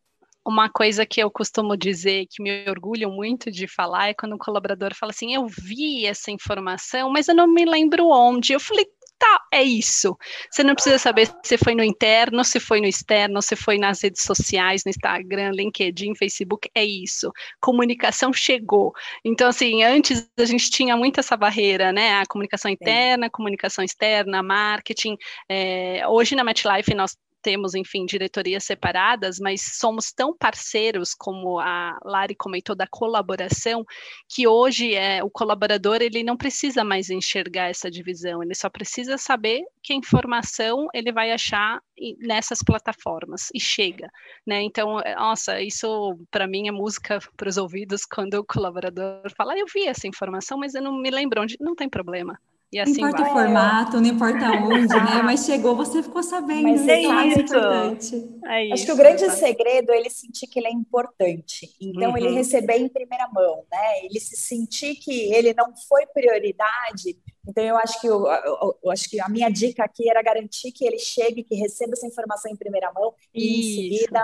Uma 0.46 0.68
coisa 0.68 1.06
que 1.06 1.22
eu 1.22 1.30
costumo 1.30 1.78
dizer, 1.78 2.26
que 2.26 2.42
me 2.42 2.68
orgulho 2.68 3.10
muito 3.10 3.52
de 3.52 3.68
falar, 3.68 4.10
é 4.10 4.14
quando 4.16 4.34
um 4.34 4.38
colaborador 4.38 4.94
fala 4.96 5.12
assim: 5.12 5.34
Eu 5.34 5.46
vi 5.48 6.06
essa 6.06 6.32
informação, 6.32 7.10
mas 7.12 7.28
eu 7.28 7.36
não 7.36 7.48
me 7.48 7.64
lembro 7.64 8.10
onde. 8.10 8.52
Eu 8.52 8.60
falei: 8.60 8.86
tá, 9.18 9.40
é 9.52 9.64
isso. 9.64 10.18
Você 10.52 10.64
não 10.64 10.74
precisa 10.74 10.98
saber 10.98 11.30
se 11.44 11.58
foi 11.58 11.76
no 11.76 11.84
interno, 11.84 12.44
se 12.44 12.60
foi 12.60 12.82
no 12.82 12.88
externo, 12.88 13.42
se 13.42 13.56
foi 13.56 13.78
nas 13.78 14.02
redes 14.02 14.24
sociais, 14.24 14.84
no 14.86 14.90
Instagram, 14.90 15.52
LinkedIn, 15.52 16.16
Facebook, 16.16 16.70
é 16.76 16.84
isso. 16.84 17.32
Comunicação 17.62 18.34
chegou. 18.34 18.94
Então, 19.24 19.48
assim, 19.48 19.84
antes 19.84 20.30
a 20.38 20.46
gente 20.46 20.70
tinha 20.70 20.98
muito 20.98 21.20
essa 21.20 21.38
barreira, 21.38 21.92
né? 21.92 22.20
A 22.22 22.26
comunicação 22.26 22.70
interna, 22.70 23.30
comunicação 23.30 23.84
externa, 23.84 24.44
marketing. 24.44 25.18
É, 25.50 26.08
hoje 26.08 26.36
na 26.36 26.44
MetLife 26.44 26.94
nós 26.94 27.16
temos, 27.44 27.76
enfim, 27.76 28.06
diretorias 28.06 28.64
separadas, 28.64 29.38
mas 29.40 29.62
somos 29.78 30.12
tão 30.12 30.36
parceiros, 30.36 31.14
como 31.14 31.60
a 31.60 32.00
Lari 32.04 32.34
comentou, 32.36 32.76
da 32.76 32.88
colaboração, 32.88 33.86
que 34.28 34.48
hoje 34.48 34.96
é, 34.96 35.24
o 35.24 35.30
colaborador 35.30 36.02
ele 36.02 36.24
não 36.24 36.38
precisa 36.38 36.84
mais 36.84 37.10
enxergar 37.10 37.70
essa 37.70 37.92
divisão, 37.92 38.42
ele 38.42 38.56
só 38.56 38.70
precisa 38.70 39.18
saber 39.18 39.62
que 39.84 39.94
informação 39.94 40.88
ele 40.94 41.12
vai 41.12 41.32
achar 41.32 41.80
nessas 42.20 42.60
plataformas 42.64 43.50
e 43.54 43.60
chega, 43.60 44.10
né? 44.48 44.62
Então, 44.62 45.00
é, 45.02 45.16
nossa, 45.16 45.62
isso 45.62 46.18
para 46.32 46.48
mim 46.48 46.68
é 46.68 46.72
música 46.72 47.20
para 47.36 47.50
os 47.50 47.58
ouvidos 47.58 48.06
quando 48.06 48.36
o 48.36 48.46
colaborador 48.46 49.22
fala, 49.38 49.54
ah, 49.54 49.60
eu 49.60 49.66
vi 49.74 49.86
essa 49.86 50.08
informação, 50.08 50.58
mas 50.58 50.74
eu 50.74 50.82
não 50.82 50.98
me 50.98 51.12
lembro 51.12 51.42
onde, 51.42 51.58
não 51.60 51.76
tem 51.76 51.90
problema. 51.90 52.40
E 52.74 52.80
assim 52.80 53.02
não 53.02 53.10
importa 53.10 53.22
vai. 53.22 53.30
o 53.30 53.34
formato, 53.34 54.02
não 54.02 54.08
importa 54.08 54.52
onde, 54.64 54.88
né? 54.88 55.22
Mas 55.24 55.46
chegou, 55.46 55.76
você 55.76 56.02
ficou 56.02 56.24
sabendo. 56.24 56.64
Mas 56.64 56.88
é, 56.88 56.94
é 56.94 57.02
isso. 57.02 57.40
importante. 57.40 58.30
É 58.46 58.66
isso. 58.66 58.74
Acho 58.74 58.86
que 58.88 58.92
o 58.92 58.96
grande 58.96 59.30
segredo 59.30 59.92
é 59.92 59.98
ele 60.00 60.10
sentir 60.10 60.48
que 60.48 60.60
ele 60.60 60.68
é 60.68 60.72
importante. 60.72 61.70
Então, 61.80 62.10
uhum. 62.10 62.18
ele 62.18 62.34
receber 62.34 62.78
em 62.78 62.90
primeira 62.90 63.28
mão, 63.32 63.64
né? 63.72 64.04
Ele 64.04 64.20
se 64.20 64.36
sentir 64.36 64.96
que 64.96 65.32
ele 65.32 65.54
não 65.54 65.72
foi 65.88 66.08
prioridade. 66.08 67.16
Então, 67.48 67.64
eu 67.64 67.78
acho 67.78 68.02
que 68.02 68.08
eu, 68.08 68.26
eu, 68.26 68.80
eu 68.84 68.92
acho 68.92 69.08
que 69.08 69.22
a 69.22 69.30
minha 69.30 69.50
dica 69.50 69.84
aqui 69.84 70.10
era 70.10 70.24
garantir 70.24 70.72
que 70.72 70.84
ele 70.84 70.98
chegue, 70.98 71.44
que 71.44 71.54
receba 71.54 71.94
essa 71.94 72.08
informação 72.08 72.52
em 72.52 72.56
primeira 72.56 72.92
mão 72.92 73.14
e 73.36 73.60
em 73.60 73.64
seguida 73.76 74.20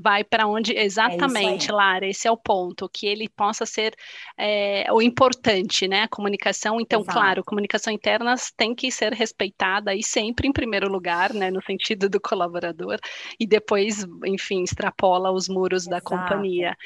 vai 0.00 0.24
para 0.24 0.46
onde 0.46 0.76
é 0.76 0.84
exatamente, 0.84 1.70
é 1.70 1.74
Lara, 1.74 2.06
esse 2.06 2.26
é 2.26 2.30
o 2.30 2.36
ponto, 2.36 2.88
que 2.88 3.06
ele 3.06 3.28
possa 3.28 3.66
ser 3.66 3.94
é, 4.38 4.90
o 4.90 5.02
importante, 5.02 5.86
né? 5.86 6.02
A 6.02 6.08
comunicação, 6.08 6.80
então, 6.80 7.00
Exato. 7.00 7.18
claro, 7.18 7.44
comunicação 7.44 7.92
interna 7.92 8.34
tem 8.56 8.74
que 8.74 8.90
ser 8.90 9.12
respeitada 9.12 9.94
e 9.94 10.02
sempre 10.02 10.48
em 10.48 10.52
primeiro 10.52 10.90
lugar, 10.90 11.34
né? 11.34 11.50
No 11.50 11.62
sentido 11.62 12.08
do 12.08 12.20
colaborador, 12.20 12.98
e 13.38 13.46
depois, 13.46 14.06
enfim, 14.24 14.62
extrapola 14.62 15.30
os 15.30 15.48
muros 15.48 15.86
Exato. 15.86 15.90
da 15.90 16.00
companhia. 16.00 16.76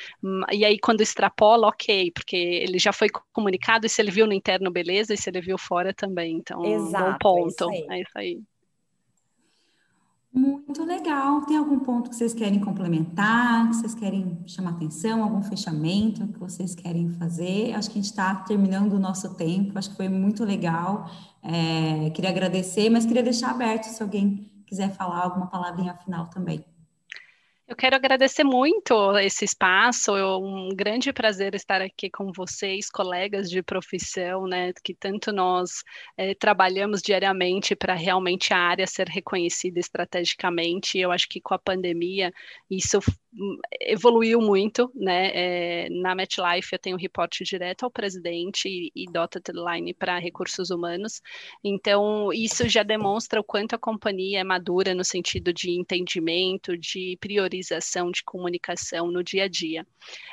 E 0.52 0.64
aí, 0.64 0.78
quando 0.78 1.00
extrapola, 1.00 1.68
ok, 1.68 2.10
porque 2.12 2.36
ele 2.36 2.78
já 2.78 2.92
foi 2.92 3.08
comunicado, 3.32 3.86
e 3.86 3.88
se 3.88 4.02
ele 4.02 4.10
viu 4.10 4.26
no 4.26 4.32
interno, 4.32 4.70
beleza, 4.70 5.14
e 5.14 5.16
se 5.16 5.30
ele 5.30 5.40
viu 5.40 5.56
fora 5.56 5.94
também. 5.94 6.36
Então, 6.36 6.64
Exato, 6.64 7.18
bom 7.22 7.46
ponto. 7.46 7.70
É 7.70 7.76
isso 7.76 7.90
aí. 7.90 7.98
É 7.98 8.00
isso 8.00 8.12
aí. 8.16 8.55
Muito 10.36 10.84
legal. 10.84 11.46
Tem 11.46 11.56
algum 11.56 11.78
ponto 11.78 12.10
que 12.10 12.16
vocês 12.16 12.34
querem 12.34 12.60
complementar, 12.60 13.70
que 13.70 13.76
vocês 13.76 13.94
querem 13.94 14.38
chamar 14.46 14.72
atenção, 14.72 15.22
algum 15.22 15.42
fechamento 15.42 16.28
que 16.28 16.38
vocês 16.38 16.74
querem 16.74 17.08
fazer? 17.14 17.72
Acho 17.72 17.88
que 17.88 17.98
a 17.98 18.02
gente 18.02 18.10
está 18.10 18.34
terminando 18.34 18.92
o 18.92 18.98
nosso 18.98 19.34
tempo, 19.34 19.78
acho 19.78 19.88
que 19.88 19.96
foi 19.96 20.10
muito 20.10 20.44
legal. 20.44 21.10
É, 21.42 22.10
queria 22.10 22.28
agradecer, 22.28 22.90
mas 22.90 23.06
queria 23.06 23.22
deixar 23.22 23.50
aberto 23.50 23.84
se 23.84 24.02
alguém 24.02 24.52
quiser 24.66 24.92
falar 24.92 25.22
alguma 25.22 25.46
palavrinha 25.46 25.94
final 25.94 26.26
também. 26.26 26.62
Eu 27.68 27.74
quero 27.74 27.96
agradecer 27.96 28.44
muito 28.44 29.18
esse 29.18 29.44
espaço, 29.44 30.16
é 30.16 30.24
um 30.36 30.68
grande 30.68 31.12
prazer 31.12 31.52
estar 31.52 31.82
aqui 31.82 32.08
com 32.08 32.30
vocês, 32.32 32.88
colegas 32.88 33.50
de 33.50 33.60
profissão, 33.60 34.46
né, 34.46 34.72
que 34.84 34.94
tanto 34.94 35.32
nós 35.32 35.82
é, 36.16 36.32
trabalhamos 36.32 37.02
diariamente 37.02 37.74
para 37.74 37.92
realmente 37.94 38.54
a 38.54 38.58
área 38.58 38.86
ser 38.86 39.08
reconhecida 39.08 39.80
estrategicamente. 39.80 40.96
Eu 40.96 41.10
acho 41.10 41.28
que 41.28 41.40
com 41.40 41.54
a 41.54 41.58
pandemia 41.58 42.32
isso 42.70 43.00
evoluiu 43.80 44.40
muito, 44.40 44.90
né? 44.94 45.30
É, 45.34 45.88
na 45.90 46.14
MetLife 46.14 46.72
eu 46.72 46.78
tenho 46.78 46.96
reporte 46.96 47.44
direto 47.44 47.84
ao 47.84 47.90
presidente 47.90 48.68
e, 48.68 48.92
e 48.94 49.06
dotted 49.06 49.52
line 49.52 49.92
para 49.94 50.18
recursos 50.18 50.70
humanos. 50.70 51.20
Então, 51.62 52.32
isso 52.32 52.68
já 52.68 52.82
demonstra 52.82 53.40
o 53.40 53.44
quanto 53.44 53.74
a 53.74 53.78
companhia 53.78 54.40
é 54.40 54.44
madura 54.44 54.94
no 54.94 55.04
sentido 55.04 55.52
de 55.52 55.70
entendimento, 55.70 56.76
de 56.76 57.16
priorização 57.20 58.10
de 58.10 58.22
comunicação 58.24 59.10
no 59.10 59.22
dia 59.22 59.44
a 59.44 59.48
dia. 59.48 59.86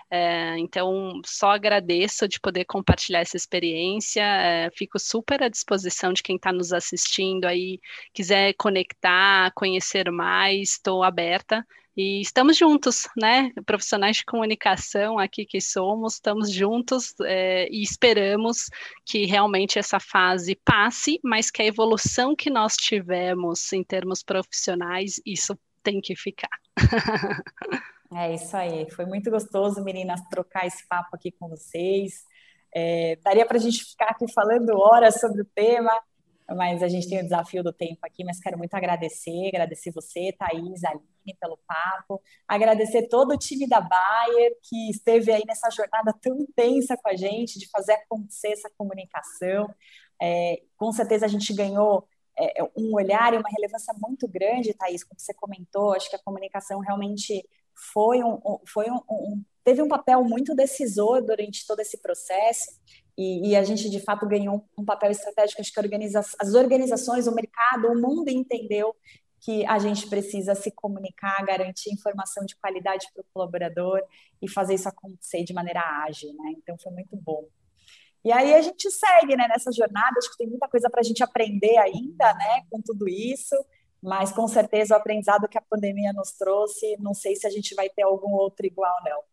É, 0.10 0.58
então, 0.60 1.22
só 1.26 1.52
agradeço 1.52 2.28
de 2.28 2.40
poder 2.40 2.66
compartilhar 2.66 3.20
essa 3.20 3.38
experiência. 3.38 4.22
É, 4.24 4.70
fico 4.72 5.00
super 5.00 5.44
à 5.44 5.50
disposição 5.50 6.14
de 6.14 6.24
quem 6.24 6.36
está 6.36 6.52
nos 6.54 6.72
assistindo 6.72 7.46
aí, 7.46 7.80
quiser 8.14 8.54
conectar, 8.54 9.52
conhecer 9.54 10.12
mais, 10.12 10.72
estou 10.72 11.04
aberta. 11.04 11.66
E 11.96 12.22
estamos 12.22 12.58
juntos, 12.58 13.08
né? 13.16 13.52
Profissionais 13.66 14.18
de 14.18 14.26
comunicação 14.26 15.20
aqui 15.20 15.46
que 15.46 15.62
somos, 15.62 16.16
estamos 16.16 16.52
juntos 16.52 17.14
é, 17.22 17.68
e 17.70 17.84
esperamos 17.84 18.70
que 19.06 19.26
realmente 19.26 19.78
essa 19.78 20.00
fase 20.00 20.56
passe, 20.66 21.20
mas 21.24 21.52
que 21.52 21.62
a 21.62 21.66
evolução 21.66 22.36
que 22.36 22.50
nós 22.50 22.76
tivemos 22.76 23.72
em 23.72 23.84
termos 23.84 24.24
profissionais, 24.24 25.22
isso 25.26 25.58
tem 25.84 26.02
que 26.02 26.16
ficar. 26.16 26.58
É 28.16 28.36
isso 28.36 28.56
aí. 28.56 28.90
Foi 28.92 29.06
muito 29.06 29.32
gostoso, 29.32 29.84
meninas, 29.84 30.22
trocar 30.30 30.68
esse 30.68 30.88
papo 30.88 31.16
aqui 31.16 31.32
com 31.32 31.50
vocês. 31.50 32.24
É, 32.74 33.18
daria 33.24 33.46
para 33.46 33.58
a 33.58 33.60
gente 33.60 33.84
ficar 33.84 34.10
aqui 34.10 34.32
falando 34.32 34.70
horas 34.78 35.20
sobre 35.20 35.42
o 35.42 35.46
tema, 35.46 35.92
mas 36.50 36.84
a 36.84 36.88
gente 36.88 37.10
tem 37.10 37.20
o 37.20 37.24
desafio 37.24 37.64
do 37.64 37.72
tempo 37.72 38.00
aqui, 38.04 38.24
mas 38.24 38.40
quero 38.40 38.58
muito 38.58 38.74
agradecer, 38.74 39.48
agradecer 39.48 39.92
você, 39.92 40.34
Thaís, 40.38 40.84
Aline, 40.84 41.38
pelo 41.40 41.58
papo, 41.66 42.22
agradecer 42.48 43.08
todo 43.08 43.34
o 43.34 43.38
time 43.38 43.68
da 43.68 43.80
Bayer 43.80 44.58
que 44.62 44.90
esteve 44.90 45.32
aí 45.32 45.44
nessa 45.48 45.70
jornada 45.70 46.14
tão 46.22 46.38
intensa 46.38 46.98
com 46.98 47.10
a 47.10 47.16
gente, 47.16 47.60
de 47.60 47.70
fazer 47.70 47.94
acontecer 47.94 48.50
essa 48.50 48.70
comunicação. 48.78 49.74
É, 50.22 50.62
com 50.78 50.92
certeza 50.92 51.26
a 51.26 51.30
gente 51.30 51.54
ganhou 51.54 52.08
é, 52.38 52.64
um 52.76 52.94
olhar 52.94 53.34
e 53.34 53.38
uma 53.38 53.50
relevância 53.50 53.94
muito 53.98 54.28
grande, 54.28 54.74
Thaís, 54.74 55.04
como 55.04 55.20
você 55.20 55.34
comentou, 55.34 55.94
acho 55.94 56.10
que 56.10 56.16
a 56.16 56.24
comunicação 56.24 56.80
realmente 56.80 57.48
foi 57.76 58.24
um, 58.24 58.40
foi 58.68 58.90
um, 58.90 59.00
um 59.10 59.44
teve 59.64 59.82
um 59.82 59.88
papel 59.88 60.24
muito 60.24 60.54
decisor 60.54 61.22
durante 61.22 61.66
todo 61.66 61.80
esse 61.80 61.98
processo 62.02 62.72
e, 63.18 63.50
e, 63.50 63.56
a 63.56 63.64
gente 63.64 63.90
de 63.90 64.00
fato 64.00 64.28
ganhou 64.28 64.68
um 64.78 64.84
papel 64.84 65.12
estratégico. 65.12 65.62
Acho 65.62 65.72
que 65.72 65.80
organiza 65.80 66.20
as 66.40 66.54
organizações, 66.56 67.28
o 67.28 67.36
mercado, 67.36 67.88
o 67.88 68.02
mundo 68.02 68.30
entendeu 68.30 68.96
que 69.40 69.66
a 69.66 69.78
gente 69.78 70.08
precisa 70.08 70.56
se 70.56 70.72
comunicar, 70.72 71.46
garantir 71.46 71.92
informação 71.92 72.46
de 72.46 72.56
qualidade 72.56 73.08
para 73.14 73.22
o 73.22 73.26
colaborador 73.34 74.00
e 74.42 74.50
fazer 74.50 74.76
isso 74.76 74.88
acontecer 74.88 75.44
de 75.44 75.54
maneira 75.54 75.82
ágil, 76.08 76.34
né? 76.34 76.54
Então 76.58 76.78
foi 76.80 76.92
muito 76.94 77.16
bom. 77.18 77.46
E 78.24 78.32
aí 78.32 78.54
a 78.54 78.62
gente 78.62 78.90
segue 78.90 79.36
né, 79.36 79.48
nessa 79.50 79.70
jornada, 79.72 80.18
acho 80.18 80.32
que 80.32 80.38
tem 80.38 80.48
muita 80.48 80.68
coisa 80.70 80.90
para 80.90 81.02
a 81.02 81.04
gente 81.04 81.22
aprender 81.22 81.78
ainda, 81.78 82.34
né, 82.36 82.64
com 82.70 82.82
tudo 82.82 83.08
isso, 83.10 83.54
mas 84.02 84.32
com 84.32 84.48
certeza 84.48 84.96
o 84.96 84.98
aprendizado 84.98 85.48
que 85.50 85.58
a 85.58 85.62
pandemia 85.62 86.14
nos 86.14 86.32
trouxe, 86.32 86.96
não 87.00 87.14
sei 87.14 87.36
se 87.36 87.46
a 87.46 87.50
gente 87.50 87.76
vai 87.76 87.90
ter 87.90 88.04
algum 88.04 88.32
outro 88.32 88.66
igual, 88.66 88.96
não. 89.04 89.33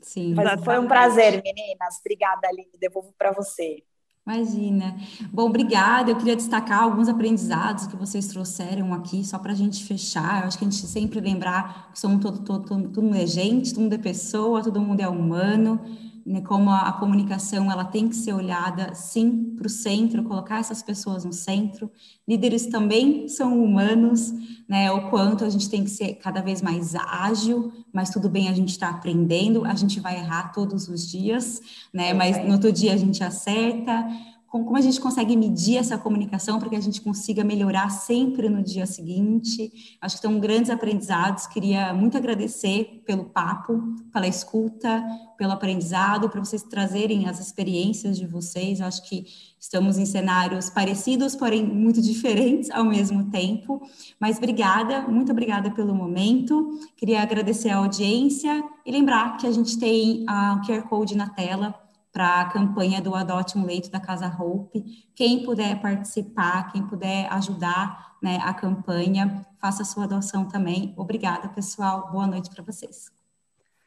Sim. 0.00 0.34
Mas 0.34 0.62
foi 0.64 0.78
um 0.78 0.86
prazer, 0.86 1.42
meninas. 1.42 1.98
Obrigada, 2.00 2.48
Aline. 2.48 2.70
Devolvo 2.78 3.12
para 3.18 3.32
você. 3.32 3.82
Imagina. 4.26 4.96
Bom, 5.32 5.46
obrigada. 5.46 6.10
Eu 6.10 6.16
queria 6.16 6.36
destacar 6.36 6.82
alguns 6.82 7.08
aprendizados 7.08 7.86
que 7.86 7.96
vocês 7.96 8.26
trouxeram 8.28 8.92
aqui, 8.94 9.24
só 9.24 9.38
para 9.38 9.52
a 9.52 9.56
gente 9.56 9.84
fechar. 9.84 10.42
Eu 10.42 10.48
acho 10.48 10.58
que 10.58 10.64
a 10.64 10.70
gente 10.70 10.86
sempre 10.86 11.20
lembrar 11.20 11.90
que 11.92 11.98
somos 11.98 12.20
todo, 12.20 12.44
todo, 12.44 12.66
todo, 12.66 12.88
todo 12.88 13.02
mundo 13.02 13.16
é 13.16 13.26
gente, 13.26 13.72
todo 13.72 13.82
mundo 13.82 13.94
é 13.94 13.98
pessoa, 13.98 14.62
todo 14.62 14.80
mundo 14.80 15.00
é 15.00 15.08
humano 15.08 15.80
né, 16.24 16.40
como 16.42 16.70
a, 16.70 16.88
a, 16.88 16.92
comunicação 16.92 17.70
ela 17.70 17.84
tem 17.84 18.08
que 18.08 18.16
ser 18.16 18.32
olhada 18.32 18.94
sim 18.94 19.54
para 19.56 19.66
o 19.66 19.70
centro, 19.70 20.22
colocar 20.22 20.58
essas 20.58 20.82
pessoas 20.82 21.24
no 21.24 21.32
centro. 21.32 21.90
Líderes 22.28 22.66
também 22.66 23.28
são 23.28 23.62
humanos, 23.62 24.32
né? 24.68 24.90
O 24.92 25.10
quanto 25.10 25.44
a 25.44 25.50
gente 25.50 25.68
tem 25.68 25.84
que 25.84 25.90
ser 25.90 26.14
cada 26.14 26.40
vez 26.40 26.62
mais 26.62 26.94
ágil, 26.94 27.72
mas 27.92 28.10
tudo 28.10 28.28
bem, 28.28 28.48
a 28.48 28.52
gente 28.52 28.70
está 28.70 28.90
aprendendo, 28.90 29.64
a 29.64 29.74
gente 29.74 30.00
vai 30.00 30.16
errar 30.16 30.52
todos 30.52 30.88
os 30.88 31.10
dias, 31.10 31.60
né? 31.92 32.12
Mas 32.12 32.44
no 32.44 32.52
outro 32.52 32.72
dia 32.72 32.94
a 32.94 32.96
gente 32.96 33.22
acerta 33.24 34.06
como 34.50 34.76
a 34.76 34.80
gente 34.80 35.00
consegue 35.00 35.36
medir 35.36 35.76
essa 35.76 35.96
comunicação 35.96 36.58
para 36.58 36.68
que 36.68 36.74
a 36.74 36.80
gente 36.80 37.00
consiga 37.00 37.44
melhorar 37.44 37.88
sempre 37.88 38.48
no 38.48 38.64
dia 38.64 38.84
seguinte. 38.84 39.96
Acho 40.00 40.16
que 40.16 40.18
estão 40.26 40.40
grandes 40.40 40.70
aprendizados. 40.70 41.46
Queria 41.46 41.94
muito 41.94 42.16
agradecer 42.16 43.00
pelo 43.06 43.26
papo, 43.26 43.80
pela 44.12 44.26
escuta, 44.26 45.04
pelo 45.38 45.52
aprendizado, 45.52 46.28
para 46.28 46.44
vocês 46.44 46.64
trazerem 46.64 47.28
as 47.28 47.38
experiências 47.38 48.18
de 48.18 48.26
vocês. 48.26 48.80
Acho 48.80 49.08
que 49.08 49.24
estamos 49.58 49.98
em 49.98 50.04
cenários 50.04 50.68
parecidos, 50.68 51.36
porém 51.36 51.64
muito 51.64 52.02
diferentes 52.02 52.72
ao 52.72 52.84
mesmo 52.84 53.30
tempo. 53.30 53.80
Mas 54.18 54.38
obrigada, 54.38 55.02
muito 55.02 55.30
obrigada 55.30 55.70
pelo 55.70 55.94
momento. 55.94 56.76
Queria 56.96 57.22
agradecer 57.22 57.68
a 57.68 57.76
audiência 57.76 58.64
e 58.84 58.90
lembrar 58.90 59.36
que 59.36 59.46
a 59.46 59.52
gente 59.52 59.78
tem 59.78 60.24
o 60.24 60.66
QR 60.66 60.82
Code 60.88 61.16
na 61.16 61.28
tela 61.28 61.72
para 62.12 62.40
a 62.40 62.44
campanha 62.46 63.00
do 63.00 63.14
Adote 63.14 63.56
um 63.56 63.64
Leito 63.64 63.90
da 63.90 64.00
Casa 64.00 64.26
Hope. 64.26 64.82
Quem 65.14 65.44
puder 65.44 65.80
participar, 65.80 66.72
quem 66.72 66.86
puder 66.86 67.32
ajudar 67.32 68.16
né, 68.22 68.38
a 68.42 68.52
campanha, 68.52 69.46
faça 69.60 69.82
a 69.82 69.84
sua 69.84 70.04
adoção 70.04 70.46
também. 70.46 70.94
Obrigada, 70.96 71.48
pessoal. 71.48 72.10
Boa 72.10 72.26
noite 72.26 72.50
para 72.50 72.64
vocês. 72.64 73.10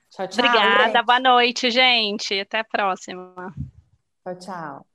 Tchau, 0.10 0.28
tchau. 0.28 0.46
Obrigada, 0.46 0.94
gente. 0.94 1.06
boa 1.06 1.20
noite, 1.20 1.72
gente. 1.72 2.40
Até 2.40 2.60
a 2.60 2.64
próxima. 2.64 3.54
Tchau, 4.24 4.40
tchau. 4.40 4.86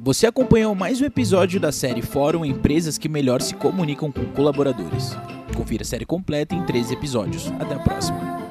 Você 0.00 0.26
acompanhou 0.26 0.74
mais 0.74 1.00
um 1.02 1.04
episódio 1.04 1.60
da 1.60 1.70
série 1.70 2.00
Fórum 2.02 2.44
Empresas 2.44 2.96
que 2.96 3.08
Melhor 3.08 3.42
se 3.42 3.54
Comunicam 3.54 4.10
com 4.10 4.24
Colaboradores. 4.32 5.10
Confira 5.56 5.82
a 5.82 5.86
série 5.86 6.06
completa 6.06 6.54
em 6.54 6.64
13 6.64 6.94
episódios. 6.94 7.48
Até 7.60 7.74
a 7.74 7.78
próxima. 7.78 8.47